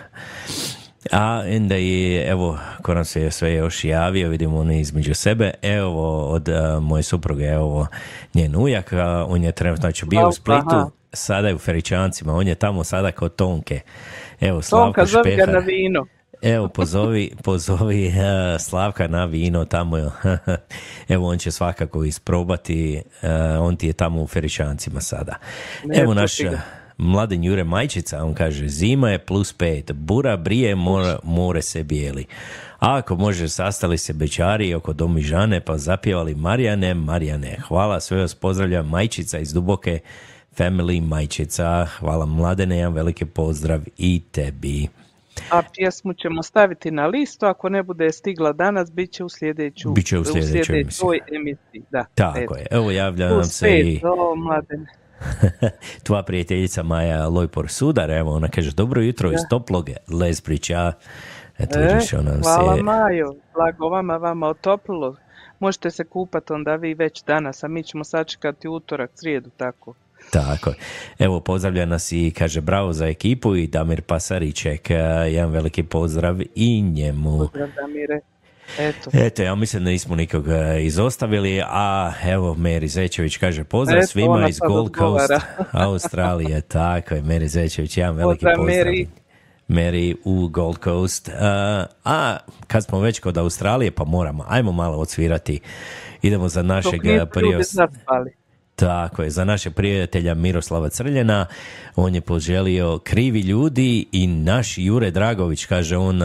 A 1.13 1.43
onda 1.57 1.75
je, 1.75 2.29
evo, 2.31 2.59
ko 2.83 2.95
nam 2.95 3.05
se 3.05 3.31
sve 3.31 3.55
još 3.55 3.85
javio, 3.85 4.29
vidimo 4.29 4.59
oni 4.59 4.81
između 4.81 5.15
sebe, 5.15 5.51
evo 5.63 6.29
od 6.29 6.49
uh, 6.49 6.83
moje 6.83 7.03
supruge, 7.03 7.45
evo 7.45 7.87
njen 8.35 8.57
ujak, 8.57 8.93
on 9.27 9.45
je 9.45 9.53
trenutno 9.53 9.81
znači 9.81 10.07
bio 10.07 10.29
u 10.29 10.33
Splitu, 10.33 10.77
aha. 10.77 10.91
sada 11.13 11.49
je 11.49 11.55
u 11.55 11.59
Feričancima, 11.59 12.35
on 12.35 12.49
je 12.49 12.55
tamo 12.55 12.85
sada 12.85 13.13
kod 13.13 13.35
Tonke. 13.37 13.81
Evo, 14.41 14.63
Slavko 14.63 15.01
Tonka, 15.01 15.07
Špehar. 15.07 15.49
na 15.49 15.59
vino. 15.59 16.07
Evo, 16.43 16.69
pozovi, 16.69 17.33
pozovi 17.43 18.07
uh, 18.09 18.15
Slavka 18.61 19.09
na 19.09 19.25
vino 19.25 19.65
tamo. 19.65 19.97
Evo, 21.09 21.29
on 21.29 21.39
će 21.39 21.51
svakako 21.51 22.05
isprobati. 22.05 23.03
uh, 23.23 23.29
on 23.61 23.77
ti 23.77 23.87
je 23.87 23.93
tamo 23.93 24.23
u 24.23 24.27
Feričancima 24.27 25.01
sada. 25.01 25.35
Evo 25.95 26.15
naš 26.15 26.33
mladen 27.01 27.45
Jure 27.45 27.65
Majčica, 27.65 28.25
on 28.25 28.35
kaže, 28.35 28.69
zima 28.69 29.11
je 29.11 29.19
plus 29.19 29.53
pet, 29.53 29.93
bura 29.93 30.37
brije, 30.37 30.75
more, 30.75 31.17
more 31.23 31.63
se 31.63 31.85
bijeli. 31.85 32.27
A 32.79 32.97
ako 32.97 33.17
može, 33.17 33.49
sastali 33.49 33.99
se 33.99 34.13
bečari 34.13 34.75
oko 34.75 34.93
domi 34.93 35.23
Žane, 35.23 35.61
pa 35.61 35.79
zapjevali 35.79 36.35
Marijane, 36.35 36.95
Marijane. 36.95 37.57
Hvala, 37.69 38.01
sve 38.01 38.21
vas 38.21 38.35
pozdravlja 38.35 38.83
Majčica 38.83 39.39
iz 39.39 39.53
Duboke, 39.53 40.01
Family 40.57 41.01
Majčica. 41.01 41.87
Hvala 41.99 42.27
mladene, 42.27 42.77
jedan 42.79 42.93
veliki 42.93 43.25
pozdrav 43.25 43.81
i 43.99 44.23
tebi. 44.33 44.89
A 45.51 45.63
pjesmu 45.75 46.13
ćemo 46.13 46.43
staviti 46.43 46.91
na 46.91 47.07
listu, 47.07 47.47
ako 47.47 47.69
ne 47.69 47.83
bude 47.83 48.13
stigla 48.13 48.53
danas, 48.53 48.93
bit 48.93 49.13
će 49.13 49.25
u 49.25 49.29
sljedeću, 49.29 49.91
Biće 49.91 50.19
u 50.19 50.25
sljedećoj 50.25 51.21
emisiji. 51.33 51.83
Da, 51.91 52.05
Tako 52.15 52.57
je. 52.57 52.67
Evo 52.71 52.91
javlja 52.91 53.29
nam 53.29 53.45
se 53.45 53.81
i 53.81 54.01
o, 54.05 54.37
tvoja 56.05 56.23
prijateljica 56.23 56.83
Maja 56.83 57.29
Lojpor 57.29 57.69
Sudar. 57.69 58.11
Evo, 58.11 58.33
ona 58.33 58.49
kaže, 58.49 58.73
dobro 58.73 59.03
jutro 59.03 59.33
iz 59.33 59.41
Toploge, 59.51 59.95
Lesbrića. 60.09 60.93
Eto, 61.59 61.79
E, 61.79 61.87
vidiš, 61.87 62.13
ona 62.13 62.31
nam 62.31 62.43
hvala 62.43 62.77
se... 62.77 62.83
Majo, 62.83 63.35
blago 63.55 63.89
vama, 63.89 64.17
vama 64.17 64.47
otoplilo. 64.47 65.17
Možete 65.59 65.91
se 65.91 66.05
kupati 66.05 66.53
onda 66.53 66.77
vi 66.77 66.95
već 66.95 67.25
danas, 67.25 67.65
a 67.65 67.69
mi 67.69 67.83
ćemo 67.83 68.05
sačekati 68.05 68.69
utorak, 68.69 69.11
srijedu, 69.15 69.51
tako. 69.57 69.95
Tako. 70.31 70.73
Evo, 71.19 71.41
pozdravlja 71.41 71.87
nas 71.87 72.13
i 72.13 72.33
kaže 72.39 72.61
bravo 72.61 72.93
za 72.93 73.07
ekipu 73.07 73.57
i 73.57 73.67
Damir 73.67 74.03
Pasariček. 74.03 74.91
e, 74.91 74.95
Jedan 75.31 75.51
veliki 75.51 75.83
pozdrav 75.83 76.41
i 76.55 76.83
njemu. 76.83 77.39
Pozdrav 77.39 77.69
Damire. 77.77 78.21
Eto. 78.79 79.11
Eto, 79.13 79.43
ja 79.43 79.55
mislim 79.55 79.85
da 79.85 79.91
nismo 79.91 80.17
nikoga 80.17 80.75
izostavili, 80.75 81.63
a 81.67 82.13
evo 82.25 82.55
Meri 82.55 82.89
Zečević 82.89 83.37
kaže 83.37 83.65
pozdrav 83.65 83.99
Eto, 83.99 84.07
svima 84.07 84.49
iz 84.49 84.59
Gold 84.59 84.97
Coast. 84.97 85.33
Australije, 85.73 86.61
tako 86.61 87.15
je, 87.15 87.23
Meri 87.23 87.49
Zečević, 87.49 87.97
jedan 87.97 88.17
veliki 88.17 88.45
Pozdrav, 88.45 88.57
pozdrav. 88.57 88.85
Meri. 88.85 89.09
Meri 89.69 90.17
u 90.25 90.49
Gold 90.49 90.79
Coast. 90.85 91.29
Uh, 91.29 91.35
a 92.05 92.37
kad 92.67 92.85
smo 92.85 93.01
već 93.01 93.21
kod 93.21 93.39
Australije, 93.39 93.91
pa 93.91 94.05
moramo, 94.05 94.45
ajmo 94.49 94.73
malo 94.73 94.97
odsvirati. 94.99 95.61
Idemo 96.23 96.49
za 96.49 96.63
našeg 96.63 97.01
prije... 97.33 97.61
Tako 98.81 99.23
je, 99.23 99.31
za 99.31 99.45
našeg 99.45 99.75
prijatelja 99.75 100.35
Miroslava 100.35 100.89
Crljena, 100.89 101.47
on 101.97 102.15
je 102.15 102.21
poželio 102.21 102.99
krivi 102.99 103.41
ljudi 103.41 104.07
i 104.13 104.27
naš 104.27 104.79
Jure 104.79 105.11
Dragović, 105.11 105.65
kaže 105.65 105.97
on, 105.97 106.21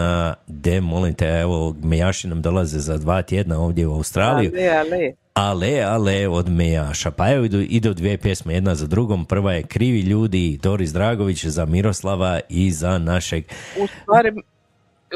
de, 0.47 0.81
molim 0.81 1.13
te, 1.13 1.27
evo, 1.27 1.75
mejaši 1.83 2.27
nam 2.27 2.41
dolaze 2.41 2.79
za 2.79 2.97
dva 2.97 3.21
tjedna 3.21 3.59
ovdje 3.59 3.87
u 3.87 3.93
Australiju, 3.93 4.51
Ale, 4.55 4.69
ale. 4.69 5.13
ale, 5.33 5.81
ale, 5.81 6.27
od 6.27 6.49
mejaša. 6.49 7.11
Pa 7.11 7.31
evo 7.31 7.45
idu, 7.45 7.59
idu 7.61 7.93
dvije 7.93 8.17
pjesme, 8.17 8.53
jedna 8.53 8.75
za 8.75 8.87
drugom, 8.87 9.25
prva 9.25 9.53
je 9.53 9.63
Krivi 9.63 10.01
ljudi, 10.01 10.59
Doris 10.63 10.93
Dragović 10.93 11.45
za 11.45 11.65
Miroslava 11.65 12.39
i 12.49 12.71
za 12.71 12.97
našeg, 12.97 13.45
U 13.79 13.87
stvari, 13.87 14.31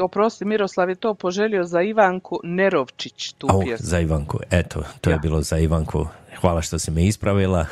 oprosti, 0.02 0.44
Miroslav 0.44 0.88
je 0.88 0.94
to 0.94 1.14
poželio 1.14 1.64
za 1.64 1.82
Ivanku 1.82 2.40
Nerovčić, 2.44 3.32
tu 3.32 3.46
au, 3.50 3.62
pjesmu. 3.62 3.86
za 3.86 4.00
Ivanku, 4.00 4.38
eto, 4.50 4.82
to 5.00 5.10
je 5.10 5.18
bilo 5.18 5.42
za 5.42 5.58
Ivanku, 5.58 6.06
hvala 6.40 6.62
što 6.62 6.78
si 6.78 6.90
me 6.90 7.06
ispravila. 7.06 7.66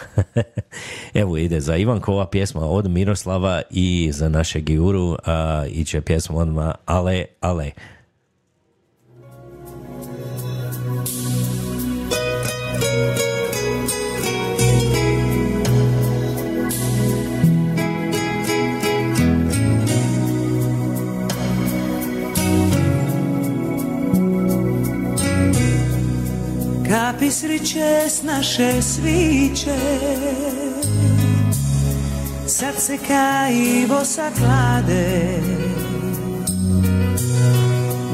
Evo 1.14 1.36
ide 1.36 1.60
za 1.60 1.76
Ivanku 1.76 2.12
ova 2.12 2.26
pjesma 2.26 2.60
od 2.60 2.90
Miroslava 2.90 3.62
i 3.70 4.10
za 4.12 4.28
našeg 4.28 4.70
Juru 4.70 5.16
a, 5.24 5.64
iće 5.70 6.00
pjesma 6.00 6.36
odmah 6.36 6.74
Ale, 6.86 7.24
ale. 7.40 7.70
Kapi 26.88 27.30
sriće 27.30 28.08
s 28.08 28.22
naše 28.22 28.82
sviće. 28.82 29.76
Sad 32.46 32.74
se 32.78 32.98
kajivo 33.08 34.04
saklade. 34.04 35.40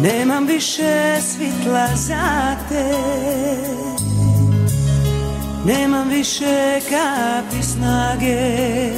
Nemam 0.03 0.47
više 0.47 1.21
svitla 1.21 1.89
za 1.95 2.57
te. 2.69 2.95
Nemam 5.67 6.09
više 6.09 6.81
kapi 6.81 7.63
snage. 7.63 8.91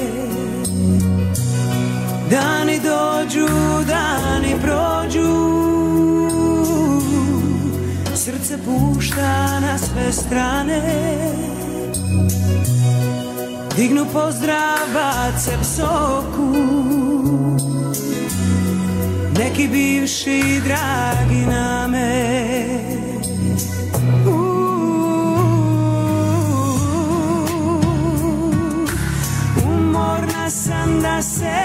Dani 2.31 2.81
dođu, 2.81 3.49
dani 3.87 4.55
prođu 4.63 5.56
Srce 8.17 8.59
pušta 8.65 9.61
na 9.61 9.79
sve 9.79 10.13
strane. 10.13 10.83
Dignu 13.77 14.07
pozdrav, 14.13 14.79
bace 14.95 15.59
psoku 15.63 16.57
Neki 19.39 19.69
bivši 19.69 20.61
dragi 20.65 21.47
na 21.47 21.89
me 21.89 22.69
Umorna 29.65 30.51
sam 30.51 31.01
da 31.03 31.23
se 31.23 31.57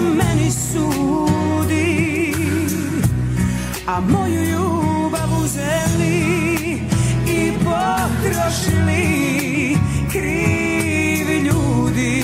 meni 0.00 0.50
sudi 0.50 2.34
a 3.86 4.00
moju 4.00 4.55
krivi 10.12 11.38
ljudi. 11.38 12.22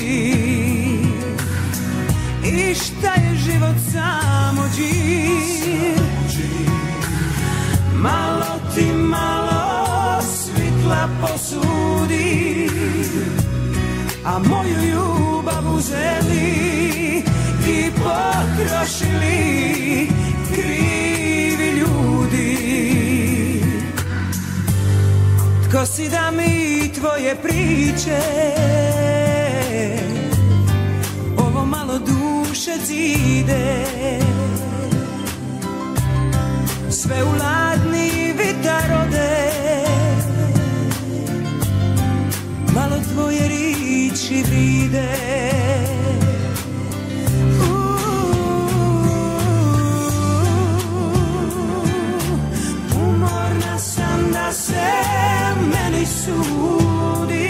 I 2.45 2.75
šta 2.75 3.13
je 3.15 3.37
život 3.37 3.77
samo 3.93 4.63
Malo 7.95 8.61
ti 8.75 8.85
malo 8.93 10.21
svitla 10.23 11.09
posudi 11.21 12.69
A 14.25 14.39
moju 14.39 14.77
ljubav 14.91 15.75
uzeli 15.75 17.23
i 17.69 17.91
potrošili 17.91 19.43
Tko 25.83 25.87
si 25.87 26.09
da 26.09 26.31
mi 26.31 26.93
tvoje 26.93 27.37
priče. 27.43 28.19
Ovo 31.39 31.67
malo 31.67 31.99
duše 31.99 32.71
zide 32.87 33.85
Sve 36.91 37.25
u 37.25 37.33
ladni 37.39 38.35
vitar 38.39 39.07
ode. 39.07 39.53
Malo 42.75 42.97
tvoje 43.13 43.49
riči 43.49 44.43
vride 44.43 45.72
sudi 56.25 57.49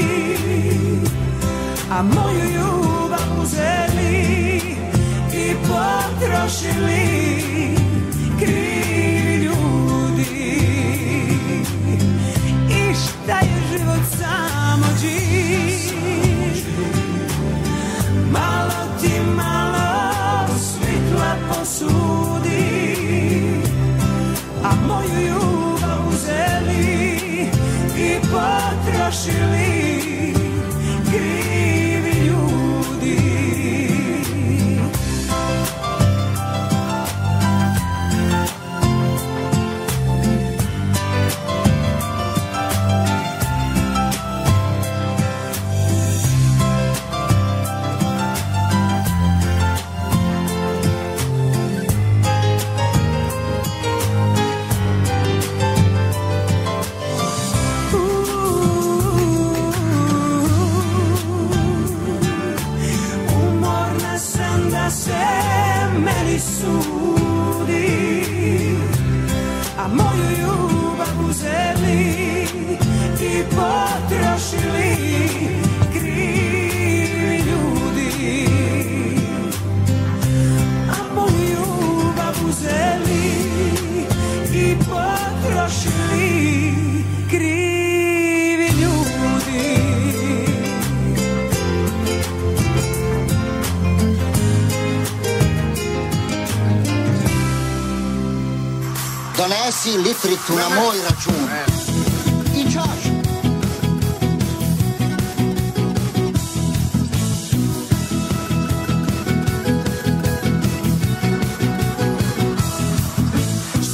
A 1.90 2.02
moju 2.02 2.44
ljubav 2.54 3.42
uzeli 3.42 4.60
i 5.34 5.54
potrošili 5.62 7.04
krivi 8.38 9.44
ljudi. 9.44 10.56
I 12.70 12.94
šta 12.94 13.38
je 13.38 13.62
život 13.70 14.02
samo 14.18 14.86
džir 15.00 15.71
Donesi 99.84 99.98
litricu 99.98 100.52
na 100.52 100.68
moj 100.68 100.96
račun. 101.10 101.34
I 102.56 102.72
čaš. 102.72 103.02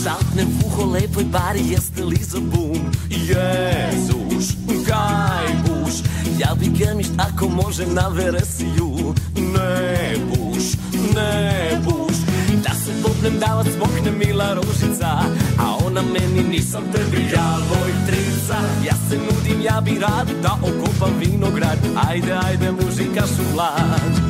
Šapnem 0.02 0.48
v 0.48 0.66
uho 0.66 0.84
lepoj 0.84 1.24
bari, 1.24 1.60
jeste 1.68 2.04
li 2.04 2.16
za 2.20 2.40
bum? 2.40 2.92
Jezuš, 3.08 4.46
kaj 4.86 5.48
buš? 5.64 5.94
Ja 6.38 6.54
bi 6.54 6.66
gemišt 6.66 7.12
ako 7.18 7.48
može 7.48 7.86
na 7.86 8.08
veresiju 8.08 9.14
Ne 9.36 10.14
buš, 10.28 10.64
ne 11.14 11.80
buš 11.84 12.16
Da 12.64 12.70
se 12.70 12.92
popnem 13.02 13.38
davac 13.38 13.66
smokne 13.76 14.10
mila 14.10 14.54
ružica 14.54 14.78
A 14.78 14.86
ona 14.86 14.87
meni 16.20 16.48
nisam 16.48 16.82
tebi. 16.92 17.28
Ja 17.34 17.58
lojtrica 17.70 18.58
Ja 18.84 18.94
se 19.10 19.16
nudim, 19.16 19.62
ja 19.62 19.80
bi 19.80 19.98
rad 20.00 20.28
da 20.42 20.58
okopam 20.62 21.18
vinograd. 21.18 21.78
Ajde, 22.08 22.32
ajde 22.32 22.72
mužikašu 22.72 23.42
vlad 23.54 24.27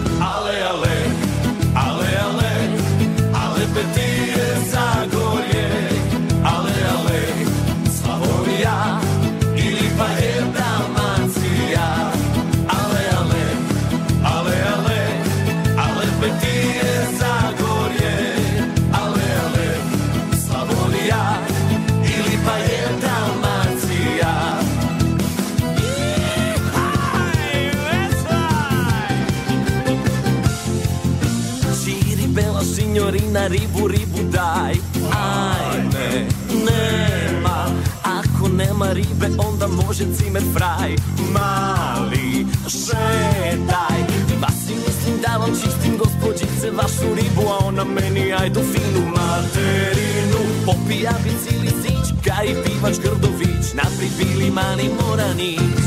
ribe, 38.98 39.28
onda 39.48 39.66
može 39.66 40.04
cimer 40.16 40.42
fraj. 40.54 40.90
Mali, 41.32 42.46
šetaj. 42.68 44.00
Pa 44.40 44.50
si 44.50 44.72
mislim 44.86 45.14
da 45.22 45.36
vam 45.36 45.50
čistim 45.50 45.94
gospođice 45.98 46.70
vašu 46.70 47.14
ribu 47.14 47.42
A 47.50 47.66
ona 47.66 47.84
meni 47.84 48.32
ajdu 48.32 48.60
finu 48.60 49.02
materinu. 49.06 50.40
Popija 50.66 51.12
bi 51.24 51.30
cili 51.42 51.72
zić, 51.82 52.06
kaj 52.24 52.46
pivač 52.64 52.96
Grdović. 53.02 53.64
Naprijed 53.74 54.12
bili 54.18 54.50
mani 54.50 54.90
moranić 55.00 55.78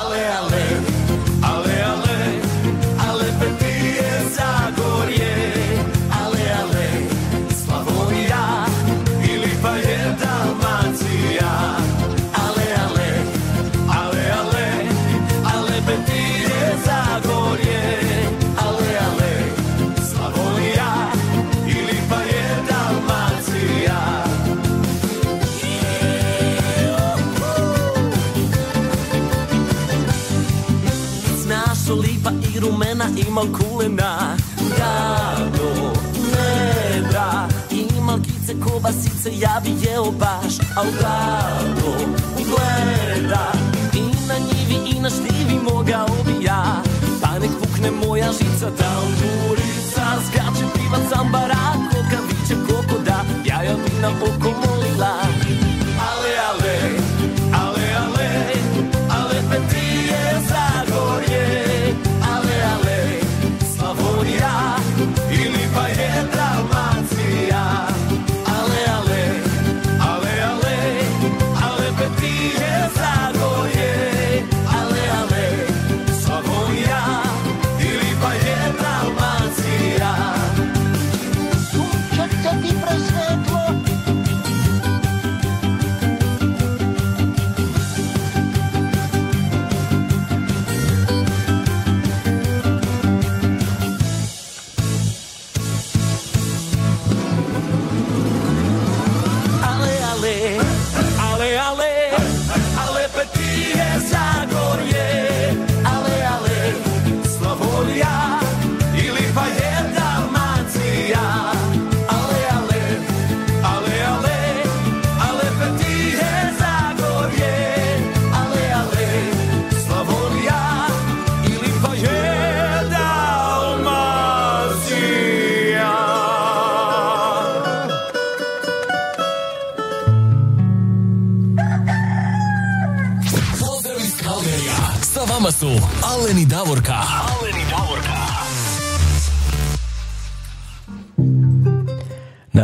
Ale, 0.00 0.22
ale, 0.40 0.64
ale, 1.42 1.74
ale 1.92 2.16
Ale 3.08 3.24
petije 3.40 4.10
Zagorje 4.36 4.81
Ima 33.32 33.48
kulena, 33.58 34.36
rado, 34.78 35.92
ne 36.32 37.00
da 37.12 37.48
Ima 37.70 38.18
kice, 38.18 38.54
kobasice, 38.60 39.30
ja 39.38 39.60
bi 39.64 39.70
jeo 39.82 40.10
baš 40.10 40.54
Al 40.76 40.86
rado, 41.02 41.92
gleda. 42.36 43.52
I 43.94 44.00
na 44.28 44.34
njivi 44.38 44.96
i 44.96 45.00
na 45.00 45.10
šljivi 45.10 45.60
mogao 45.62 46.08
bi 46.26 46.44
ja 46.44 46.82
Pa 47.22 47.38
nek 47.38 47.50
pukne 47.62 47.90
moja 47.90 48.32
žica, 48.32 48.70
sam 49.94 50.22
Skače 50.26 50.64
pivac, 50.74 51.08
sambara, 51.14 51.72
kokaviće, 51.90 52.54
kokoda. 52.68 53.24
Jaja 53.44 53.74
bi 53.74 54.00
na 54.02 54.08
oko 54.08 54.71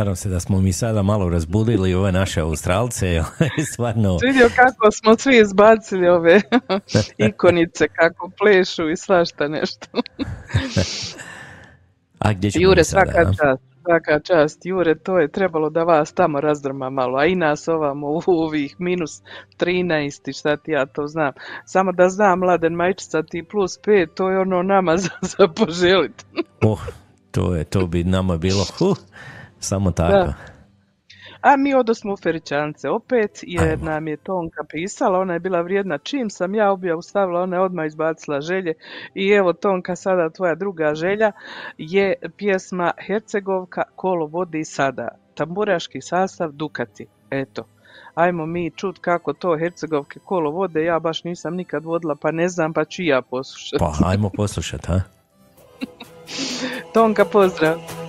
Nadam 0.09 0.15
se 0.15 0.29
da 0.29 0.39
smo 0.39 0.61
mi 0.61 0.73
sada 0.73 1.01
malo 1.01 1.29
razbudili 1.29 1.93
ove 1.93 2.11
naše 2.11 2.41
Australce. 2.41 3.21
Stvarno, 3.73 4.17
Vidio 4.21 4.49
kako 4.55 4.91
smo 4.91 5.17
svi 5.17 5.39
izbacili 5.41 6.07
ove 6.07 6.41
ikonice, 7.29 7.87
kako 7.87 8.31
plešu 8.37 8.89
i 8.89 8.97
svašta 8.97 9.47
nešto. 9.47 9.87
a 12.19 12.33
gdje 12.33 12.51
ćemo 12.51 12.63
Jure, 12.63 12.83
sada? 12.83 13.11
svaka 13.11 13.25
čast, 13.25 13.61
svaka 13.83 14.19
čast. 14.19 14.65
Jure, 14.65 14.95
to 14.95 15.19
je 15.19 15.31
trebalo 15.31 15.69
da 15.69 15.83
vas 15.83 16.13
tamo 16.13 16.41
razdrma 16.41 16.89
malo, 16.89 17.17
a 17.17 17.25
i 17.25 17.35
nas 17.35 17.67
ovamo 17.67 18.07
u 18.07 18.21
ovih 18.25 18.75
minus 18.79 19.21
13 19.59 20.29
i 20.29 20.33
šta 20.33 20.57
ti 20.57 20.71
ja 20.71 20.85
to 20.85 21.07
znam. 21.07 21.33
Samo 21.65 21.91
da 21.91 22.09
znam, 22.09 22.39
Mladen 22.39 22.73
Majčica, 22.73 23.23
ti 23.23 23.43
plus 23.51 23.79
5, 23.79 24.07
to 24.15 24.29
je 24.29 24.39
ono 24.39 24.63
nama 24.63 24.97
za, 25.03 25.09
za 25.21 25.47
poželit. 25.47 26.25
Oh, 26.61 26.81
to, 27.31 27.55
je, 27.55 27.63
to 27.63 27.87
bi 27.87 28.03
nama 28.03 28.37
bilo 28.37 28.65
huh, 28.77 28.97
samo 29.59 29.91
tako. 29.91 30.11
Da. 30.11 30.33
A 31.41 31.57
mi 31.57 31.73
odosmo 31.73 32.13
u 32.13 32.17
Feričance 32.17 32.89
opet, 32.89 33.39
jer 33.41 33.69
Ajmo. 33.69 33.85
nam 33.85 34.07
je 34.07 34.17
Tonka 34.17 34.63
pisala, 34.69 35.19
ona 35.19 35.33
je 35.33 35.39
bila 35.39 35.61
vrijedna. 35.61 35.97
Čim 35.97 36.29
sam 36.29 36.55
ja 36.55 36.71
objavu 36.71 37.01
stavila, 37.01 37.41
ona 37.41 37.55
je 37.55 37.61
odmah 37.61 37.85
izbacila 37.85 38.41
želje. 38.41 38.73
I 39.15 39.29
evo 39.29 39.53
Tonka, 39.53 39.95
sada 39.95 40.29
tvoja 40.29 40.55
druga 40.55 40.95
želja 40.95 41.31
je 41.77 42.13
pjesma 42.37 42.91
Hercegovka 43.07 43.83
Kolo 43.95 44.25
vodi 44.25 44.65
sada. 44.65 45.07
Tamburaški 45.33 46.01
sastav 46.01 46.51
Dukati. 46.51 47.07
Eto. 47.29 47.63
Ajmo 48.15 48.45
mi 48.45 48.71
čut 48.71 48.99
kako 48.99 49.33
to 49.33 49.57
Hercegovke 49.57 50.19
kolo 50.19 50.51
vode, 50.51 50.83
ja 50.83 50.99
baš 50.99 51.23
nisam 51.23 51.55
nikad 51.55 51.85
vodila, 51.85 52.15
pa 52.15 52.31
ne 52.31 52.49
znam, 52.49 52.73
pa 52.73 52.85
ću 52.85 53.01
i 53.01 53.07
ja 53.07 53.21
poslušati. 53.21 53.79
Pa, 53.79 53.93
ajmo 54.09 54.29
poslušati, 54.29 54.87
ha? 54.87 55.01
Tonka, 56.93 57.25
pozdrav. 57.25 58.08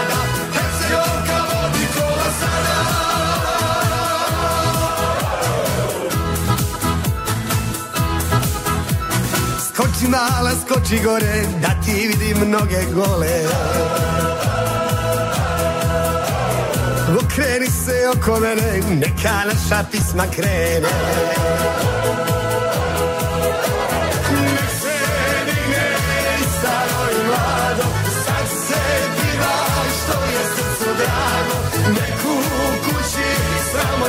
Skoči 10.01 10.11
mala, 10.11 10.51
skoči 10.61 10.99
gore, 11.03 11.45
da 11.61 11.69
ti 11.85 12.07
vidim 12.07 12.51
noge 12.51 12.85
gole. 12.93 13.37
Okreni 17.19 17.67
se 17.67 18.09
oko 18.09 18.39
mene, 18.39 18.81
neka 18.99 19.35
naša 19.45 19.83
pisma 19.91 20.23
krene. 20.35 20.89
Neku 31.87 32.35
kući 32.83 33.29
samo 33.71 34.05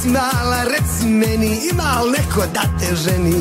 Reci 0.00 0.12
mala, 0.12 0.64
reci 0.64 1.06
meni, 1.06 1.60
ima 1.72 2.00
li 2.04 2.10
neko 2.10 2.40
da 2.54 2.62
te 2.78 2.96
ženi? 2.96 3.34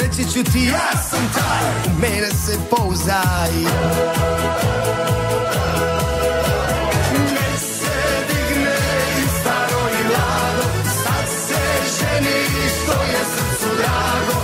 Reći 0.00 0.24
ću 0.32 0.52
ti 0.52 0.64
ja 0.64 1.02
sam 1.10 1.32
taj, 1.34 1.92
u 1.92 2.00
mene 2.00 2.30
se 2.30 2.58
pouzaj. 2.70 3.52
Nek 7.32 7.58
se 7.58 7.96
digne 8.28 8.76
i 9.18 9.28
staro 9.40 9.80
i 10.00 10.04
mlado, 10.04 10.68
sad 11.04 11.28
se 11.46 11.62
ženi 11.98 12.38
što 12.76 12.92
je 12.92 13.22
srcu 13.36 13.68
drago. 13.76 14.38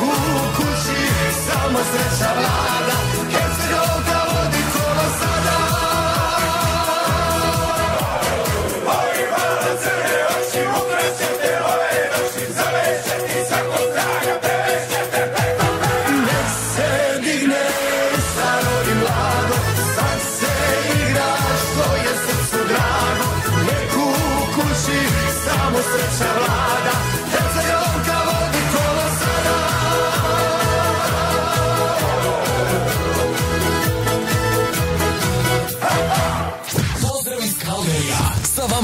U 0.00 0.56
kući 0.56 1.00
samo 1.46 1.78
sreća 1.92 2.32
vlada, 2.34 2.97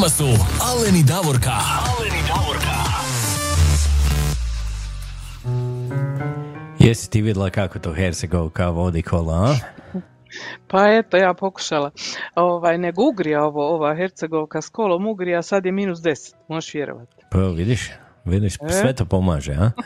vama 0.04 0.10
su 0.10 0.44
Alen 0.62 0.96
i 0.96 1.02
Davorka. 1.02 1.50
Alen 1.50 2.12
i 2.12 2.22
Davorka. 2.28 2.76
Jesi 6.78 7.10
ti 7.10 7.22
vidjela 7.22 7.50
kako 7.50 7.78
to 7.78 7.94
Hercegovka 7.94 8.68
vodi 8.68 9.02
kola, 9.02 9.34
a? 9.34 9.54
Pa 10.68 10.88
eto, 10.88 11.16
ja 11.16 11.34
pokušala. 11.34 11.90
Ovaj, 12.34 12.78
nego 12.78 13.02
ugrija 13.02 13.44
ovo, 13.44 13.74
ova 13.74 13.96
Hercegovka 13.96 14.62
s 14.62 14.68
kolom 14.68 15.06
ugrija, 15.06 15.42
sad 15.42 15.66
je 15.66 15.72
minus 15.72 15.98
10, 15.98 16.34
možeš 16.48 16.74
vjerovati. 16.74 17.16
Pa 17.30 17.38
vidiš, 17.38 17.90
vidiš, 18.24 18.54
E? 18.54 18.68
sve 18.70 18.92
to 18.92 19.04
pomaže, 19.04 19.52
a? 19.52 19.70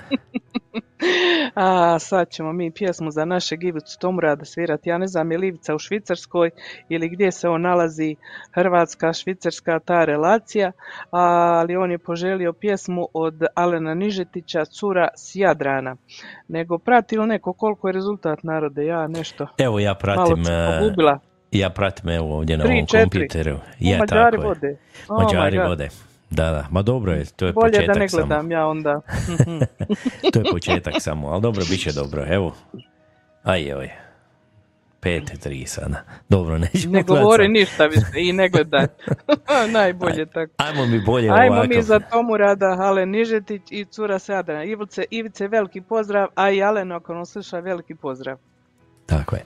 A 1.55 1.99
sad 1.99 2.31
ćemo 2.31 2.53
mi 2.53 2.71
pjesmu 2.71 3.11
za 3.11 3.25
našeg 3.25 3.65
Ivicu 3.65 3.99
Tomurada 3.99 4.45
svirati. 4.45 4.89
Ja 4.89 4.99
ne 4.99 5.07
znam 5.07 5.33
je 5.33 5.39
li 5.39 5.47
Ivica 5.47 5.75
u 5.75 5.79
Švicarskoj 5.79 6.51
ili 6.89 7.09
gdje 7.09 7.33
se 7.33 7.49
on 7.49 7.63
nalazi 7.63 8.17
Hrvatska, 8.53 9.13
Švicarska, 9.13 9.79
ta 9.79 10.05
relacija, 10.05 10.73
ali 11.11 11.77
on 11.77 11.91
je 11.91 11.99
poželio 11.99 12.53
pjesmu 12.53 13.09
od 13.13 13.43
Alena 13.55 13.95
Nižetića, 13.95 14.65
Cura 14.65 15.09
s 15.17 15.37
Jadrana. 15.37 15.97
Nego 16.49 16.79
prati 16.79 17.19
li 17.19 17.27
neko 17.27 17.53
koliko 17.53 17.89
je 17.89 17.93
rezultat 17.93 18.43
narode? 18.43 18.85
Ja 18.87 19.07
nešto 19.07 19.47
Evo 19.59 19.79
ja 19.79 19.87
malo 19.87 19.99
pratim, 20.27 20.45
se 20.45 20.53
e, 20.53 21.19
ja 21.53 21.71
pratim 21.71 22.09
evo 22.11 22.37
ovdje 22.37 22.57
na 22.57 22.65
Tri, 22.65 22.73
ovom 22.73 22.87
četiri. 22.87 23.03
kompjuteru. 23.03 23.57
O, 23.57 23.61
Je, 23.79 23.99
Mađari 23.99 24.37
tako 24.37 24.43
je. 24.43 24.49
vode. 24.49 24.77
Oh 25.09 25.19
my 25.19 25.25
Mađari 25.25 25.59
vode. 25.59 25.89
Da, 26.31 26.51
da, 26.51 26.67
ma 26.71 26.83
dobro 26.83 27.13
je, 27.13 27.25
to 27.25 27.47
je 27.47 27.53
Bolje 27.53 27.73
početak 27.73 27.95
da 27.95 28.01
ne 28.01 28.09
samo. 28.09 28.27
gledam 28.27 28.51
ja 28.51 28.67
onda. 28.67 29.01
To 30.33 30.39
je 30.39 30.45
početak 30.51 30.95
samo, 30.99 31.29
ali 31.29 31.43
dobro, 31.43 31.65
bit 31.71 31.81
će 31.83 31.93
dobro, 31.93 32.25
evo. 32.29 32.55
Aj, 33.43 33.73
oj. 33.75 33.91
Pet, 35.01 35.41
tri 35.41 35.67
sada. 35.67 36.03
Dobro, 36.29 36.59
nećemo 36.59 36.93
Ne 36.95 37.03
govori 37.03 37.45
sad. 37.45 37.51
ništa 37.51 37.87
više 37.87 38.07
i 38.17 38.33
ne 38.33 38.49
gledaj. 38.49 38.87
Najbolje 39.73 40.27
tako. 40.27 40.53
Ajmo 40.57 40.87
mi 40.87 41.01
bolje 41.01 41.31
Ajmo 41.31 41.65
mi 41.65 41.83
za 41.83 42.01
Tomu 42.01 42.37
Rada, 42.37 42.77
Alen 42.79 43.11
Nižetić 43.11 43.63
i 43.71 43.85
Cura 43.85 44.19
Sadrana. 44.19 44.65
Ivice, 44.65 45.05
Ivice 45.11 45.49
veliki 45.49 45.81
pozdrav, 45.81 46.29
a 46.35 46.51
i 46.51 46.63
Alenu 46.63 46.95
ako 46.95 47.15
nam 47.15 47.27
sluša 47.27 47.59
veliki 47.59 47.95
pozdrav. 47.95 48.37
Tako 49.07 49.37
je. 49.37 49.43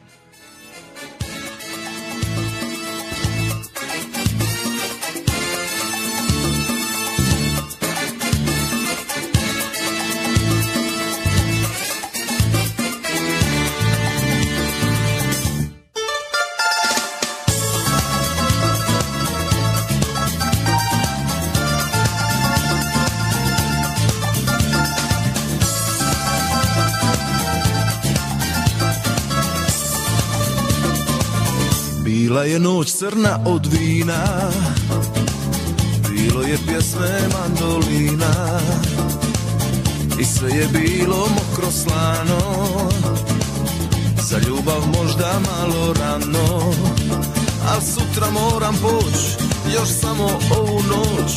Bila 32.32 32.44
je 32.44 32.58
noć 32.58 32.92
crna 32.92 33.38
od 33.46 33.66
vina. 33.66 34.50
Bilo 36.10 36.42
je 36.42 36.58
pjesme 36.66 37.28
mandolina. 37.32 38.60
I 40.20 40.24
sve 40.24 40.50
je 40.50 40.68
bilo 40.68 41.16
mokro 41.16 41.70
slano. 41.70 42.40
Za 44.22 44.38
ljubav 44.38 44.82
možda 44.98 45.40
malo 45.50 45.92
rano. 45.92 46.72
Al 47.74 47.80
sutra 47.80 48.30
moram 48.30 48.74
poć 48.82 49.14
Još 49.74 49.88
samo 50.00 50.24
ovu 50.58 50.82
noć. 50.82 51.32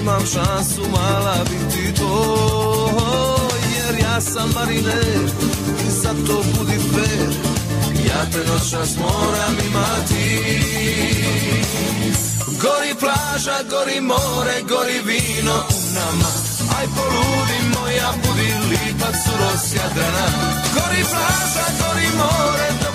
Imam 0.00 0.20
šansu 0.20 0.82
mala 0.92 1.36
biti 1.50 1.94
to. 1.94 2.36
Jer 3.76 4.00
ja 4.00 4.20
sam 4.20 4.50
mariner 4.54 5.30
I 5.86 5.90
zato 5.90 6.42
budi 6.58 6.78
fair 6.92 7.59
ja 8.10 8.30
te 8.32 8.38
noćas 8.50 8.96
moram 8.96 9.54
imati. 9.66 10.26
Gori 12.62 12.94
plaža, 13.00 13.58
gori 13.70 14.00
more, 14.00 14.56
gori 14.68 14.98
vino 15.08 15.56
u 15.70 15.94
nama. 15.94 16.30
Aj 16.78 16.86
poludi 16.96 17.58
moja, 17.74 18.12
budi 18.22 18.50
lipac 18.70 19.16
uros 19.34 19.64
Jadrana 19.76 20.36
Gori 20.74 21.02
plaža, 21.10 21.66
gori 21.80 22.08
more, 22.16 22.89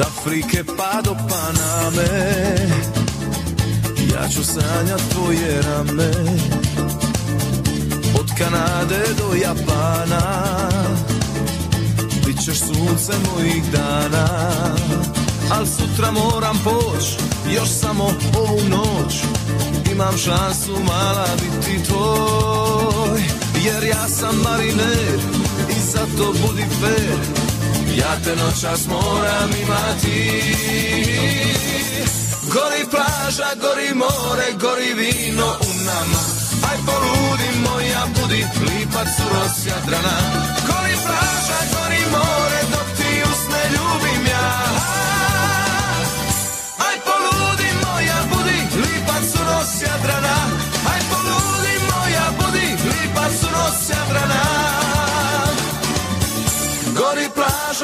Afrike 0.00 0.64
pa 0.76 1.02
do 1.02 1.14
Paname. 1.14 2.08
Ja 4.12 4.28
ću 4.28 4.44
sanjat 4.44 5.00
tvoje 5.12 5.62
rame. 5.62 6.10
Od 8.20 8.30
Kanade 8.38 9.04
do 9.18 9.34
Japana. 9.34 10.22
Bit 12.26 12.44
ćeš 12.44 12.58
sunce 12.58 13.12
mojih 13.32 13.64
dana. 13.72 14.50
Al 15.52 15.66
sutra 15.66 16.10
moram 16.10 16.58
poć 16.64 17.04
Još 17.54 17.68
samo 17.68 18.04
ovu 18.36 18.60
noć. 18.68 19.14
Imam 19.92 20.18
šansu 20.18 20.72
mala 20.86 21.26
biti 21.34 21.84
tvoj. 21.84 23.20
Jer 23.64 23.84
ja 23.84 24.08
sam 24.08 24.36
mariner 24.36 25.20
I 25.68 25.80
zato 25.92 26.32
budi 26.42 26.64
fair 26.80 27.39
ja 28.00 28.12
te 28.24 28.36
noćas 28.36 28.86
moram 28.86 29.50
imati. 29.62 30.42
Gori 32.54 32.84
plaža, 32.90 33.50
gori 33.60 33.94
more, 33.94 34.48
gori 34.60 34.94
vino 34.94 35.46
u 35.60 35.70
nama. 35.86 36.22
Aj 36.70 36.78
poludi 36.86 37.50
moja, 37.64 38.02
budi 38.14 38.46
lipac 38.66 39.08
uros 39.26 39.56
Jadrana 39.66 40.16
Gori 40.68 40.96
plaža, 41.04 41.60
gori 41.74 42.02
more, 42.10 42.60
dok 42.72 42.86
ti 42.96 43.22
usne 43.30 43.62
ljubim 43.74 44.26
ja 44.26 44.50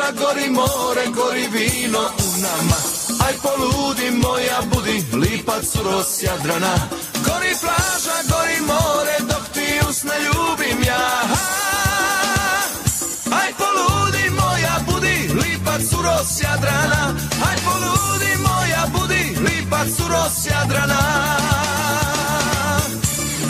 plaža, 0.06 0.24
gori 0.24 0.50
more, 0.50 1.06
gori 1.14 1.48
vino 1.48 1.98
u 1.98 2.40
nama. 2.40 2.76
Aj 3.26 3.34
poludi 3.42 4.10
moja, 4.10 4.60
budi 4.72 5.04
lipac 5.12 5.76
uros 5.80 6.22
Jadrana. 6.22 6.74
Gori 7.24 7.54
plaža, 7.60 8.16
gori 8.30 8.60
more, 8.60 9.16
dok 9.20 9.48
ti 9.52 9.80
usne 9.88 10.14
ljubim 10.24 10.82
ja. 10.86 11.06
Aj 13.30 13.50
poludi 13.58 14.30
moja, 14.30 14.80
budi 14.86 15.28
lipac 15.34 15.92
uros 15.98 16.40
Jadrana. 16.42 17.14
Aj 17.48 17.56
poludi 17.66 18.32
moja, 18.36 18.86
budi 18.92 19.36
lipac 19.40 20.00
uros 20.06 20.46
Jadrana. 20.46 21.02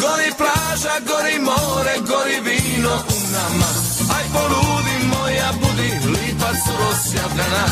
Gori 0.01 0.33
plaža, 0.39 0.95
gori 1.07 1.39
more, 1.39 1.95
gori 2.09 2.41
vino 2.41 2.95
u 3.09 3.19
nama. 3.33 3.69
Aj 4.17 4.25
poludi 4.33 4.86
uros 6.97 7.15
Jadrana 7.15 7.65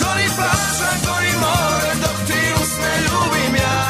Gori 0.00 0.28
plaža, 0.36 0.90
gori 1.06 1.32
more, 1.40 1.94
dok 2.02 2.26
ti 2.26 2.40
usne 2.62 2.92
ljubim 3.04 3.54
ja 3.56 3.80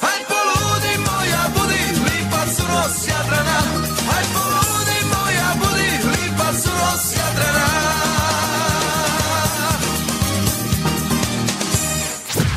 Aj 0.00 0.20
poludi 0.30 0.94
moja, 1.06 1.42
budi 1.54 1.82
lipac 2.04 2.58
uros 2.64 2.96
Jadrana 3.08 3.58
Aj 4.16 4.24
poludi 4.34 4.98
moja, 5.12 5.48
budi 5.60 5.90
lipac 6.12 6.66
uros 6.72 7.04
Jadrana 7.16 7.68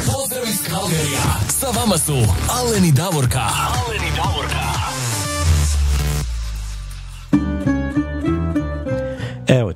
Pozdrav 0.06 0.44
iz 0.48 0.60
Kalgerija. 0.70 1.28
Sa 1.60 1.68
vama 1.80 1.98
su 1.98 2.18
Alen 2.60 2.86
i 2.86 2.92
Davorka. 2.92 3.40
Alen 3.40 3.52
i 3.52 3.72
Davorka. 3.72 3.85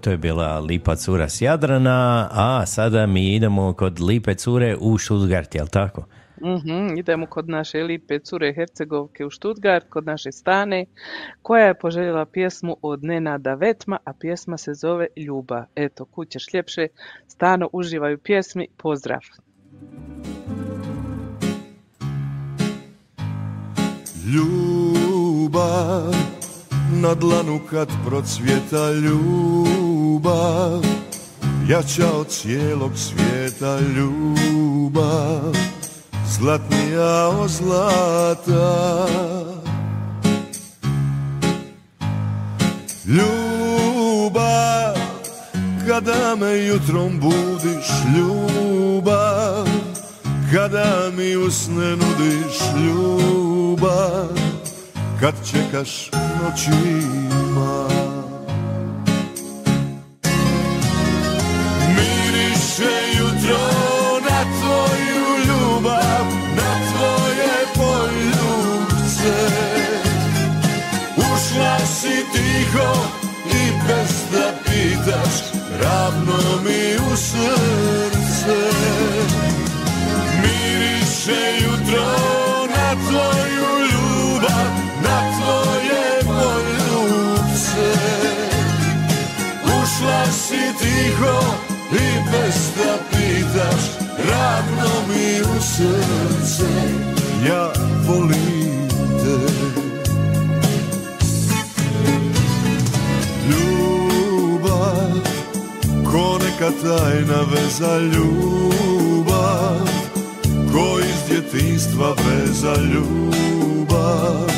To 0.02 0.12
je 0.12 0.18
bila 0.18 0.60
Lipa 0.60 0.96
cura 0.96 1.30
s 1.30 1.42
Jadrana, 1.42 2.30
a 2.32 2.66
sada 2.66 3.06
mi 3.06 3.36
idemo 3.36 3.74
kod 3.74 4.00
Lipe 4.00 4.36
cure 4.36 4.76
u 4.80 4.98
Stuttgart, 4.98 5.56
jel 5.56 5.68
tako? 5.68 6.06
Mhm, 6.42 6.98
idemo 6.98 7.26
kod 7.26 7.50
naše 7.50 7.84
lipe 7.84 8.20
cure 8.20 8.54
Hercegovke 8.54 9.26
u 9.26 9.30
Štutgart, 9.30 9.86
kod 9.90 10.06
naše 10.06 10.32
Stane, 10.32 10.86
koja 11.42 11.66
je 11.66 11.80
poželjela 11.80 12.26
pjesmu 12.26 12.78
od 12.82 13.04
Nenada 13.04 13.54
Vetma, 13.54 13.98
a 14.04 14.14
pjesma 14.14 14.58
se 14.58 14.74
zove 14.74 15.08
Ljubav. 15.18 15.64
Eto, 15.76 16.06
kućeš 16.06 16.54
ljepše, 16.54 16.88
Stano, 17.28 17.70
uživaju 17.74 18.18
pjesmi, 18.18 18.68
pozdrav. 18.78 19.22
Ljubav 24.34 26.14
na 27.02 27.16
dlanu 27.16 27.60
kad 27.70 27.88
procvjeta 28.06 28.92
ljubav 28.92 29.89
Jača 31.70 32.12
od 32.14 32.28
cijelog 32.28 32.92
svijeta 32.96 33.80
ljubav. 33.80 35.56
Zlatnija 36.28 37.28
od 37.28 37.50
zlata. 37.50 39.08
Ljubav 43.06 44.96
kada 45.88 46.36
me 46.36 46.66
jutrom 46.66 47.20
budiš 47.20 47.88
ljubav. 48.16 49.68
Kada 50.54 51.12
mi 51.18 51.36
usne 51.36 51.90
nudiš 51.96 52.60
ljubav. 52.86 54.28
Kad 55.20 55.34
čekaš 55.52 56.12
noćima 56.14 58.09
Miriše 62.80 63.18
jutro 63.18 63.60
na 64.30 64.44
tvoju 64.44 65.46
ljubav 65.48 66.26
Na 66.56 66.72
tvoje 66.92 67.54
poljubce. 67.76 69.34
Ušla 71.18 71.80
si 71.80 72.26
tiho 72.34 72.94
i 73.46 73.72
bez 73.88 74.16
da 74.32 74.54
pitaš 74.64 75.60
Ravno 75.82 76.62
mi 76.64 76.96
u 77.12 77.18
srce. 77.18 78.58
Miriše 80.42 81.64
jutro 81.64 82.06
na 82.76 82.96
tvoju 82.96 83.88
ljubav 83.92 84.66
Na 85.04 85.20
tvoje 85.38 86.22
poljubce. 86.24 87.92
Ušla 89.64 90.26
si 90.32 90.74
tiho 90.80 91.69
i 91.92 92.32
bez 92.32 92.56
da 92.78 92.98
pitaš 93.12 93.84
Ravno 94.30 94.90
mi 95.08 95.42
u 95.42 95.62
srce. 95.62 96.70
Ja 97.50 97.72
volim 98.08 98.88
te. 99.24 99.54
Ljubav 103.50 105.12
Ko 106.12 106.40
neka 106.44 106.72
tajna 106.84 107.42
veza 107.52 108.00
ljubav 108.00 109.88
Ko 110.74 111.00
iz 111.00 111.30
djetinstva 111.30 112.16
veza 112.28 112.76
ljubav 112.76 114.52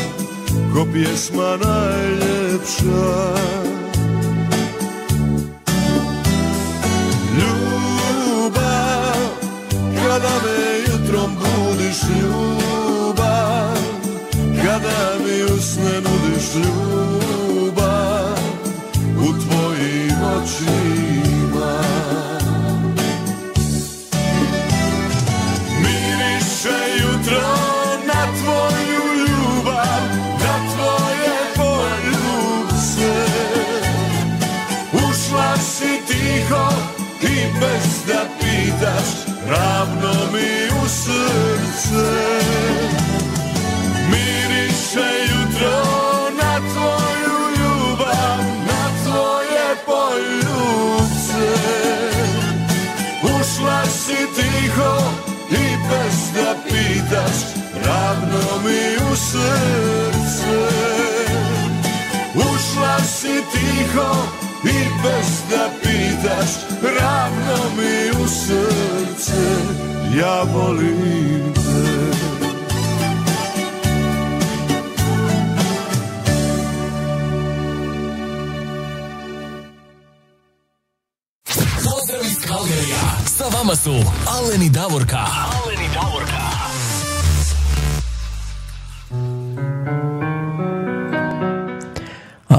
Ko 0.73 0.85
pjesma 0.93 1.57
najljepša 1.57 3.41
Kada 10.21 10.39
me 10.43 10.79
jutrom 10.79 11.35
budiš 11.35 11.97
ljubav 12.21 13.77
Kada 14.63 15.25
mi 15.25 15.43
usne 15.43 16.01
nudiš 16.01 16.45
ljubav 16.55 18.37
U 19.17 19.25
tvojim 19.25 20.17
očima. 20.21 21.81
Miriše 25.79 26.79
jutro 27.01 27.47
na 28.05 28.27
tvoju 28.41 29.25
ljubav 29.27 30.01
Na 30.39 30.73
tvoje 30.73 31.33
poljubce 31.55 33.13
Ušla 34.93 35.57
si 35.57 36.01
tiho 36.07 36.69
i 37.21 37.59
bez 37.59 38.05
da 38.07 38.25
pitaš 38.39 39.30
Ravno 39.51 40.13
mi 40.33 40.81
u 40.83 40.87
srce 40.87 42.09
Miriše 44.09 45.09
jutro 45.29 45.81
na 46.41 46.59
tvoju 46.73 47.37
ljubav 47.57 48.37
Na 48.67 48.89
tvoje 49.03 49.75
poljubce. 49.85 51.53
Ušla 53.23 53.85
si 53.85 54.15
tiho 54.35 54.97
i 55.49 55.77
bez 55.89 56.33
da 56.33 56.55
pitaš 56.63 57.37
Ravno 57.85 58.61
mi 58.65 59.11
u 59.11 59.15
srce. 59.15 60.67
Ušla 62.35 62.99
si 62.99 63.43
tiho 63.51 64.40
i 64.63 64.85
bez 65.03 65.41
da 65.49 65.69
pitaš 65.81 66.49
Ravno 66.99 67.57
mi 67.77 68.23
u 68.23 68.27
srce 68.27 69.41
Ja 70.19 70.43
volim 70.53 71.53
te 71.53 72.11
Pozdrav 81.83 82.25
iz 82.25 82.47
Kalgerija. 82.47 82.97
Sa 83.37 83.43
vama 83.57 83.75
su 83.75 83.93
Aleni 84.27 84.69
Davorka. 84.69 85.50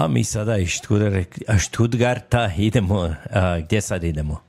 A 0.02 0.08
mi 0.08 0.24
sada 0.24 0.56
iz 0.58 0.68
Štutgarta 1.58 2.50
idemo, 2.58 3.14
a, 3.34 3.60
gdje 3.60 3.80
sad 3.80 4.04
idemo? 4.04 4.40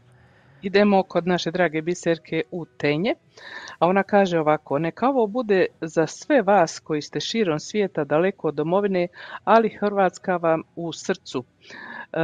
Idemo 0.61 1.03
kod 1.03 1.27
naše 1.27 1.51
drage 1.51 1.81
biserke 1.81 2.41
u 2.51 2.65
Tenje, 2.65 3.13
a 3.79 3.87
ona 3.87 4.03
kaže 4.03 4.39
ovako, 4.39 4.79
neka 4.79 5.09
ovo 5.09 5.27
bude 5.27 5.65
za 5.81 6.07
sve 6.07 6.41
vas 6.41 6.79
koji 6.79 7.01
ste 7.01 7.19
širom 7.19 7.59
svijeta 7.59 8.03
daleko 8.03 8.47
od 8.47 8.55
domovine, 8.55 9.07
ali 9.43 9.77
Hrvatska 9.79 10.37
vam 10.37 10.61
u 10.75 10.93
srcu. 10.93 11.43
E, 12.13 12.17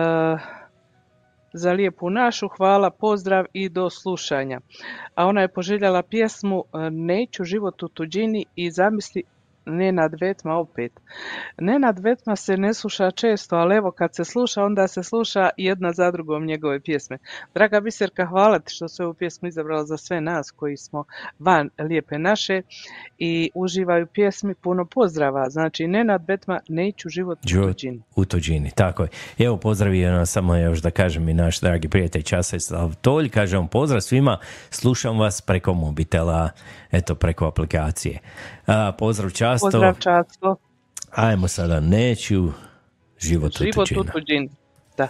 za 1.53 1.71
lijepu 1.71 2.09
našu, 2.09 2.47
hvala, 2.47 2.89
pozdrav 2.89 3.45
i 3.53 3.69
do 3.69 3.89
slušanja. 3.89 4.59
A 5.15 5.25
ona 5.25 5.41
je 5.41 5.53
poželjala 5.53 6.03
pjesmu 6.03 6.63
Neću 6.91 7.43
život 7.43 7.83
u 7.83 7.87
tuđini 7.87 8.45
i 8.55 8.71
zamisli 8.71 9.23
Nenad 9.69 10.11
Vetma 10.21 10.55
opet. 10.55 10.91
Nenad 11.57 11.99
Vetma 11.99 12.35
se 12.35 12.57
ne 12.57 12.73
sluša 12.73 13.11
često, 13.11 13.55
ali 13.55 13.75
evo 13.75 13.91
kad 13.91 14.15
se 14.15 14.25
sluša, 14.25 14.63
onda 14.63 14.87
se 14.87 15.03
sluša 15.03 15.49
jedna 15.57 15.93
za 15.93 16.11
drugom 16.11 16.45
njegove 16.45 16.79
pjesme. 16.79 17.17
Draga 17.53 17.79
Biserka, 17.79 18.25
hvala 18.25 18.59
ti 18.59 18.73
što 18.73 18.87
se 18.87 19.03
ovu 19.03 19.13
pjesmu 19.13 19.47
izabrala 19.47 19.85
za 19.85 19.97
sve 19.97 20.21
nas 20.21 20.51
koji 20.51 20.77
smo 20.77 21.03
van 21.39 21.69
Lijepe 21.79 22.19
naše 22.19 22.61
i 23.17 23.51
uživaju 23.55 24.07
pjesmi. 24.07 24.55
Puno 24.55 24.85
pozdrava. 24.85 25.49
Znači, 25.49 25.87
Nenad 25.87 26.23
Vetma, 26.27 26.59
neću 26.69 27.09
život 27.09 27.39
u 27.45 27.47
tuđini. 27.47 28.01
u 28.15 28.25
tuđini, 28.25 28.71
tako 28.75 29.03
je. 29.03 29.09
Evo 29.37 29.57
pozdravio 29.57 30.11
nas 30.11 30.31
samo 30.31 30.55
još 30.55 30.81
da 30.81 30.91
kažem 30.91 31.29
i 31.29 31.33
naš 31.33 31.59
dragi 31.59 31.87
prijatelj 31.87 32.21
Časa 32.21 32.59
Saltolj, 32.59 33.29
kažem 33.29 33.67
pozdrav 33.67 34.01
svima, 34.01 34.37
slušam 34.69 35.19
vas 35.19 35.41
preko 35.41 35.73
mobitela, 35.73 36.49
eto 36.91 37.15
preko 37.15 37.45
aplikacije. 37.45 38.19
A, 38.69 38.91
pozdrav 38.91 39.31
Často, 39.31 39.65
Pozdrav 39.65 39.95
Často. 39.99 40.55
ajmo 41.11 41.47
sada, 41.47 41.79
neću 41.79 42.51
život, 43.19 43.51
u 43.59 43.63
Život 43.63 43.91
u 43.91 44.03
tuđini. 44.03 44.49
Da. 44.97 45.07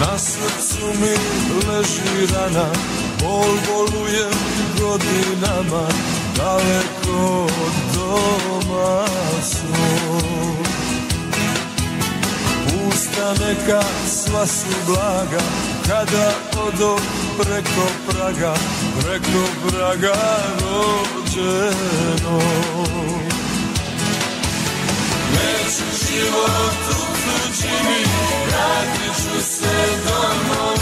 Na 0.00 0.18
srcu 0.18 0.86
mi 1.00 1.14
leži 1.68 2.34
rana 2.34 2.66
Bol 3.20 3.54
bolujem 3.66 4.32
godinama 4.80 5.86
Daleko 6.36 6.81
od 7.14 7.72
doma 7.94 9.06
svog. 9.42 10.66
Usta 12.88 13.34
neka 13.44 13.82
sva 14.06 14.46
su 14.46 14.66
blaga 14.86 15.42
Kada 15.88 16.32
odo 16.66 16.96
preko 17.38 17.86
praga 18.08 18.54
Preko 19.02 19.42
praga 19.68 20.14
rođeno. 20.60 22.38
Neću 25.32 25.84
život 26.06 26.82
u 26.90 27.02
tuđini 27.22 28.04
Vratit 28.46 29.16
ću 29.16 29.40
se 29.46 29.74
domovini 30.04 30.81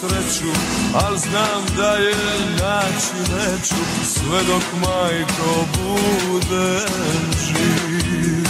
sreću, 0.00 0.52
al 0.94 1.16
znam 1.16 1.62
da 1.76 1.90
je 1.92 2.14
naći 2.60 3.32
neću 3.32 3.74
Sve 4.04 4.40
dok 4.46 4.62
majko 4.80 5.64
bude 5.78 6.80
živ. 7.46 8.48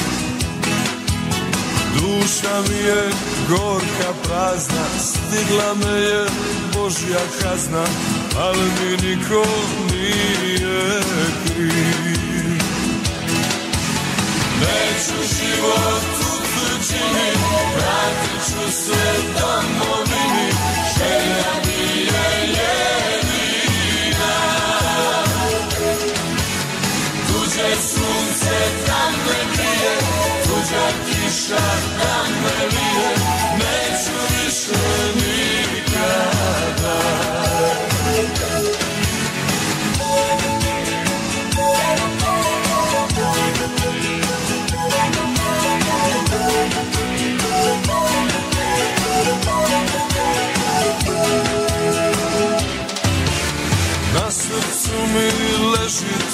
Duša 1.95 2.62
mi 2.69 2.77
je 2.77 3.11
gorka 3.49 4.12
prazna, 4.25 4.85
stigla 4.99 5.75
me 5.75 6.01
je 6.01 6.27
Božja 6.75 7.20
kazna 7.43 7.85
Ali 8.41 8.65
mi 8.81 9.09
niko 9.09 9.45
nije 9.93 11.01
kriv. 11.45 12.09
Neću 14.61 15.35
život 15.35 16.03
u 16.20 16.39
tuđini, 16.55 17.31
vratit 17.77 18.47
ću 18.47 18.73
se 18.73 19.15
domovini, 19.41 20.57
kiša 31.29 31.66
da 31.99 32.23
me 32.43 32.66
lije, 32.66 33.15
neću 33.59 34.12
više 34.31 34.73
nikada. 35.15 35.28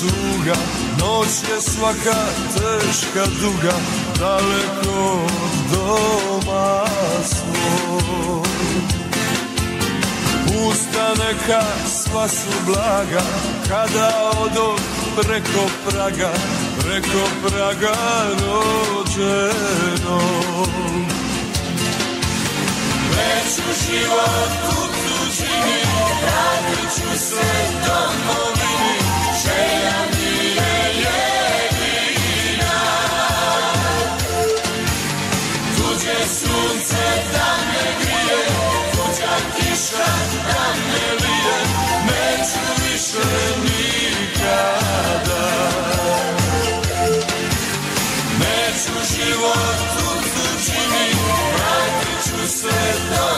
Tuga, 0.04 0.56
noć 1.00 1.28
je 1.50 1.60
svaka 1.60 2.18
teška 2.54 3.24
duga, 3.40 3.76
daleko 4.18 5.12
od 5.44 5.54
doma 5.72 6.84
svog. 7.24 8.46
Usta 10.68 11.08
neka 11.24 11.62
sva 11.88 12.28
su 12.28 12.50
blaga, 12.66 13.22
kada 13.68 14.30
odo 14.40 14.76
preko 15.16 15.64
praga, 15.88 16.32
preko 16.78 17.22
praga 17.48 17.94
rođeno. 18.40 20.20
Neću 23.10 23.62
život 23.86 24.52
u 24.68 24.82
tuđini, 24.86 25.80
vratit 26.22 26.90
ću 26.94 27.18
se 27.18 27.44
domovini, 27.86 28.63
život 49.14 49.78
u 49.96 50.14
tuđini, 50.34 51.06
vratit 51.54 52.24
ću 52.24 52.48
se 52.48 52.76
domovini, 53.10 53.33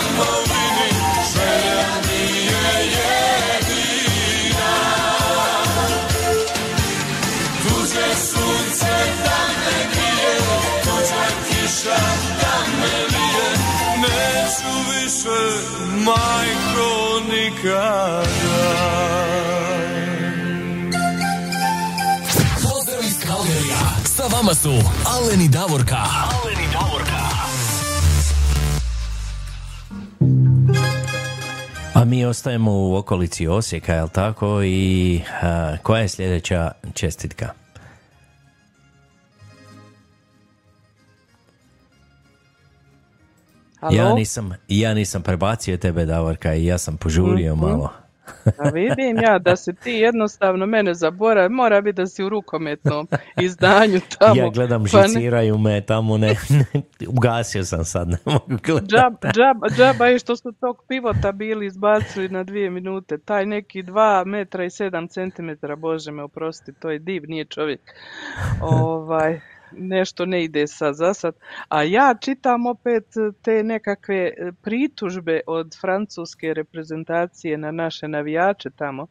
više, 15.27 15.75
majko, 16.05 17.21
nikada. 17.31 18.23
Pozdrav 22.63 23.05
iz 23.05 23.19
Kalgerija. 23.27 23.77
Sa 24.05 24.23
vama 24.37 24.55
su 24.55 24.71
Alen 25.07 25.41
i 25.41 25.49
Davorka. 25.49 25.97
Alen 25.97 26.65
i 26.65 26.73
Davorka. 26.73 27.27
A 31.95 32.05
mi 32.05 32.25
ostajemo 32.25 32.73
u 32.73 32.97
okolici 32.97 33.47
Osijeka, 33.47 33.95
jel 33.95 34.09
tako? 34.09 34.63
I 34.63 35.21
a, 35.43 35.77
koja 35.83 36.03
je 36.03 36.09
sljedeća 36.09 36.71
čestitka? 36.95 37.66
Halo? 43.77 43.95
Ja 43.95 44.15
nisam, 44.15 44.53
ja 44.69 44.95
nisam 44.95 45.23
prebacio 45.23 45.77
tebe, 45.77 46.05
Davorka, 46.05 46.55
i 46.55 46.67
ja 46.67 46.79
sam 46.79 46.97
požurio 46.97 47.55
Mhm. 47.55 47.65
malo. 47.65 47.91
A 48.59 48.69
vidim 48.69 49.17
ja 49.19 49.39
da 49.39 49.57
si 49.57 49.75
ti 49.75 49.91
jednostavno 49.93 50.67
mene 50.67 50.95
zaboravi, 50.95 51.49
mora 51.49 51.81
biti 51.81 51.93
da 51.95 52.07
si 52.07 52.25
u 52.25 52.29
rukometnom 52.29 53.09
izdanju 53.37 54.01
tamo. 54.19 54.35
ja 54.37 54.49
gledam, 54.49 54.85
pa 54.85 54.99
ne- 54.99 55.09
žiciraju 55.09 55.59
me 55.59 55.81
tamo, 55.81 56.19
ne, 56.19 56.37
ugasio 57.09 57.65
sam 57.65 57.85
sad, 57.85 58.09
ne 58.09 58.17
mogu 58.25 58.45
gledati. 58.65 58.87
Džab, 58.87 59.13
džaba, 59.27 59.69
džaba 59.69 60.07
je 60.07 60.19
što 60.19 60.37
su 60.37 60.53
tog 60.53 60.83
pivota 60.89 61.33
bili 61.33 61.67
izbacili 61.67 62.29
na 62.29 62.43
dvije 62.45 62.71
minute. 62.71 63.19
Taj 63.19 63.47
neki 63.47 63.83
dva 63.83 64.23
metra 64.27 64.65
i 64.65 64.71
sedam 64.71 65.09
centimetara, 65.09 65.77
bože 65.77 66.11
me 66.13 66.23
oprosti, 66.23 66.73
to 66.73 66.91
je 66.91 66.99
div, 66.99 67.23
nije 67.27 67.45
čovjek. 67.45 67.81
Ovaj, 68.61 69.41
nešto 69.73 70.27
ne 70.27 70.45
ide 70.45 70.67
sad 70.67 70.95
za 70.95 71.15
sad. 71.15 71.35
A 71.69 71.83
ja 71.83 72.15
čitam 72.21 72.67
opet 72.67 73.05
te 73.43 73.63
nekakve 73.63 74.17
e, 74.17 74.53
pritužbe 74.63 75.41
od 75.47 75.77
francuske 75.81 76.55
reprezentacije 76.55 77.59
na 77.59 77.71
naše 77.71 78.09
navijače 78.09 78.71
tamo. 78.71 79.07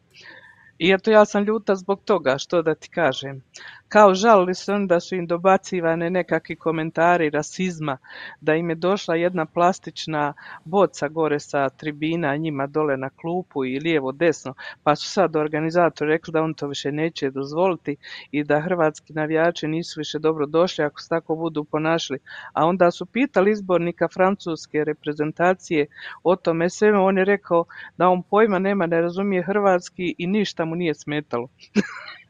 I 0.78 0.92
eto 0.92 1.12
ja 1.12 1.26
sam 1.26 1.44
ljuta 1.44 1.76
zbog 1.76 2.02
toga, 2.06 2.38
što 2.38 2.62
da 2.62 2.76
ti 2.76 2.90
kažem. 2.90 3.42
Kao 3.90 4.14
žalili 4.14 4.56
su 4.56 4.74
oni 4.74 4.88
da 4.88 5.00
su 5.00 5.16
im 5.16 5.28
dobacivane 5.28 6.10
nekakvi 6.10 6.56
komentari 6.56 7.30
rasizma, 7.30 7.98
da 8.42 8.56
im 8.56 8.70
je 8.70 8.76
došla 8.76 9.16
jedna 9.16 9.46
plastična 9.46 10.34
boca 10.64 11.08
gore 11.08 11.40
sa 11.40 11.70
tribina 11.70 12.36
njima 12.36 12.68
dole 12.68 12.98
na 12.98 13.10
klupu 13.10 13.66
i 13.66 13.80
lijevo 13.80 14.12
desno, 14.12 14.54
pa 14.84 14.96
su 14.96 15.10
sad 15.10 15.36
organizatori 15.36 16.12
rekli 16.12 16.32
da 16.32 16.42
on 16.42 16.54
to 16.54 16.68
više 16.68 16.92
neće 16.92 17.30
dozvoliti 17.30 17.96
i 18.32 18.44
da 18.44 18.62
hrvatski 18.62 19.14
navijači 19.14 19.68
nisu 19.68 20.00
više 20.00 20.20
dobro 20.20 20.46
došli 20.46 20.84
ako 20.84 21.02
se 21.02 21.10
tako 21.10 21.36
budu 21.36 21.64
ponašali. 21.64 22.20
A 22.54 22.66
onda 22.66 22.92
su 22.92 23.06
pitali 23.06 23.52
izbornika 23.52 24.08
francuske 24.08 24.84
reprezentacije 24.84 25.86
o 26.24 26.36
tome 26.36 26.70
svemu, 26.70 27.06
on 27.06 27.18
je 27.18 27.26
rekao 27.26 27.66
da 27.98 28.10
on 28.10 28.24
pojma 28.24 28.60
nema, 28.60 28.86
ne 28.86 29.02
razumije 29.02 29.44
hrvatski 29.44 30.16
i 30.18 30.28
ništa 30.28 30.66
mu 30.66 30.76
nije 30.76 30.96
smetalo. 30.96 31.48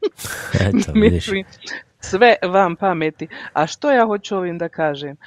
Eto, 0.53 0.91
vidiš. 1.01 1.27
Mislim, 1.27 1.45
sve 1.99 2.35
vam 2.43 2.75
pameti. 2.75 3.27
A 3.53 3.67
što 3.67 3.91
ja 3.91 4.05
hoću 4.05 4.37
ovim 4.37 4.57
da 4.57 4.69
kažem? 4.69 5.17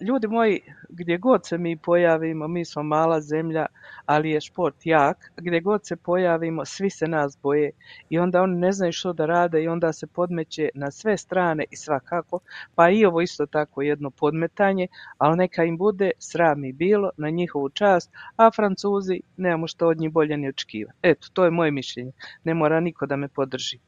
Ljudi 0.00 0.26
moji, 0.28 0.60
gdje 0.88 1.18
god 1.18 1.46
se 1.46 1.58
mi 1.58 1.76
pojavimo, 1.76 2.48
mi 2.48 2.64
smo 2.64 2.82
mala 2.82 3.20
zemlja, 3.20 3.66
ali 4.06 4.30
je 4.30 4.40
šport 4.40 4.76
jak, 4.84 5.32
gdje 5.36 5.60
god 5.60 5.86
se 5.86 5.96
pojavimo, 5.96 6.64
svi 6.64 6.90
se 6.90 7.08
nas 7.08 7.38
boje 7.42 7.70
i 8.08 8.18
onda 8.18 8.42
oni 8.42 8.56
ne 8.58 8.72
znaju 8.72 8.92
što 8.92 9.12
da 9.12 9.26
rade 9.26 9.62
i 9.62 9.68
onda 9.68 9.92
se 9.92 10.06
podmeće 10.06 10.68
na 10.74 10.90
sve 10.90 11.16
strane 11.16 11.64
i 11.70 11.76
svakako, 11.76 12.40
pa 12.74 12.90
i 12.90 13.04
ovo 13.04 13.20
isto 13.20 13.46
tako 13.46 13.82
jedno 13.82 14.10
podmetanje, 14.10 14.86
ali 15.18 15.36
neka 15.36 15.64
im 15.64 15.78
bude 15.78 16.10
sram 16.18 16.64
i 16.64 16.72
bilo 16.72 17.10
na 17.16 17.30
njihovu 17.30 17.68
čast, 17.68 18.10
a 18.36 18.50
Francuzi 18.50 19.20
nemamo 19.36 19.66
što 19.66 19.88
od 19.88 19.98
njih 19.98 20.12
bolje 20.12 20.36
ni 20.36 20.48
očekivati. 20.48 20.98
Eto, 21.02 21.28
to 21.32 21.44
je 21.44 21.50
moje 21.50 21.70
mišljenje. 21.70 22.12
Ne 22.44 22.54
mora 22.54 22.80
niko 22.80 23.06
da 23.06 23.16
me 23.16 23.28
podrži. 23.28 23.78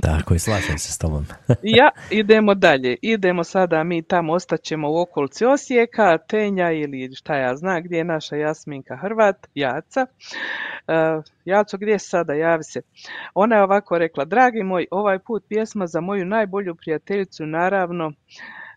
Tako 0.00 0.34
je, 0.34 0.38
slažem 0.38 0.78
se 0.78 0.92
s 0.92 0.98
tobom. 0.98 1.26
Ja, 1.62 1.90
idemo 2.10 2.54
dalje. 2.54 2.96
Idemo 3.02 3.44
sada, 3.44 3.84
mi 3.84 4.02
tamo 4.02 4.32
ostaćemo 4.32 4.90
u 4.90 5.00
okolici 5.00 5.44
Osijeka, 5.44 6.18
Tenja 6.18 6.70
ili 6.70 7.14
šta 7.14 7.36
ja 7.36 7.56
znam, 7.56 7.82
gdje 7.82 7.96
je 7.96 8.04
naša 8.04 8.36
Jasminka 8.36 8.96
Hrvat, 8.96 9.46
Jaca. 9.54 10.06
Uh, 10.88 11.24
Jaco, 11.44 11.76
gdje 11.78 11.98
sada? 11.98 12.34
Javi 12.34 12.64
se. 12.64 12.82
Ona 13.34 13.56
je 13.56 13.62
ovako 13.62 13.98
rekla, 13.98 14.24
dragi 14.24 14.62
moj, 14.62 14.86
ovaj 14.90 15.18
put 15.18 15.44
pjesma 15.48 15.86
za 15.86 16.00
moju 16.00 16.24
najbolju 16.24 16.74
prijateljicu, 16.74 17.46
naravno, 17.46 18.12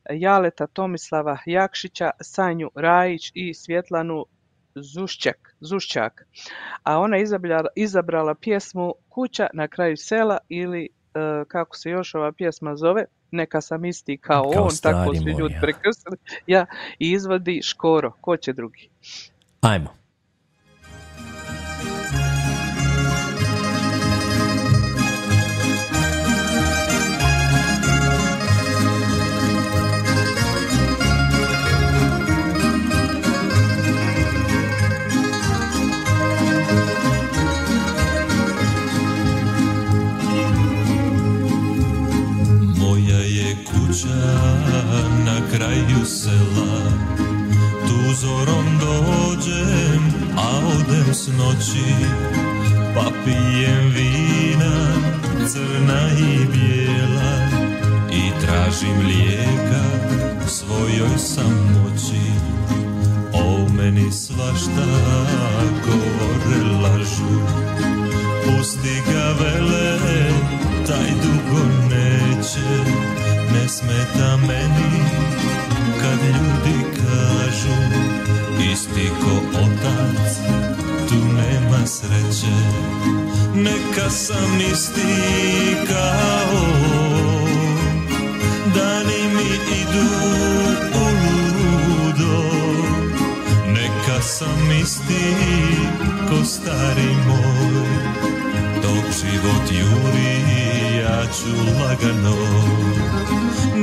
Jaleta 0.10 0.68
Tomislava 0.68 1.38
Jakšića, 1.46 2.12
Sanju 2.22 2.72
Rajić 2.76 3.32
i 3.34 3.54
Svjetlanu 3.54 4.26
Zušćak, 4.76 5.56
Zušćak. 5.60 6.28
A 6.84 7.00
ona 7.00 7.18
izabrala, 7.18 7.68
izabrala 7.76 8.36
pjesmu 8.36 8.94
Kuća 9.10 9.48
na 9.54 9.68
kraju 9.68 9.98
sela 9.98 10.38
ili 10.50 10.90
e, 11.16 11.46
kako 11.48 11.78
se 11.78 11.90
još 11.90 12.16
ova 12.16 12.32
pjesma 12.32 12.76
zove, 12.76 13.06
neka 13.32 13.62
sam 13.62 13.86
isti 13.86 14.18
kao, 14.18 14.52
Kao 14.54 14.64
on, 14.64 14.72
tako 14.82 15.16
svi 15.16 15.32
ljudi 15.32 15.56
prekrstili. 15.62 16.18
Ja, 16.48 16.66
i 17.00 17.12
izvodi 17.12 17.62
Škoro, 17.64 18.12
ko 18.22 18.38
će 18.38 18.54
drugi? 18.54 18.90
Ajmo. 19.62 20.05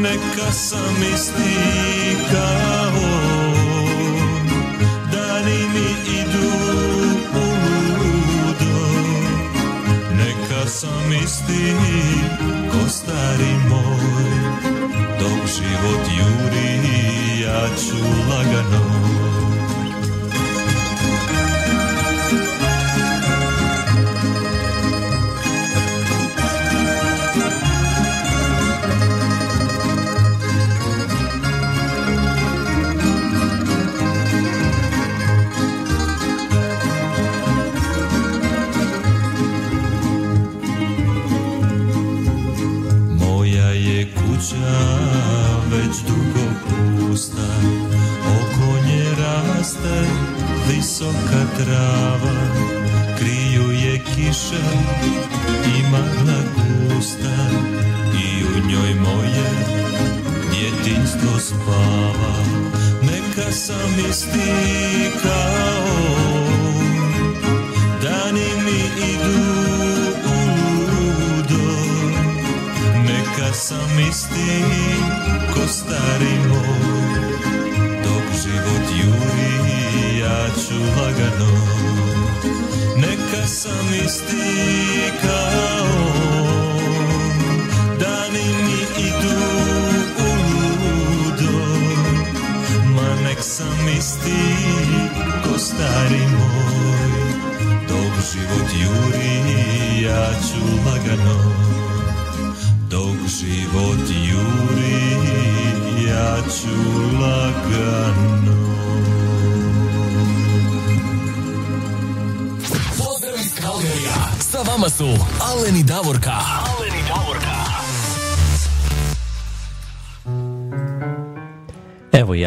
Neka 0.03 0.53
sam 0.53 0.97
isti 1.15 1.55
kao. 2.31 3.13
Dani 5.13 5.61
mi 5.75 5.89
idu 6.21 6.49
u 7.35 7.47
ludo. 7.99 8.79
Neka 10.17 10.67
sam 10.67 11.13
isti 11.25 11.75
ko 12.71 12.79
moj. 13.69 14.33
Dok 15.21 15.47
život 15.47 16.07
juri 16.19 17.43
ja 17.43 17.69
ću 17.77 17.97
lagano 18.31 19.42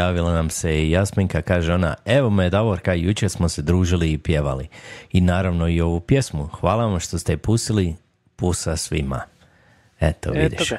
javila 0.06 0.34
nam 0.34 0.50
se 0.50 0.84
i 0.84 0.92
Jasminka, 0.92 1.42
kaže 1.42 1.74
ona, 1.74 1.96
evo 2.06 2.30
me 2.30 2.50
Davorka, 2.50 2.94
jučer 2.94 3.30
smo 3.30 3.50
se 3.50 3.62
družili 3.62 4.12
i 4.12 4.18
pjevali. 4.18 4.68
I 5.12 5.22
naravno 5.22 5.68
i 5.68 5.82
ovu 5.82 6.00
pjesmu. 6.00 6.48
Hvala 6.48 6.86
vam 6.86 7.00
što 7.00 7.18
ste 7.18 7.34
je 7.34 7.38
pustili, 7.38 7.96
pusa 8.36 8.76
svima. 8.76 9.22
Eto, 10.00 10.32
vidiš. 10.32 10.70
ga. 10.70 10.78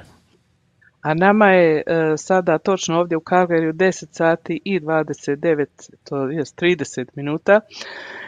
A 1.01 1.15
nama 1.15 1.47
je 1.47 1.82
e, 1.86 2.16
sada 2.16 2.59
točno 2.59 2.98
ovdje 2.98 3.16
u 3.16 3.20
Kalgariju 3.20 3.73
10 3.73 4.07
sati 4.11 4.61
i 4.65 4.81
29, 4.81 5.66
to 6.05 6.31
je 6.31 6.43
30 6.43 7.07
minuta, 7.15 7.61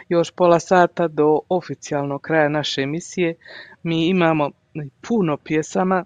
još 0.09 0.31
pola 0.31 0.59
sata 0.59 1.07
do 1.07 1.39
oficijalnog 1.49 2.21
kraja 2.21 2.49
naše 2.49 2.81
emisije. 2.81 3.35
Mi 3.83 4.07
imamo 4.07 4.49
puno 5.07 5.37
pjesama 5.37 6.05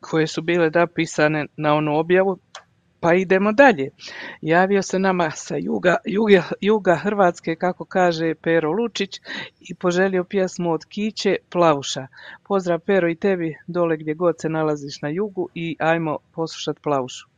koje 0.00 0.26
su 0.26 0.42
bile 0.42 0.70
napisane 0.70 1.46
na 1.56 1.74
onu 1.74 1.98
objavu, 1.98 2.38
Pa 3.06 3.14
idemo 3.14 3.52
dalje. 3.52 3.90
Javio 4.42 4.82
se 4.82 4.98
nama 4.98 5.30
sa 5.30 5.56
juga, 5.56 5.96
juga, 6.04 6.42
juga 6.60 6.96
Hrvatske, 6.96 7.54
kako 7.54 7.84
kaže 7.84 8.34
Pero 8.34 8.72
Lučić, 8.72 9.20
i 9.60 9.74
poželio 9.74 10.24
pjesmu 10.24 10.72
od 10.72 10.84
Kiće 10.84 11.36
Plavuša. 11.50 12.06
Pozdrav 12.48 12.80
Pero 12.80 13.08
i 13.10 13.14
tebi 13.14 13.56
dole 13.66 13.96
gdje 13.96 14.14
god 14.14 14.40
se 14.40 14.48
nalaziš 14.48 15.02
na 15.02 15.08
jugu 15.08 15.48
i 15.54 15.76
ajmo 15.78 16.18
poslušat 16.34 16.80
Plavušu. 16.82 17.35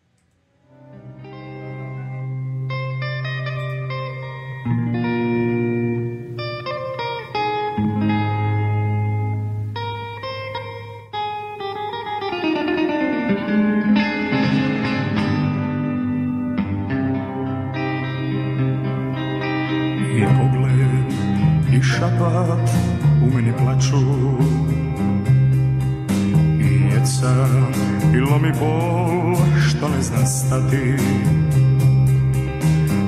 Plaču. 23.78 23.96
I 26.60 26.94
jeca 26.94 27.46
i 28.14 28.20
lomi 28.20 28.52
bol 28.60 29.36
što 29.68 29.88
ne 29.88 30.02
zna 30.02 30.26
stati. 30.26 30.96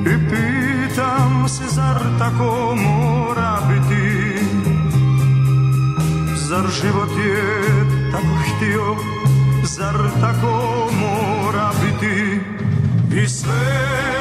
I 0.06 0.14
pitam 0.30 1.48
se 1.48 1.64
zar 1.74 2.02
tako 2.18 2.76
mora 2.76 3.58
biti? 3.68 4.44
Zar 6.36 6.64
život 6.82 7.10
je 7.26 7.64
tako 8.12 8.34
htio? 8.42 8.96
Zar 9.64 10.10
tako 10.20 10.88
mora 11.00 11.70
biti? 11.82 12.40
I 13.22 13.28
sve 13.28 14.19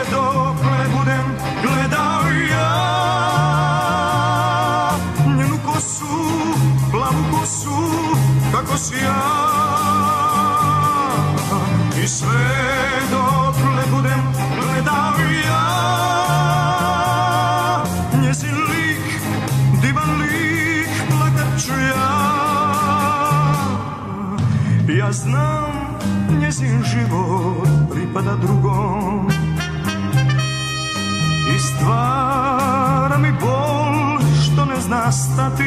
što 35.09 35.17
ne 35.17 35.25
zna 35.25 35.33
stati 35.33 35.63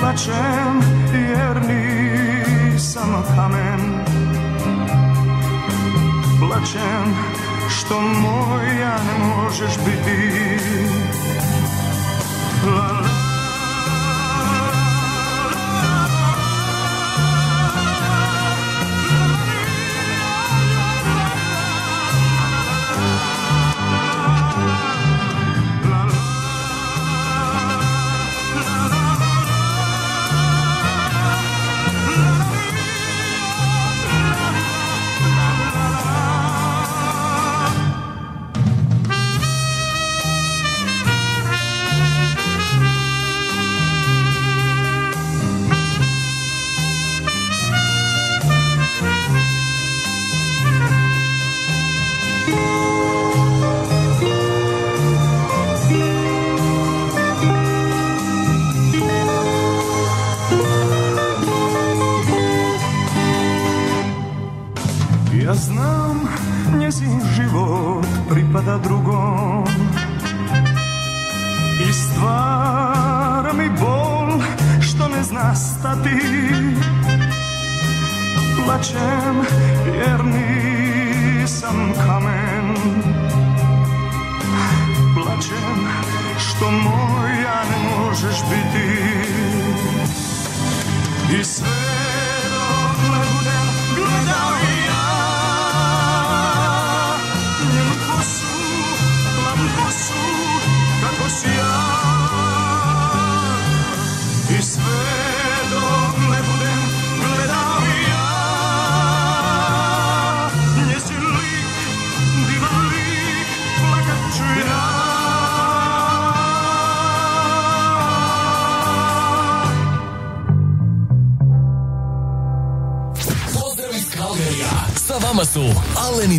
Plačem 0.00 0.80
jer 1.12 1.56
nisam 1.66 3.24
kamen. 3.36 4.04
Plačem 6.40 7.14
što 7.68 8.00
moja 8.00 8.96
ne 8.96 9.26
možeš 9.26 9.76
biti. 9.86 10.58
La, 12.66 12.92
la, 12.92 13.17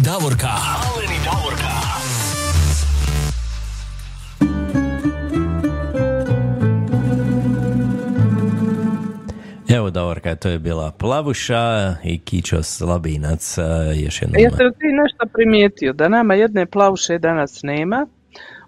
Davorka. 0.09 0.47
Alen 0.47 1.11
i 1.11 1.19
Davorka. 1.25 1.73
Evo 9.75 9.89
Davorka, 9.89 10.35
to 10.35 10.49
je 10.49 10.59
bila 10.59 10.91
Plavuša 10.91 11.95
i 12.03 12.19
Kičo 12.19 12.63
Slabinac, 12.63 13.57
a, 13.57 13.93
još 14.05 14.21
jednom. 14.21 14.41
Jeste 14.41 14.63
li 14.63 14.71
ti 14.71 14.85
nešto 15.03 15.25
primijetio 15.33 15.93
da 15.93 16.07
nama 16.07 16.33
jedne 16.33 16.65
plavuše 16.65 17.17
danas 17.17 17.59
nema 17.63 18.07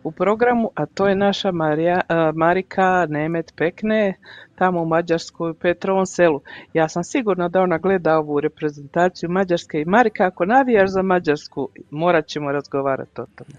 u 0.03 0.11
programu, 0.11 0.72
a 0.76 0.85
to 0.85 1.07
je 1.07 1.15
naša 1.15 1.51
Marija, 1.51 2.01
a, 2.07 2.31
Marika 2.35 3.05
Nemet 3.09 3.53
Pekne, 3.55 4.13
tamo 4.61 4.81
u 4.81 4.85
Mađarskoj 4.85 5.51
u 5.51 5.53
Petrovom 5.53 6.05
selu. 6.05 6.41
Ja 6.73 6.89
sam 6.89 7.03
sigurna 7.03 7.47
da 7.49 7.61
ona 7.61 7.77
gleda 7.77 8.17
ovu 8.17 8.39
reprezentaciju 8.39 9.29
Mađarske 9.29 9.81
i 9.81 9.85
Marika, 9.85 10.25
ako 10.25 10.45
navijaš 10.45 10.89
za 10.89 11.01
Mađarsku, 11.01 11.69
morat 11.91 12.27
ćemo 12.27 12.51
razgovarati 12.51 13.21
o 13.21 13.25
tome. 13.35 13.51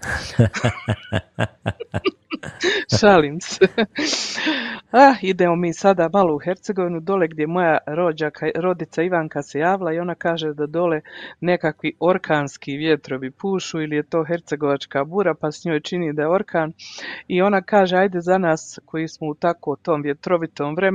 Šalim 2.99 3.41
se. 3.41 3.67
Ah, 4.91 5.15
idemo 5.21 5.55
mi 5.55 5.73
sada 5.73 6.09
malo 6.13 6.35
u 6.35 6.39
Hercegovinu, 6.39 6.99
dole 6.99 7.27
gdje 7.27 7.47
moja 7.47 7.77
rođaka, 7.87 8.49
rodica 8.55 9.03
Ivanka 9.03 9.41
se 9.43 9.59
javila 9.59 9.93
i 9.93 9.99
ona 9.99 10.15
kaže 10.15 10.53
da 10.53 10.65
dole 10.65 11.01
nekakvi 11.41 11.93
orkanski 11.99 12.77
vjetrovi 12.77 13.31
pušu 13.31 13.81
ili 13.81 13.95
je 13.95 14.03
to 14.03 14.23
hercegovačka 14.23 15.03
bura 15.03 15.33
pa 15.33 15.51
s 15.51 15.65
njoj 15.65 15.79
čini 15.79 16.13
da 16.13 16.21
je 16.21 16.27
orkan 16.27 16.73
i 17.27 17.41
ona 17.41 17.61
kaže 17.61 17.97
ajde 17.97 18.21
za 18.21 18.37
nas 18.37 18.79
koji 18.85 19.07
smo 19.07 19.27
u 19.27 19.33
tako 19.33 19.75
tom 19.75 20.01
vjetrovitom 20.01 20.75
vremenu 20.75 20.92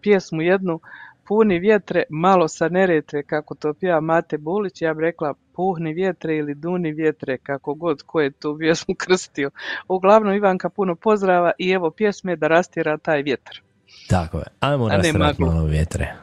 pjesmu 0.00 0.42
jednu 0.42 0.80
Puni 1.26 1.58
vjetre, 1.58 2.02
malo 2.08 2.48
sa 2.48 2.68
Neretve, 2.68 3.22
kako 3.22 3.54
to 3.54 3.74
pjeva 3.74 4.00
Mate 4.00 4.38
Bulić, 4.38 4.82
ja 4.82 4.94
bih 4.94 5.02
rekla 5.02 5.34
puhni 5.56 5.92
vjetre 5.92 6.36
ili 6.36 6.54
duni 6.54 6.92
vjetre, 6.92 7.38
kako 7.38 7.74
god 7.74 8.02
ko 8.02 8.20
je 8.20 8.30
tu 8.30 8.56
pjesmu 8.58 8.94
krstio. 9.04 9.50
Uglavnom 9.88 10.34
Ivanka 10.34 10.68
puno 10.68 10.94
pozdrava 10.94 11.52
i 11.58 11.70
evo 11.70 11.90
pjesme 11.90 12.36
da 12.36 12.48
rastjera 12.48 12.98
taj 12.98 13.22
vjetar. 13.22 13.60
Tako 14.08 14.38
je, 14.38 14.44
ajmo 14.60 14.88
maglu. 15.18 15.46
malo 15.46 15.66
vjetre. 15.66 16.14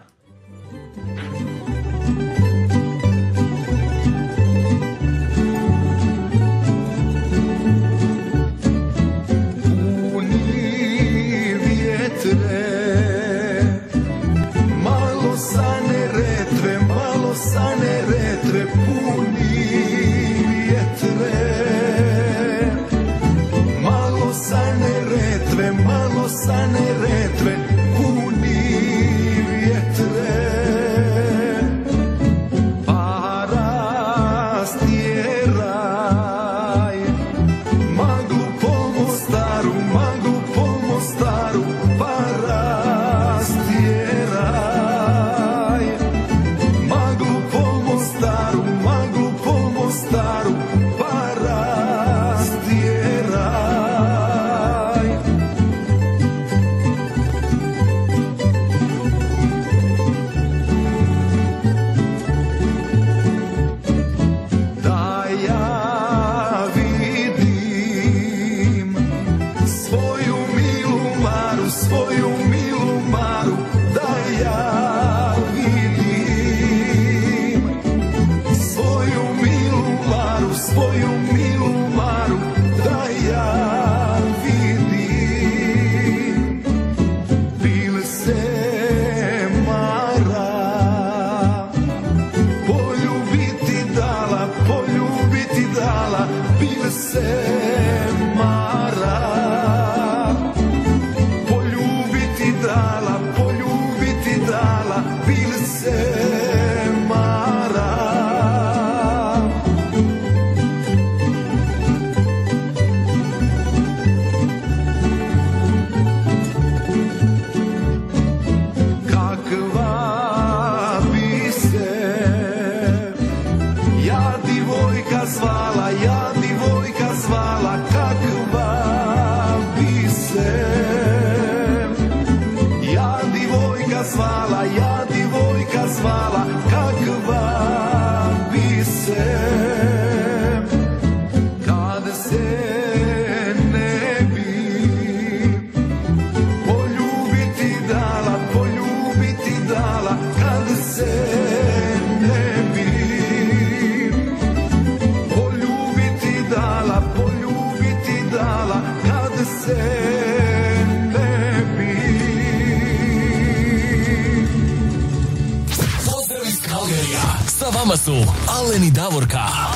Sa 167.47 167.69
vama 167.69 167.97
su 167.97 168.13
Alen 168.47 168.83
i 168.83 168.91
Davorka. 168.91 169.70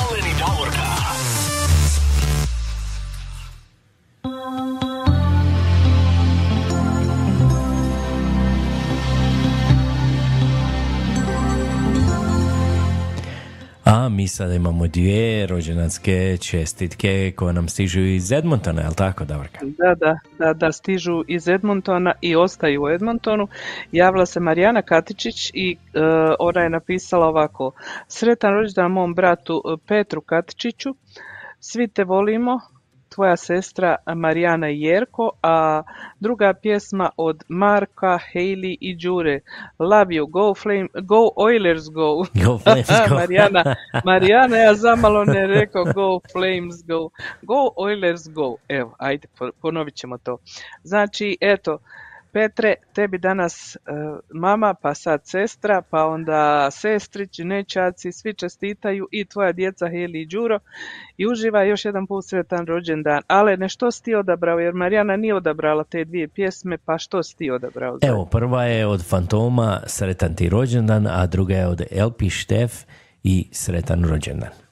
Mi 14.10 14.28
sada 14.28 14.54
imamo 14.54 14.88
dvije 14.88 15.48
rođendanske 15.48 16.38
čestitke 16.38 17.34
koje 17.36 17.54
nam 17.54 17.68
stižu 17.68 18.02
iz 18.02 18.32
Edmontona, 18.32 18.82
je 18.82 18.94
tako, 18.96 19.26
Davorka? 19.26 19.60
Da, 19.62 19.96
da, 19.96 20.20
da, 20.40 20.54
da, 20.54 20.72
stižu 20.72 21.24
iz 21.28 21.48
Edmontona 21.48 22.14
i 22.22 22.36
ostaju 22.36 22.84
u 22.84 22.90
Edmontonu. 22.90 23.48
Javila 23.92 24.26
se 24.26 24.40
Marijana 24.40 24.82
Katičić 24.82 25.52
i 25.54 25.78
e, 25.94 26.00
ona 26.40 26.62
je 26.62 26.70
napisala 26.70 27.28
ovako. 27.28 27.72
Sretan 28.08 28.54
rođendan 28.54 28.92
mom 28.92 29.14
bratu 29.16 29.64
e, 29.66 29.78
Petru 29.88 30.22
Katičiću. 30.22 30.96
Svi 31.60 31.88
te 31.88 32.04
volimo, 32.04 32.60
tvoja 33.16 33.38
sestra 33.38 33.96
Marijana 34.16 34.68
Jerko, 34.68 35.32
a 35.42 35.84
druga 36.20 36.54
pjesma 36.54 37.10
od 37.18 37.44
Marka, 37.48 38.20
Hailey 38.34 38.78
i 38.82 38.96
Đure. 38.96 39.40
Love 39.80 40.16
you, 40.16 40.28
go, 40.28 40.54
flame, 40.54 40.88
go 41.04 41.30
Oilers 41.36 41.90
go. 41.90 42.26
Go 42.46 42.58
Flames, 42.58 42.88
go. 43.10 43.16
Marijana, 43.22 43.76
Marijana, 44.06 44.58
ja 44.58 44.74
zamalo 44.74 45.26
ne 45.26 45.48
rekao 45.48 45.84
go 45.84 46.20
Flames 46.32 46.84
go. 46.88 47.10
Go 47.42 47.72
Oilers 47.76 48.28
go. 48.28 48.56
Evo, 48.70 48.96
ajde, 49.00 49.28
po- 49.38 49.52
ponovit 49.62 49.96
ćemo 49.96 50.18
to. 50.18 50.38
Znači, 50.84 51.38
eto, 51.42 51.78
Petre, 52.36 52.76
tebi 52.94 53.18
danas 53.18 53.76
e, 53.76 53.80
mama, 54.34 54.74
pa 54.74 54.94
sad 54.94 55.22
sestra, 55.24 55.82
pa 55.90 56.06
onda 56.06 56.72
sestrić, 56.72 57.40
nećaci, 57.40 58.12
svi 58.12 58.34
čestitaju 58.34 59.08
i 59.12 59.26
tvoja 59.26 59.52
djeca 59.52 59.88
Heli 59.88 60.22
i 60.22 60.26
Đuro 60.26 60.60
i 61.18 61.28
uživa 61.28 61.64
još 61.64 61.86
jedan 61.86 62.08
put 62.08 62.26
sretan 62.26 62.66
rođendan. 62.66 63.22
Ale 63.28 63.58
ne 63.58 63.70
što 63.70 63.92
si 63.92 64.04
ti 64.04 64.16
odabrao, 64.16 64.60
jer 64.60 64.74
Marijana 64.74 65.16
nije 65.16 65.36
odabrala 65.36 65.84
te 65.84 66.06
dvije 66.06 66.28
pjesme, 66.28 66.78
pa 66.78 66.98
što 66.98 67.24
si 67.24 67.38
ti 67.38 67.52
odabrao? 67.52 67.98
Evo, 68.02 68.26
prva 68.26 68.64
je 68.64 68.88
od 68.88 69.06
Fantoma 69.10 69.80
Sretan 69.86 70.36
ti 70.36 70.50
rođendan, 70.50 71.08
a 71.08 71.26
druga 71.26 71.56
je 71.56 71.68
od 71.68 71.82
LP 71.82 72.30
Štef 72.30 72.84
i 73.24 73.48
Sretan 73.52 74.04
rođendan. 74.04 74.65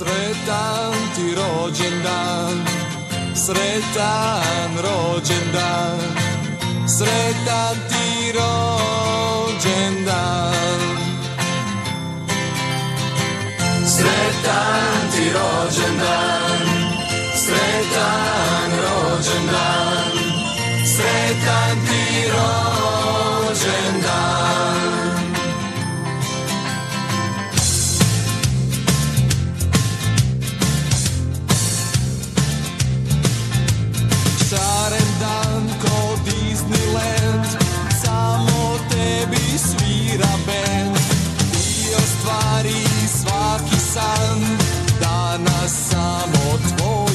Sretan 0.00 0.96
ti 1.14 1.26
rođendan, 1.36 2.56
sretan 3.34 4.70
rođendan, 4.84 6.00
sretan 6.88 7.76
ti 7.88 8.32
rođendan. 8.32 9.74
Sretan 13.96 15.00
ti 15.12 15.24
rođendan, 15.36 16.66
sretan 17.44 18.70
rođendan, 18.84 20.12
sretan 20.96 21.76
ti 21.86 22.04
rođendan. 22.32 23.70
Svira 40.10 40.36
band 40.46 40.96
I 41.54 41.94
ostvari 41.94 42.84
svaki 43.08 43.76
san. 43.76 44.40
Danas 45.00 45.72
samo 45.90 46.58
tvoj 46.68 47.09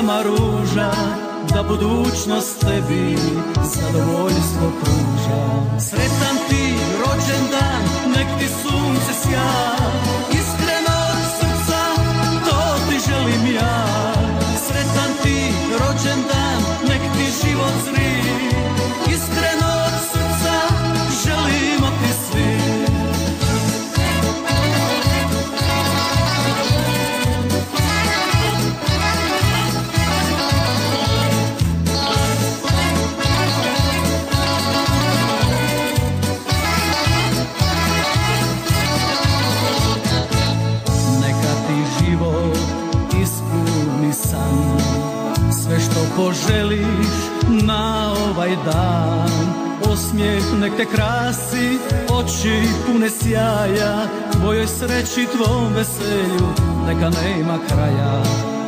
nama 0.00 0.22
ruža 0.22 0.90
Da 1.54 1.62
budućnost 1.62 2.60
tebi 2.60 3.16
zadovoljstvo 3.62 4.72
pruža. 4.80 5.78
Sretan 5.80 6.36
ti 6.48 6.74
rođendan, 7.00 7.82
nek 8.16 8.26
ti 8.38 8.46
sunce 8.62 9.12
sjaj 9.22 10.19
želiš 46.70 47.14
na 47.66 48.12
ovaj 48.28 48.56
dan? 48.64 49.30
Osmijeh 49.92 50.42
nek 50.60 50.72
te 50.76 50.84
krasi, 50.84 51.78
oči 52.10 52.62
pune 52.86 53.10
sjaja. 53.10 54.06
Tvojoj 54.32 54.66
sreći, 54.66 55.26
tvom 55.36 55.72
veselju, 55.74 56.48
neka 56.86 57.10
nema 57.10 57.58
kraja. 57.68 58.22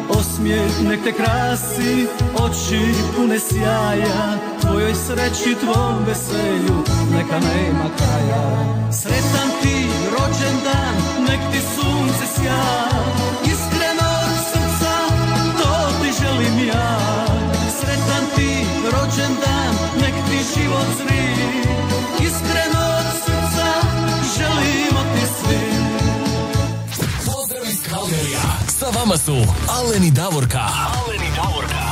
Osmijeh 0.09 0.81
nek 0.89 1.05
te 1.05 1.13
krasi, 1.13 2.07
oči 2.35 2.95
pune 3.17 3.39
sjaja. 3.39 4.39
Tvojoj 4.61 4.95
sreći, 4.95 5.57
tvom 5.61 6.05
veselju, 6.07 6.77
neka 7.13 7.39
nema 7.41 7.87
kraja. 7.97 8.45
Sretan 8.93 9.51
ti 9.63 9.87
rođendan, 10.11 10.95
nek 11.29 11.41
ti 11.53 11.61
sunce 11.75 12.27
sjaja. 12.37 13.52
Život 20.55 20.87
zri 20.99 21.23
Iskreno 22.27 22.83
od 22.99 23.07
srca 23.25 23.69
želimo 24.37 25.01
ti 25.15 25.27
svi 25.27 25.59
Pozdrav 27.27 27.65
iz 27.73 27.83
Kalgarija. 27.91 28.41
Sa 28.69 28.87
vama 28.99 29.17
su 29.17 29.33
Alen 29.69 30.05
i 30.05 30.11
Davorka. 30.11 30.59
Alen 30.59 31.23
i 31.23 31.31
Davorka. 31.37 31.83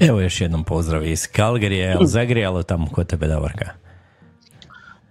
Evo 0.00 0.20
još 0.20 0.40
jednom 0.40 0.64
pozdrav 0.64 1.06
iz 1.06 1.26
Kalgarije, 1.26 1.84
jel 1.84 2.04
zagrijalo 2.16 2.62
tamo 2.62 2.86
kod 2.86 3.06
tebe 3.06 3.26
Davorka? 3.26 3.87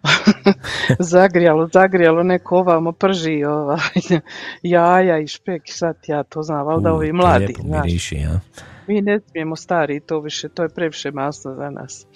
zagrijalo, 0.99 1.69
zagrijalo, 1.73 2.23
neko 2.23 2.57
ovamo 2.57 2.91
prži 2.91 3.43
ovaj, 3.43 3.77
jaja 4.63 5.19
i 5.19 5.27
špek, 5.27 5.61
sad 5.65 5.95
ja 6.07 6.23
to 6.23 6.43
znam, 6.43 6.65
valjda 6.65 6.93
U, 6.93 6.95
ovi 6.95 7.13
mladi, 7.13 7.45
lijepo 7.45 7.61
znaš. 7.61 7.85
miriši, 7.85 8.15
ja. 8.15 8.39
Mi 8.87 9.01
ne 9.01 9.19
smijemo 9.19 9.55
stari 9.55 9.99
to 9.99 10.19
više, 10.19 10.49
to 10.49 10.63
je 10.63 10.69
previše 10.69 11.11
masno 11.11 11.55
za 11.55 11.69
nas. 11.69 12.07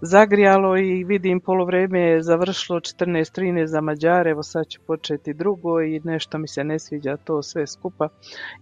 Zagrijalo 0.00 0.78
i 0.78 1.04
vidim 1.04 1.40
polovreme 1.40 2.00
je 2.00 2.22
završilo 2.22 2.80
14-13 2.80 3.64
za 3.64 3.80
Mađare, 3.80 4.30
evo 4.30 4.42
sad 4.42 4.66
će 4.66 4.78
početi 4.86 5.34
drugo 5.34 5.82
i 5.82 6.00
nešto 6.04 6.38
mi 6.38 6.48
se 6.48 6.64
ne 6.64 6.78
sviđa 6.78 7.16
to 7.16 7.42
sve 7.42 7.66
skupa. 7.66 8.08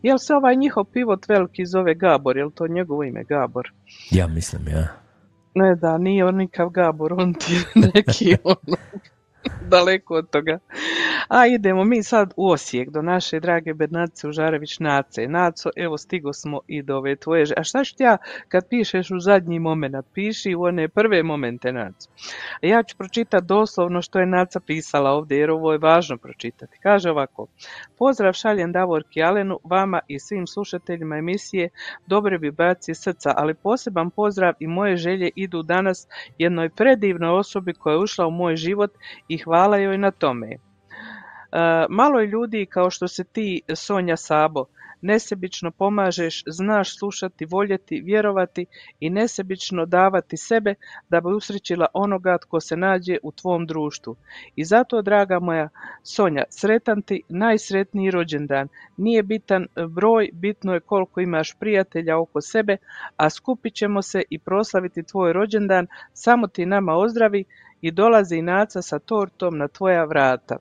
Jel 0.02 0.18
se 0.18 0.34
ovaj 0.34 0.56
njihov 0.56 0.84
pivot 0.84 1.28
veliki 1.28 1.66
zove 1.66 1.94
Gabor, 1.94 2.36
jel 2.36 2.50
to 2.50 2.66
njegovo 2.66 3.02
ime 3.02 3.24
Gabor? 3.24 3.72
Ja 4.10 4.26
mislim, 4.26 4.68
ja. 4.68 4.97
Ne 5.58 5.74
da, 5.74 5.98
nije 5.98 6.24
on 6.24 6.36
nikav 6.36 6.68
Gabor, 6.68 7.12
on 7.12 7.34
ti 7.34 7.54
je 7.54 7.62
neki 7.94 8.36
ono, 8.44 8.76
daleko 9.72 10.14
od 10.14 10.30
toga. 10.30 10.58
A 11.28 11.46
idemo 11.46 11.84
mi 11.84 12.02
sad 12.02 12.32
u 12.36 12.50
Osijek, 12.50 12.90
do 12.90 13.02
naše 13.02 13.40
drage 13.40 13.74
Bernardice 13.74 14.28
Užarević 14.28 14.78
Nace. 14.78 15.26
Naco, 15.28 15.70
evo 15.76 15.98
stigo 15.98 16.32
smo 16.32 16.60
i 16.66 16.82
do 16.82 16.96
ove 16.96 17.16
tvoje... 17.16 17.44
A 17.56 17.64
šta 17.64 17.84
ću 17.84 17.94
ja 17.98 18.16
kad 18.48 18.68
pišeš 18.68 19.10
u 19.10 19.20
zadnji 19.20 19.58
moment? 19.58 19.96
Piši 20.14 20.54
u 20.54 20.62
one 20.62 20.88
prve 20.88 21.22
momente, 21.22 21.72
Naco. 21.72 22.10
Ja 22.62 22.82
ću 22.82 22.96
pročitati 22.96 23.46
doslovno 23.46 24.02
što 24.02 24.18
je 24.18 24.26
Naca 24.26 24.60
pisala 24.60 25.10
ovdje, 25.10 25.38
jer 25.38 25.50
ovo 25.50 25.72
je 25.72 25.78
važno 25.78 26.16
pročitati. 26.16 26.78
Kaže 26.82 27.10
ovako, 27.10 27.46
pozdrav 27.98 28.32
šaljem 28.32 28.72
Davorki 28.72 29.22
Alenu, 29.22 29.58
vama 29.64 30.00
i 30.08 30.18
svim 30.18 30.46
slušateljima 30.46 31.16
emisije 31.16 31.68
Dobre 32.06 32.38
vibracije 32.38 32.94
srca, 32.94 33.34
ali 33.36 33.54
poseban 33.54 34.10
pozdrav 34.10 34.54
i 34.60 34.66
moje 34.66 34.96
želje 34.96 35.30
idu 35.34 35.62
danas 35.62 36.08
jednoj 36.38 36.68
predivnoj 36.68 37.30
osobi 37.30 37.72
koja 37.72 37.92
je 37.92 37.98
ušla 37.98 38.26
u 38.26 38.30
moj 38.30 38.56
život 38.56 38.90
i 39.28 39.38
hvala 39.38 39.76
joj 39.76 39.98
na 39.98 40.10
tome. 40.10 40.48
E, 40.52 40.58
malo 41.88 42.20
je 42.20 42.26
ljudi 42.26 42.66
kao 42.66 42.90
što 42.90 43.08
se 43.08 43.24
ti, 43.24 43.62
Sonja 43.74 44.16
Sabo, 44.16 44.64
nesebično 45.00 45.70
pomažeš, 45.70 46.42
znaš 46.46 46.98
slušati, 46.98 47.44
voljeti, 47.44 48.00
vjerovati 48.00 48.66
i 49.00 49.10
nesebično 49.10 49.86
davati 49.86 50.36
sebe 50.36 50.74
da 51.08 51.20
bi 51.20 51.28
usrećila 51.28 51.86
onoga 51.92 52.38
tko 52.38 52.60
se 52.60 52.76
nađe 52.76 53.18
u 53.22 53.32
tvom 53.32 53.66
društvu. 53.66 54.16
I 54.56 54.64
zato, 54.64 55.02
draga 55.02 55.38
moja 55.38 55.68
Sonja, 56.02 56.44
sretan 56.50 57.02
ti 57.02 57.22
najsretniji 57.28 58.10
rođendan. 58.10 58.68
Nije 58.96 59.22
bitan 59.22 59.66
broj, 59.88 60.30
bitno 60.32 60.74
je 60.74 60.80
koliko 60.80 61.20
imaš 61.20 61.54
prijatelja 61.58 62.18
oko 62.18 62.40
sebe, 62.40 62.76
a 63.16 63.30
skupit 63.30 63.74
ćemo 63.74 64.02
se 64.02 64.22
i 64.30 64.38
proslaviti 64.38 65.02
tvoj 65.02 65.32
rođendan, 65.32 65.86
samo 66.12 66.46
ti 66.46 66.66
nama 66.66 66.96
ozdravi 66.96 67.44
i 67.80 67.90
dolazi 67.90 68.42
naca 68.42 68.82
sa 68.82 68.98
tortom 68.98 69.58
na 69.58 69.68
tvoja 69.68 70.04
vrata. 70.04 70.56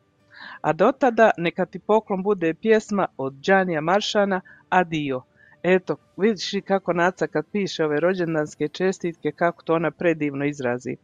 A 0.61 0.73
do 0.73 0.91
tada 0.91 1.31
neka 1.37 1.65
ti 1.65 1.79
poklon 1.79 2.23
bude 2.23 2.53
pjesma 2.53 3.07
od 3.17 3.33
Đanija 3.33 3.81
Maršana 3.81 4.41
Adio. 4.69 5.21
Eto, 5.63 5.95
vidiš 6.17 6.53
i 6.53 6.61
kako 6.61 6.93
Naca 6.93 7.27
kad 7.27 7.45
piše 7.51 7.85
ove 7.85 7.99
rođendanske 7.99 8.67
čestitke, 8.67 9.31
kako 9.31 9.63
to 9.63 9.73
ona 9.73 9.91
predivno 9.91 10.45
izrazi. 10.45 10.95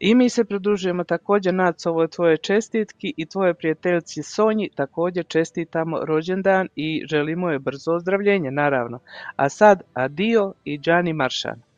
I 0.00 0.14
mi 0.14 0.28
se 0.28 0.44
pridružujemo 0.44 1.04
također 1.04 1.54
Naco 1.54 1.90
ovoj 1.90 2.08
tvoje 2.08 2.36
čestitki 2.36 3.14
i 3.16 3.26
tvoje 3.26 3.54
prijateljci 3.54 4.22
Sonji 4.22 4.70
također 4.74 5.26
čestitamo 5.26 6.04
rođendan 6.04 6.68
i 6.76 7.02
želimo 7.10 7.50
joj 7.50 7.58
brzo 7.58 7.92
ozdravljenje, 7.92 8.50
naravno. 8.50 8.98
A 9.36 9.48
sad 9.48 9.82
Adio 9.94 10.52
i 10.64 10.78
Đani 10.78 11.12
Maršan. 11.12 11.69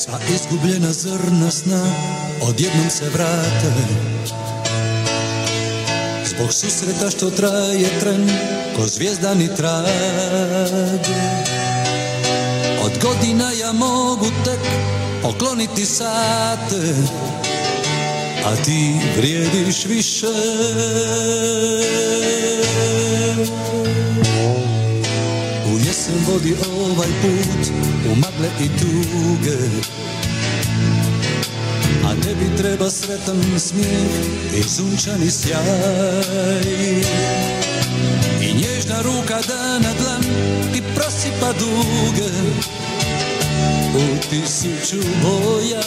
Sva 0.00 0.18
izgubljena 0.34 0.92
zrna 0.92 1.50
sna 1.50 1.92
odjednom 2.42 2.90
se 2.90 3.08
vrate 3.08 3.72
Zbog 6.24 6.52
susreta 6.52 7.10
što 7.10 7.30
traje 7.30 7.88
tren 8.00 8.30
ko 8.76 8.86
zvijezdani 8.86 9.48
trage 9.56 11.20
Od 12.84 12.92
godina 13.02 13.50
ja 13.60 13.72
mogu 13.72 14.26
tek 14.44 14.60
pokloniti 15.22 15.86
sate 15.86 16.94
A 18.44 18.56
ti 18.64 18.94
vrijediš 19.16 19.84
više 19.84 20.26
Vodi 26.26 26.54
ovaj 26.76 27.08
put 27.22 27.68
u 28.12 28.14
magle 28.14 28.48
i 28.60 28.68
tuge. 28.78 29.58
A 32.04 32.14
tebi 32.22 32.56
treba 32.56 32.90
sretan 32.90 33.42
smijeh 33.58 34.58
i 34.58 34.62
sunčani 34.62 35.30
sjaj. 35.30 36.62
I 38.42 38.54
nježna 38.54 39.02
ruka 39.02 39.38
da 39.48 39.78
na 39.78 39.92
dlan 40.00 40.22
ti 40.72 40.82
prosipa 40.94 41.52
duge. 41.52 42.30
U 43.94 44.30
tisuću 44.30 45.06
boja 45.22 45.82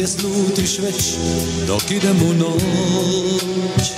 moje 0.00 0.08
slutiš 0.08 0.78
već 0.78 1.14
dok 1.66 1.90
idem 1.90 2.22
u 2.22 2.32
noć. 2.32 3.90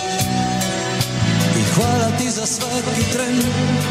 I 1.58 1.62
hvala 1.74 2.10
ti 2.18 2.30
za 2.30 2.46
svaki 2.46 3.12
tren, 3.12 3.42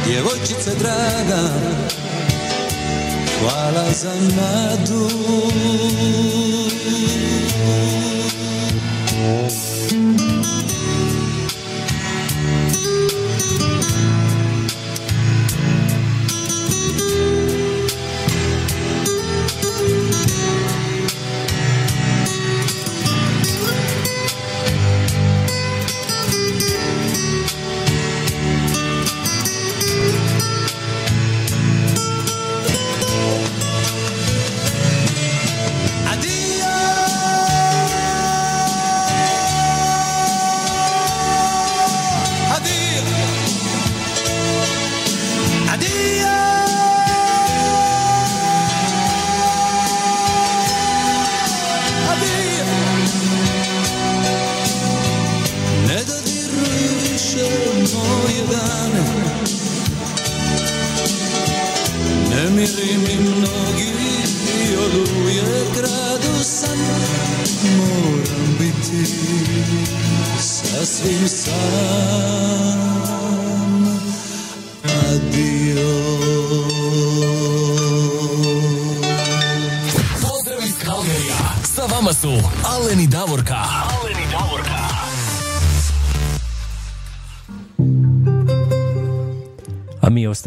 djevojčice 0.06 0.72
draga. 0.80 1.50
Hvala 3.40 3.92
za 3.92 4.14
nadu 4.36 5.10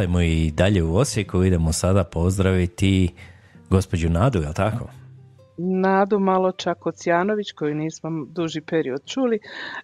ostajemo 0.05 0.21
i 0.21 0.51
dalje 0.51 0.83
u 0.83 0.97
Osijeku, 0.97 1.45
idemo 1.45 1.73
sada 1.73 2.05
pozdraviti 2.05 3.15
gospođu 3.71 4.11
Nadu, 4.11 4.39
je 4.39 4.53
tako? 4.55 4.89
Nadu 5.59 6.19
malo 6.19 6.53
Čakocijanović 6.53 7.53
koju 7.53 7.75
nismo 7.75 8.11
duži 8.29 8.61
period 8.61 9.05
čuli. 9.07 9.39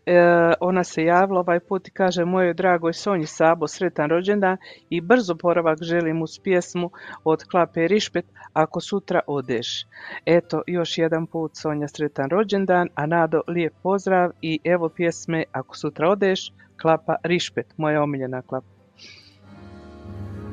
E, 0.06 0.20
ona 0.60 0.84
se 0.84 1.04
javila 1.04 1.40
ovaj 1.40 1.60
put 1.60 1.88
i 1.88 1.90
kaže 1.90 2.24
mojoj 2.24 2.54
dragoj 2.54 2.92
Sonji 2.92 3.26
Sabo 3.26 3.68
sretan 3.68 4.10
rođendan 4.10 4.56
i 4.90 5.00
brzo 5.00 5.34
poravak 5.34 5.82
želim 5.82 6.22
uz 6.22 6.38
pjesmu 6.38 6.90
od 7.24 7.44
Klape 7.44 7.88
Rišpet 7.88 8.24
ako 8.52 8.80
sutra 8.80 9.20
odeš. 9.26 9.86
Eto 10.26 10.62
još 10.66 10.98
jedan 10.98 11.26
put 11.26 11.56
Sonja 11.56 11.88
sretan 11.88 12.30
rođendan, 12.30 12.88
a 12.94 13.06
Nado 13.06 13.40
lijep 13.48 13.72
pozdrav 13.82 14.30
i 14.42 14.58
evo 14.64 14.88
pjesme 14.88 15.44
ako 15.52 15.76
sutra 15.76 16.08
odeš 16.08 16.52
Klapa 16.82 17.16
Rišpet, 17.24 17.66
moja 17.76 18.02
omiljena 18.02 18.42
klapa. 18.42 18.79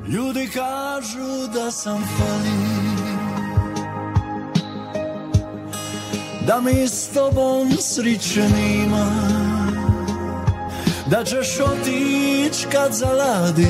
Ljudi 0.08 0.50
kažu 0.54 1.52
da 1.54 1.70
sam 1.70 2.04
fali 2.18 2.58
Da 6.46 6.60
mi 6.60 6.88
s 6.88 7.08
tobom 7.08 7.72
sriće 7.80 8.42
nima 8.42 9.12
Da 11.10 11.24
ćeš 11.24 11.60
otić 11.60 12.66
kad 12.72 12.92
zaladi. 12.92 13.68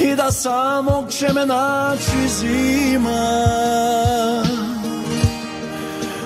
I 0.00 0.16
da 0.16 0.30
samog 0.30 1.10
će 1.10 1.32
me 1.32 1.46
naći 1.46 2.28
zima. 2.28 3.38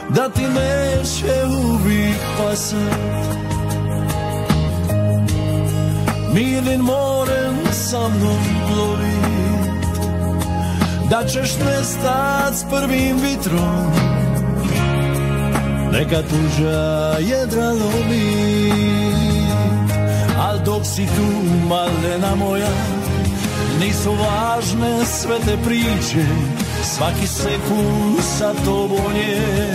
Da 0.08 0.28
ti 0.28 0.42
neće 0.42 1.46
uvijek 1.46 2.16
pasat 2.38 3.51
Mirnim 6.32 6.80
morem 6.80 7.56
sa 7.72 8.08
mnom 8.08 8.44
plovit 8.68 10.00
Da 11.10 11.24
ćeš 11.26 11.50
nestat 11.66 12.54
s 12.54 12.64
prvim 12.70 13.16
vitrom 13.16 13.92
Neka 15.92 16.22
tuža 16.22 17.16
jedra 17.20 17.68
lomi 17.68 18.72
Al 20.38 20.58
dok 20.64 20.86
si 20.86 21.06
tu 21.06 21.28
malena 21.68 22.34
moja 22.34 22.72
Nisu 23.80 24.12
važne 24.12 25.04
sve 25.04 25.38
te 25.38 25.56
priče. 25.64 26.26
Svaki 26.82 27.26
sekund 27.26 28.16
sa 28.38 28.54
tobom 28.64 29.16
je 29.16 29.74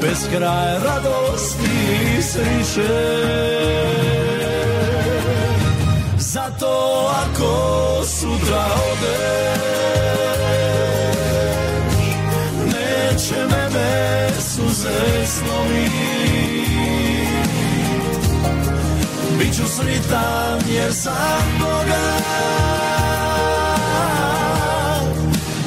Bez 0.00 0.28
kraja 0.30 0.78
radosti 0.78 1.70
i 2.18 2.22
sriće 2.22 4.05
zato 6.56 7.10
ako 7.24 8.04
sutra 8.04 8.66
odeš. 8.92 9.66
Neće 12.64 13.34
mene 13.34 14.28
suze 14.40 15.26
slomit 15.26 15.92
Biću 19.38 19.68
sritan 19.68 20.60
jer 20.68 20.94
sam 20.94 21.58
Boga. 21.60 22.06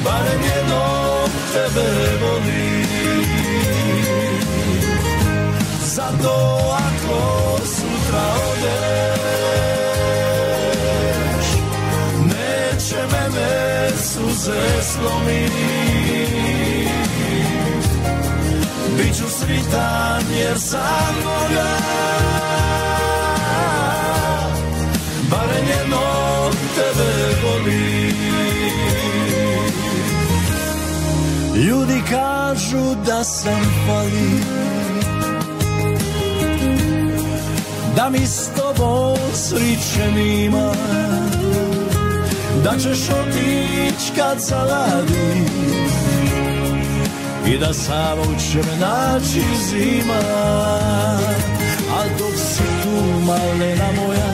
Barem 0.04 0.40
jednom 0.42 1.30
tebe 1.52 2.09
mene 14.48 14.70
suze 14.80 14.82
slomit 14.82 15.52
Biću 18.96 19.24
sritan 19.28 20.22
jer 20.38 20.60
sam 20.60 21.14
Boga 21.24 21.68
Barem 25.30 25.66
jednom 25.68 26.52
tebe 26.74 27.36
volim. 27.42 28.16
Ljudi 31.54 32.02
kažu 32.10 32.94
da 33.06 33.24
sam 33.24 33.60
fali. 33.86 34.40
Da 37.96 38.10
mi 38.10 38.26
s 38.26 38.48
tobom 38.56 39.16
sriće 39.34 40.12
nima 40.14 40.72
Da 42.64 42.70
ćeš 42.78 43.08
otić 43.08 44.16
kad 44.16 44.38
zaladi 44.38 45.44
I 47.46 47.58
da 47.58 47.74
samo 47.74 48.22
će 48.22 48.58
me 48.58 48.76
naći 48.80 49.42
zima. 49.68 50.20
A 51.92 52.02
dok 52.18 52.34
si 52.36 52.62
tu 52.82 53.24
malena 53.26 53.92
moja 53.96 54.32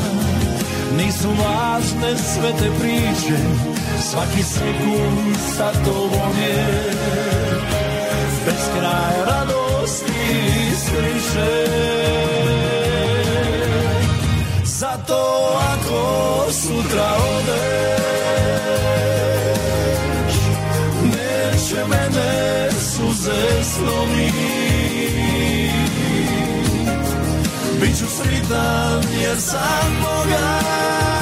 Nisu 0.97 1.28
važne 1.28 2.19
sve 2.19 2.53
te 2.59 2.70
priče 2.81 3.39
Svaki 4.11 4.43
sekund 4.43 5.36
sa 5.57 5.73
tobom 5.85 6.32
je. 6.43 6.93
Bez 8.47 8.69
kraja 8.78 9.24
radosti 9.27 10.12
i 10.70 10.74
sriće 10.74 11.66
Zato 14.65 15.59
ako 15.73 16.53
sutra 16.53 17.16
odeš 17.39 17.65
suze 23.36 23.64
slomit 23.64 24.34
Biću 27.80 28.06
sritan 28.06 29.02
jer 29.22 29.40
sam 29.40 29.96
Boga 30.02 31.15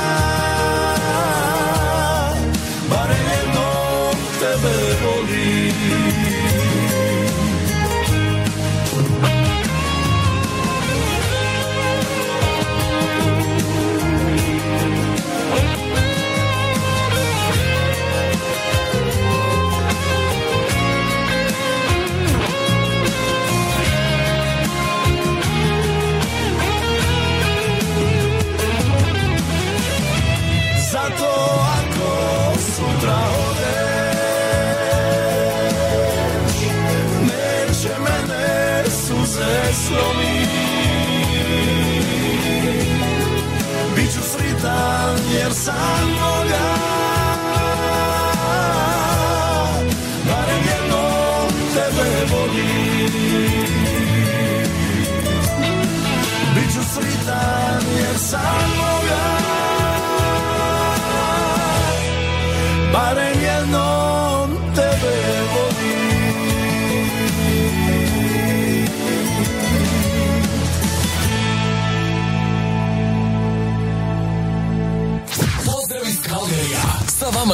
sritan 45.65 46.14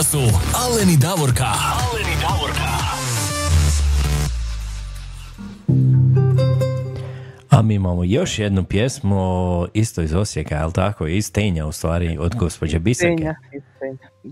Sa 0.03 0.19
vama 0.19 0.33
su 0.33 0.39
Alen 0.55 0.91
i 0.91 0.97
Davorka. 0.97 1.45
Alen 1.45 2.07
i 2.07 2.17
Davorka. 2.21 2.71
A 7.51 7.63
mi 7.63 7.75
imamo 7.75 8.05
još 8.05 8.39
jednu 8.39 8.65
pjesmu, 8.65 9.67
isto 9.75 10.03
iz 10.03 10.15
Osijeka, 10.15 10.59
ali 10.63 10.73
tako, 10.73 11.07
iz 11.07 11.33
Tenja 11.33 11.67
u 11.67 11.73
stvari, 11.73 12.19
od 12.21 12.37
gospođe 12.37 12.79
Biseke. 12.79 13.15
Stenja. 13.17 13.35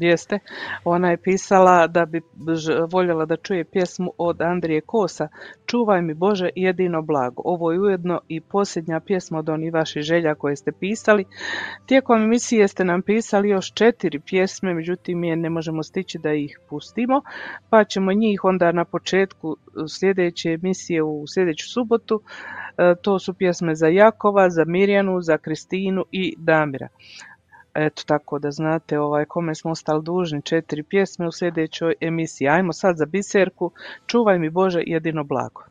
Jeste. 0.00 0.38
Ona 0.84 1.10
je 1.10 1.16
pisala 1.16 1.86
da 1.86 2.04
bi 2.04 2.20
voljela 2.92 3.24
da 3.24 3.36
čuje 3.36 3.64
pjesmu 3.64 4.12
od 4.18 4.40
Andrije 4.40 4.80
Kosa 4.80 5.28
Čuvaj 5.66 6.02
mi 6.02 6.14
Bože 6.14 6.48
jedino 6.56 7.02
blago. 7.02 7.42
Ovo 7.44 7.72
je 7.72 7.80
ujedno 7.80 8.20
i 8.28 8.40
posljednja 8.40 9.00
pjesma 9.00 9.38
od 9.38 9.48
onih 9.48 9.72
vaših 9.72 10.02
želja 10.02 10.34
koje 10.34 10.56
ste 10.56 10.72
pisali. 10.72 11.24
Tijekom 11.86 12.22
emisije 12.22 12.68
ste 12.68 12.84
nam 12.84 13.02
pisali 13.02 13.48
još 13.48 13.72
četiri 13.74 14.20
pjesme, 14.20 14.74
međutim 14.74 15.24
je 15.24 15.36
ne 15.36 15.50
možemo 15.50 15.82
stići 15.82 16.18
da 16.18 16.32
ih 16.32 16.58
pustimo, 16.68 17.22
pa 17.70 17.84
ćemo 17.84 18.12
njih 18.12 18.44
onda 18.44 18.72
na 18.72 18.84
početku 18.84 19.56
sljedeće 19.98 20.50
emisije 20.50 21.02
u 21.02 21.24
sljedeću 21.34 21.68
subotu. 21.72 22.22
E, 22.78 22.94
To 23.02 23.18
su 23.18 23.34
pjesme 23.34 23.74
za 23.74 23.86
Jakova, 23.86 24.50
za 24.50 24.64
Mirjanu, 24.64 25.20
za 25.20 25.38
Kristinu 25.38 26.04
i 26.12 26.34
Damira. 26.38 26.88
Eto 27.80 28.02
tako 28.06 28.38
da 28.38 28.50
znate 28.50 28.98
ovaj, 28.98 29.24
kome 29.24 29.54
smo 29.54 29.70
ostali 29.70 30.02
dužni 30.02 30.42
četiri 30.42 30.82
pjesme 30.82 31.28
u 31.28 31.32
sljedećoj 31.32 31.94
emisiji. 32.00 32.48
Ajmo 32.48 32.72
sad 32.72 32.96
za 32.96 33.06
biserku. 33.06 33.70
Čuvaj 34.06 34.38
mi 34.38 34.50
Bože 34.50 34.82
jedino 34.86 35.24
blago. 35.24 35.62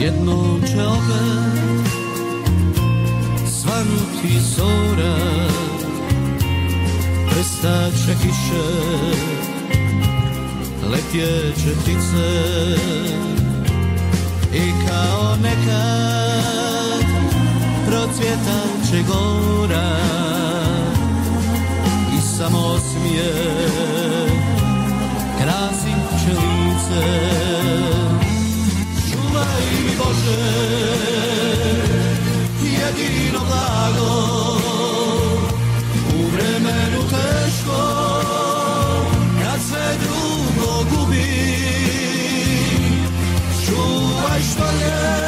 Jednom 0.00 0.62
će 0.62 0.82
opet 0.82 1.90
svanuti 3.46 4.40
zora 4.40 5.59
Prestat 7.40 7.92
će 7.92 8.14
kiše, 8.22 8.66
letjeće 10.90 11.80
ptice. 11.80 12.30
I 14.54 14.86
kao 14.88 15.36
nekad 15.42 17.04
procvjetat 17.86 18.90
će 18.90 19.02
gora 19.08 19.96
I 22.18 22.20
samo 22.20 22.78
smije 22.78 23.32
krasit 25.40 26.24
će 26.24 26.32
lice 26.32 27.06
Čuvaj 29.10 29.62
Bože, 29.98 30.42
jedino 32.62 33.40
blago 33.48 34.40
Čuvaj 44.60 45.19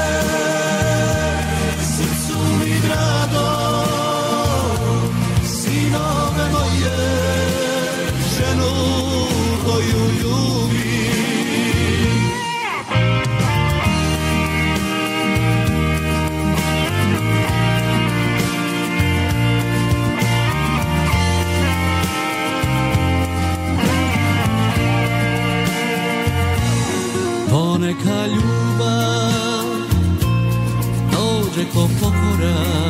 pokora 32.43 32.83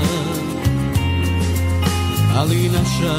Ali 2.36 2.68
naša 2.68 3.18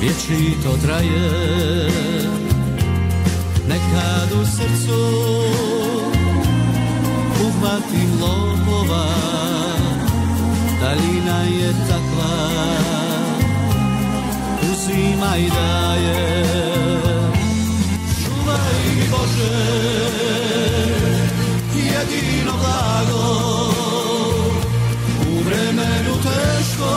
vječito 0.00 0.76
traje. 0.82 1.90
Nekad 3.68 4.32
u 4.42 4.46
srcu 4.46 5.00
uhvatim 7.46 8.10
lopova 8.20 9.06
Daljina 10.80 11.42
je 11.42 11.72
takva 11.88 12.50
Uzima 14.72 15.36
i 15.36 15.50
daje. 15.50 16.44
Čuvaj 18.24 19.08
Bože, 19.10 19.80
jedino 21.74 22.52
blago 22.52 23.79
teško, 26.22 26.92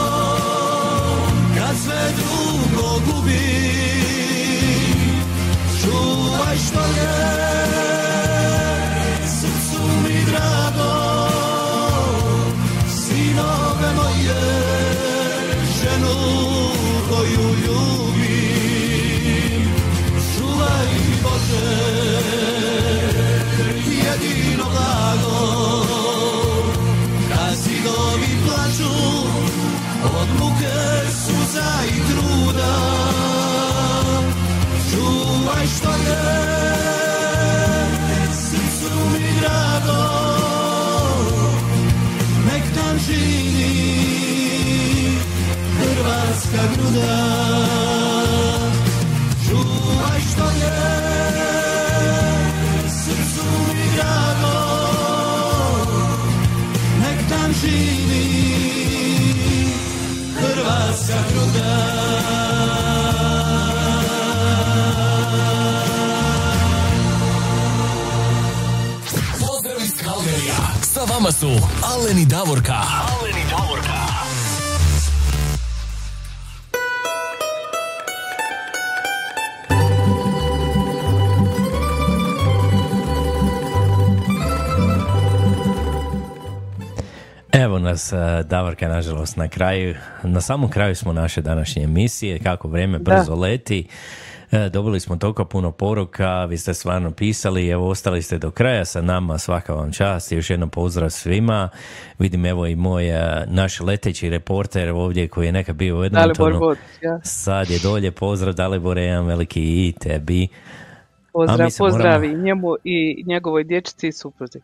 kad 1.57 1.75
sve 1.83 2.11
drugo 2.17 2.99
gubi. 3.05 3.73
Čuvaj 5.81 6.57
što 6.57 6.79
je 6.79 7.43
srcu 9.27 9.83
mi 10.03 10.25
drago 10.25 10.93
Sinove 12.87 13.93
moje, 13.95 14.41
ženu 15.79 16.17
koju 17.09 17.47
ljubim. 17.65 18.93
Čuvaj 20.37 20.87
Bože, 21.23 21.69
jedino 23.87 24.65
blago 24.71 25.52
od 30.05 30.29
muke, 30.39 30.75
suza 31.11 31.71
i 31.87 31.99
truda. 32.09 32.73
Čuvaj 34.91 35.65
što 35.77 35.89
je 35.89 36.23
srcu 38.33 38.95
mi 39.13 39.39
drago. 39.39 40.03
Nek 42.45 42.63
nam 42.75 42.99
živi 43.07 43.71
Hrvatska 45.79 46.63
gruda. 46.75 47.17
Čuvaj 49.47 50.19
što 50.31 50.43
je 50.43 50.75
srcu 52.87 53.45
mi 53.73 53.95
drago. 53.95 54.57
Nek 56.99 57.29
tam 57.29 57.53
živi 57.61 58.02
Pozdrav 69.39 69.81
iz 69.83 69.93
Kalgerija. 70.03 70.55
Sa 70.93 71.01
vama 71.13 71.31
su 71.31 71.49
Alen 71.83 72.19
i 72.19 72.25
Davorka. 72.25 72.73
Alen 72.73 72.83
i 72.83 72.85
Davorka. 73.05 73.22
Nas, 87.93 88.13
eh, 88.13 88.43
Davorka, 88.43 88.87
nažalost, 88.87 89.37
na 89.37 89.47
kraju. 89.47 89.95
Na 90.23 90.41
samom 90.41 90.69
kraju 90.69 90.95
smo 90.95 91.13
naše 91.13 91.41
današnje 91.41 91.83
emisije, 91.83 92.39
kako 92.39 92.67
vrijeme 92.67 92.99
Da. 92.99 93.15
brzo 93.15 93.35
leti. 93.35 93.87
E, 94.51 94.69
Dobili 94.69 94.99
smo 94.99 95.15
toliko 95.15 95.45
puno 95.45 95.71
poruka, 95.71 96.45
vi 96.45 96.57
ste 96.57 96.73
stvarno 96.73 97.11
pisali, 97.11 97.69
evo 97.69 97.89
ostali 97.89 98.21
ste 98.21 98.37
do 98.37 98.51
kraja 98.51 98.85
sa 98.85 99.01
nama, 99.01 99.37
svaka 99.37 99.73
vam 99.73 99.91
čast, 99.91 100.31
još 100.31 100.49
jednom 100.49 100.69
pozdrav 100.69 101.09
svima. 101.09 101.69
Vidim 102.19 102.45
evo 102.45 102.67
i 102.67 102.75
moj 102.75 103.09
eh, 103.09 103.45
naš 103.47 103.79
leteći 103.79 104.29
reporter 104.29 104.89
ovdje 104.89 105.27
koji 105.27 105.45
je 105.45 105.51
nekad 105.51 105.75
bio 105.75 105.99
u 105.99 106.03
Edmontonu. 106.03 106.59
Vodić, 106.59 106.83
ja. 107.01 107.19
Sad 107.23 107.69
je 107.69 107.79
dolje, 107.79 108.11
pozdrav 108.11 108.53
Dalibore, 108.53 109.01
jedan 109.01 109.25
veliki 109.25 109.61
i 109.61 109.93
tebi. 109.99 110.47
Pozdrav, 111.33 111.65
mi 111.65 111.71
se 111.71 111.77
pozdrav 111.77 112.21
moramo- 112.21 112.43
njemu 112.43 112.75
i 112.83 113.23
njegovoj 113.27 113.63
dječici 113.63 114.07
i 114.07 114.11
supruzi. 114.11 114.59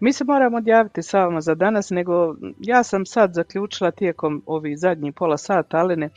Mi 0.00 0.12
se 0.12 0.24
moramo 0.24 0.56
odjaviti 0.56 1.02
sa 1.02 1.24
vama 1.24 1.40
za 1.40 1.54
danas, 1.54 1.90
nego 1.90 2.34
ja 2.60 2.82
sam 2.82 3.06
sad 3.06 3.34
zaključila 3.34 3.90
tijekom 3.90 4.42
ovih 4.46 4.78
zadnjih 4.78 5.14
pola 5.14 5.36
sata, 5.36 5.78
Alene, 5.78 6.08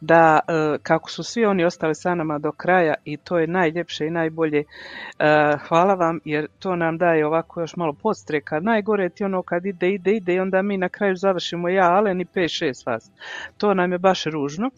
da 0.00 0.40
e, 0.48 0.78
kako 0.82 1.10
su 1.10 1.22
svi 1.22 1.44
oni 1.44 1.64
ostali 1.64 1.94
sa 1.94 2.14
nama 2.14 2.38
do 2.38 2.52
kraja 2.52 2.94
i 3.04 3.16
to 3.16 3.38
je 3.38 3.46
najljepše 3.46 4.06
i 4.06 4.10
najbolje, 4.10 4.58
e, 4.58 4.64
hvala 5.68 5.94
vam 5.94 6.20
jer 6.24 6.46
to 6.58 6.76
nam 6.76 6.98
daje 6.98 7.26
ovako 7.26 7.60
još 7.60 7.76
malo 7.76 7.92
podstreka. 7.92 8.60
Najgore 8.60 9.04
je 9.04 9.10
ti 9.10 9.24
ono 9.24 9.42
kad 9.42 9.66
ide, 9.66 9.90
ide, 9.90 10.12
ide 10.12 10.34
i 10.34 10.40
onda 10.40 10.62
mi 10.62 10.76
na 10.76 10.88
kraju 10.88 11.16
završimo 11.16 11.68
ja, 11.68 11.92
Alen 11.92 12.20
i 12.20 12.24
5-6 12.24 12.86
vas. 12.86 13.10
To 13.58 13.74
nam 13.74 13.92
je 13.92 13.98
baš 13.98 14.24
ružno. 14.24 14.70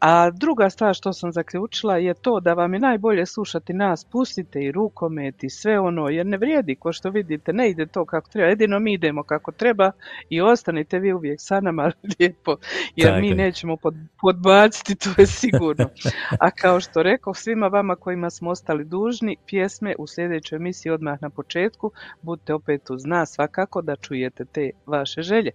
A 0.00 0.30
druga 0.30 0.70
stvar 0.70 0.94
što 0.94 1.12
sam 1.12 1.32
zaključila 1.32 1.96
je 1.96 2.14
to 2.14 2.40
da 2.40 2.54
vam 2.54 2.74
je 2.74 2.80
najbolje 2.80 3.26
slušati 3.26 3.72
nas, 3.72 4.07
pustite 4.12 4.60
i 4.64 4.72
rukomet 4.72 5.44
i 5.44 5.50
sve 5.50 5.80
ono, 5.80 6.08
jer 6.08 6.26
ne 6.26 6.36
vrijedi, 6.36 6.74
ko 6.74 6.92
što 6.92 7.10
vidite, 7.10 7.52
ne 7.52 7.70
ide 7.70 7.86
to 7.86 8.04
kako 8.04 8.30
treba, 8.30 8.48
jedino 8.48 8.78
mi 8.78 8.92
idemo 8.92 9.22
kako 9.22 9.52
treba 9.52 9.90
i 10.28 10.40
ostanite 10.40 10.98
vi 10.98 11.12
uvijek 11.12 11.40
sa 11.40 11.60
nama 11.60 11.92
lijepo, 12.20 12.56
jer 12.96 13.08
Tako 13.08 13.20
mi 13.20 13.28
je. 13.28 13.34
nećemo 13.34 13.76
pod, 13.76 13.94
podbaciti, 14.20 14.94
to 14.94 15.10
je 15.18 15.26
sigurno. 15.26 15.90
A 16.44 16.50
kao 16.50 16.80
što 16.80 17.02
rekao, 17.02 17.34
svima 17.34 17.66
vama 17.66 17.96
kojima 17.96 18.30
smo 18.30 18.50
ostali 18.50 18.84
dužni, 18.84 19.36
pjesme 19.46 19.94
u 19.98 20.06
sljedećoj 20.06 20.56
emisiji 20.56 20.92
odmah 20.92 21.22
na 21.22 21.30
početku, 21.30 21.90
budite 22.22 22.54
opet 22.54 22.90
uz 22.90 23.04
nas 23.06 23.32
svakako 23.34 23.82
da 23.82 23.96
čujete 23.96 24.44
te 24.44 24.70
vaše 24.86 25.22
želje. 25.22 25.50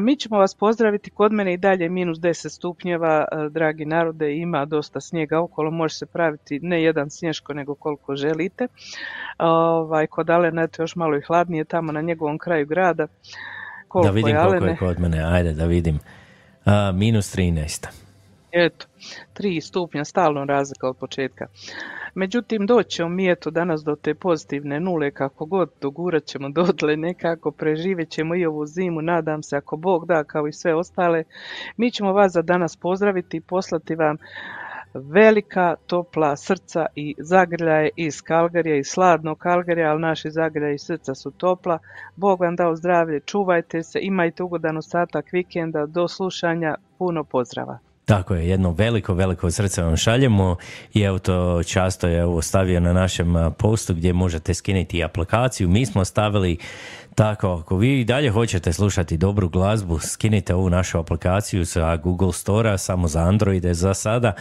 Mi 0.00 0.16
ćemo 0.16 0.38
vas 0.38 0.54
pozdraviti, 0.54 1.10
kod 1.10 1.32
mene 1.32 1.52
i 1.52 1.56
dalje 1.56 1.88
minus 1.88 2.18
10 2.18 2.48
stupnjeva, 2.48 3.24
dragi 3.50 3.84
narode, 3.84 4.36
ima 4.36 4.64
dosta 4.64 5.00
snijega 5.00 5.40
okolo, 5.40 5.70
može 5.70 5.94
se 5.94 6.06
praviti 6.06 6.60
ne 6.62 6.82
jedan 6.82 7.10
snješko, 7.10 7.54
nego 7.54 7.74
koliko 7.74 8.16
želite. 8.16 8.66
Ovaj, 9.38 10.06
kod 10.06 10.30
Alena 10.30 10.68
još 10.78 10.96
malo 10.96 11.16
i 11.16 11.20
hladnije, 11.20 11.64
tamo 11.64 11.92
na 11.92 12.00
njegovom 12.00 12.38
kraju 12.38 12.66
grada. 12.66 13.06
Koliko 13.88 14.08
Da 14.08 14.14
vidim 14.14 14.36
je 14.36 14.42
koliko 14.42 14.66
je 14.66 14.76
kod 14.76 15.00
mene, 15.00 15.24
ajde 15.24 15.52
da 15.52 15.66
vidim. 15.66 15.98
A, 16.64 16.92
minus 16.92 17.36
13. 17.36 17.86
Eto, 18.52 18.86
tri 19.32 19.60
stupnja, 19.60 20.04
stalno 20.04 20.44
razlika 20.44 20.88
od 20.88 20.96
početka. 20.96 21.46
Međutim, 22.14 22.66
doćemo 22.66 23.08
mi 23.08 23.30
eto 23.30 23.50
danas 23.50 23.84
do 23.84 23.96
te 23.96 24.14
pozitivne 24.14 24.80
nule, 24.80 25.10
kako 25.10 25.44
god 25.44 25.70
dogurat 25.80 26.24
ćemo 26.24 26.48
dotle 26.48 26.96
nekako, 26.96 27.50
preživjet 27.50 28.10
ćemo 28.10 28.34
i 28.34 28.46
ovu 28.46 28.66
zimu, 28.66 29.02
nadam 29.02 29.42
se, 29.42 29.56
ako 29.56 29.76
Bog 29.76 30.06
da, 30.06 30.24
kao 30.24 30.48
i 30.48 30.52
sve 30.52 30.74
ostale. 30.74 31.24
Mi 31.76 31.90
ćemo 31.90 32.12
vas 32.12 32.32
za 32.32 32.42
danas 32.42 32.76
pozdraviti 32.76 33.36
i 33.36 33.40
poslati 33.40 33.94
vam 33.94 34.16
velika 34.94 35.74
topla 35.86 36.36
srca 36.36 36.86
i 36.94 37.14
zagrljaje 37.18 37.90
iz 37.96 38.22
Kalgarija, 38.22 38.76
iz 38.76 38.86
sladnog 38.86 39.38
Kalgarija, 39.38 39.90
ali 39.90 40.00
naši 40.00 40.30
zagrljaje 40.30 40.74
i 40.74 40.78
srca 40.78 41.14
su 41.14 41.30
topla. 41.30 41.78
Bog 42.16 42.40
vam 42.40 42.56
dao 42.56 42.76
zdravlje, 42.76 43.20
čuvajte 43.20 43.82
se, 43.82 43.98
imajte 44.02 44.42
ugodan 44.42 44.76
ostatak 44.76 45.32
vikenda, 45.32 45.86
do 45.86 46.08
slušanja, 46.08 46.74
puno 46.98 47.24
pozdrava. 47.24 47.89
Tako 48.10 48.34
je, 48.34 48.48
jedno 48.48 48.72
veliko, 48.72 49.14
veliko 49.14 49.50
srce 49.50 49.82
vam 49.82 49.96
šaljemo 49.96 50.56
i 50.94 51.00
evo 51.00 51.18
to 51.18 51.62
často 51.62 52.08
je 52.08 52.24
ovo 52.24 52.42
stavio 52.42 52.80
na 52.80 52.92
našem 52.92 53.34
postu 53.58 53.94
gdje 53.94 54.12
možete 54.12 54.54
skinuti 54.54 55.04
aplikaciju. 55.04 55.68
Mi 55.68 55.86
smo 55.86 56.04
stavili 56.04 56.58
tako, 57.14 57.48
ako 57.48 57.76
vi 57.76 58.00
i 58.00 58.04
dalje 58.04 58.30
hoćete 58.30 58.72
slušati 58.72 59.16
dobru 59.16 59.48
glazbu, 59.48 59.98
skinite 59.98 60.54
ovu 60.54 60.70
našu 60.70 60.98
aplikaciju 60.98 61.66
sa 61.66 61.96
Google 61.96 62.32
Store-a, 62.32 62.78
samo 62.78 63.08
za 63.08 63.20
Androide 63.20 63.74
za 63.74 63.94
sada. 63.94 64.32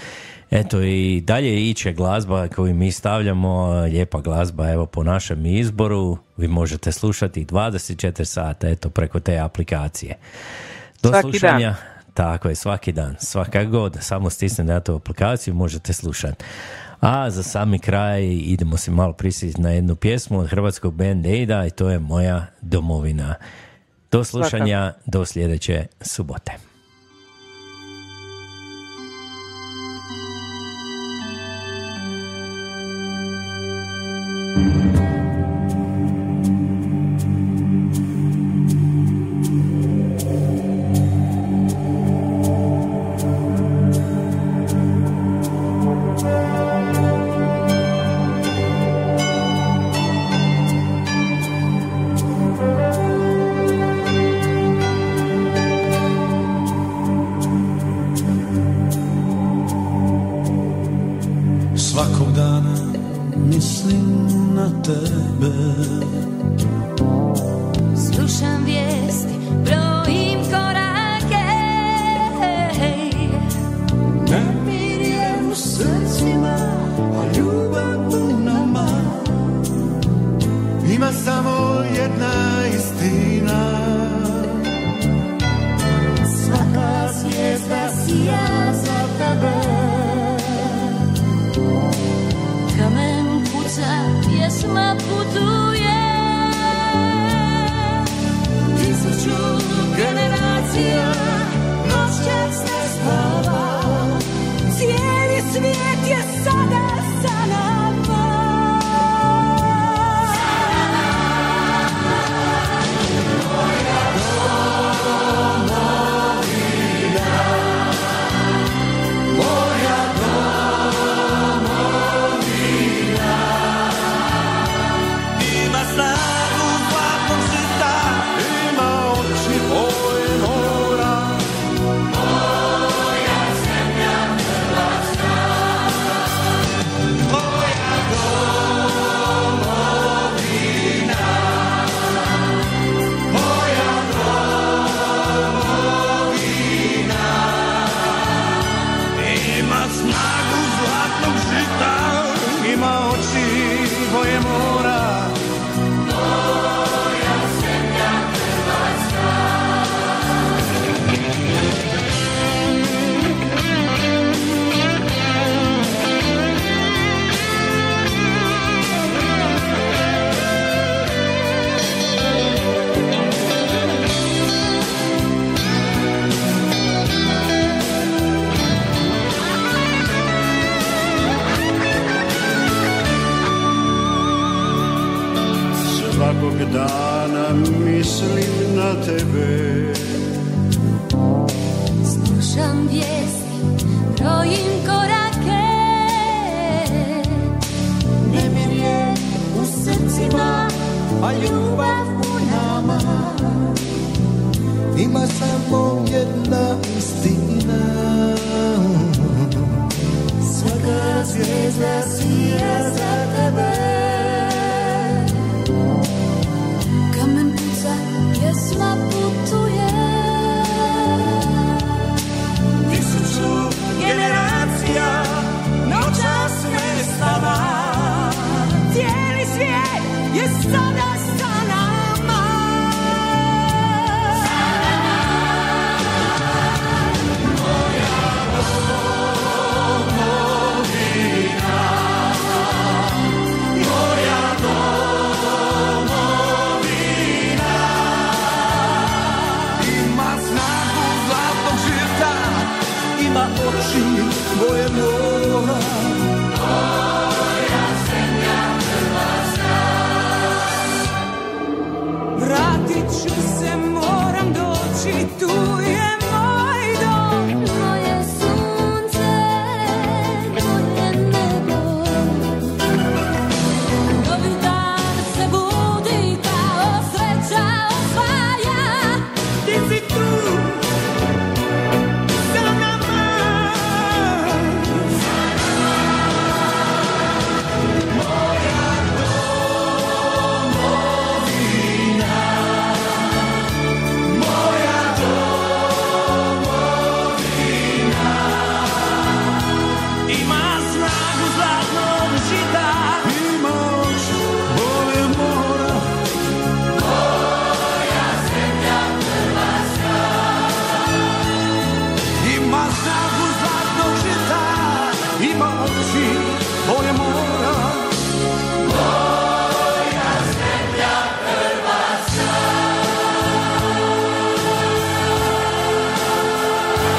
Eto 0.51 0.81
i 0.81 1.21
dalje 1.21 1.69
iće 1.69 1.93
glazba 1.93 2.47
koju 2.47 2.75
mi 2.75 2.91
stavljamo, 2.91 3.81
lijepa 3.81 4.21
glazba 4.21 4.71
evo 4.71 4.85
po 4.85 5.03
našem 5.03 5.45
izboru. 5.45 6.17
Vi 6.37 6.47
možete 6.47 6.91
slušati 6.91 7.45
24 7.45 8.23
sata 8.23 8.69
eto 8.69 8.89
preko 8.89 9.19
te 9.19 9.37
aplikacije. 9.37 10.15
Do 11.03 11.09
Svaki 11.09 11.21
slušanja. 11.21 11.69
dan. 11.69 11.98
Tako 12.19 12.49
je, 12.49 12.55
svaki 12.55 12.91
dan, 12.91 13.15
svaka 13.19 13.63
god, 13.63 13.97
samo 14.01 14.29
stisnete 14.29 14.73
na 14.73 14.79
tu 14.79 14.95
aplikaciju, 14.95 15.53
možete 15.53 15.93
slušati. 15.93 16.45
A 17.01 17.29
za 17.29 17.43
sami 17.43 17.79
kraj 17.79 18.23
idemo 18.25 18.77
se 18.77 18.91
malo 18.91 19.13
prisjetiti 19.13 19.61
na 19.61 19.69
jednu 19.69 19.95
pjesmu 19.95 20.39
od 20.39 20.49
hrvatskog 20.49 20.93
band 20.93 21.25
Aida 21.25 21.65
i 21.65 21.69
to 21.69 21.89
je 21.89 21.99
Moja 21.99 22.45
domovina. 22.61 23.35
Do 24.11 24.23
slušanja, 24.23 24.93
do 25.05 25.25
sljedeće 25.25 25.85
subote. 26.01 26.68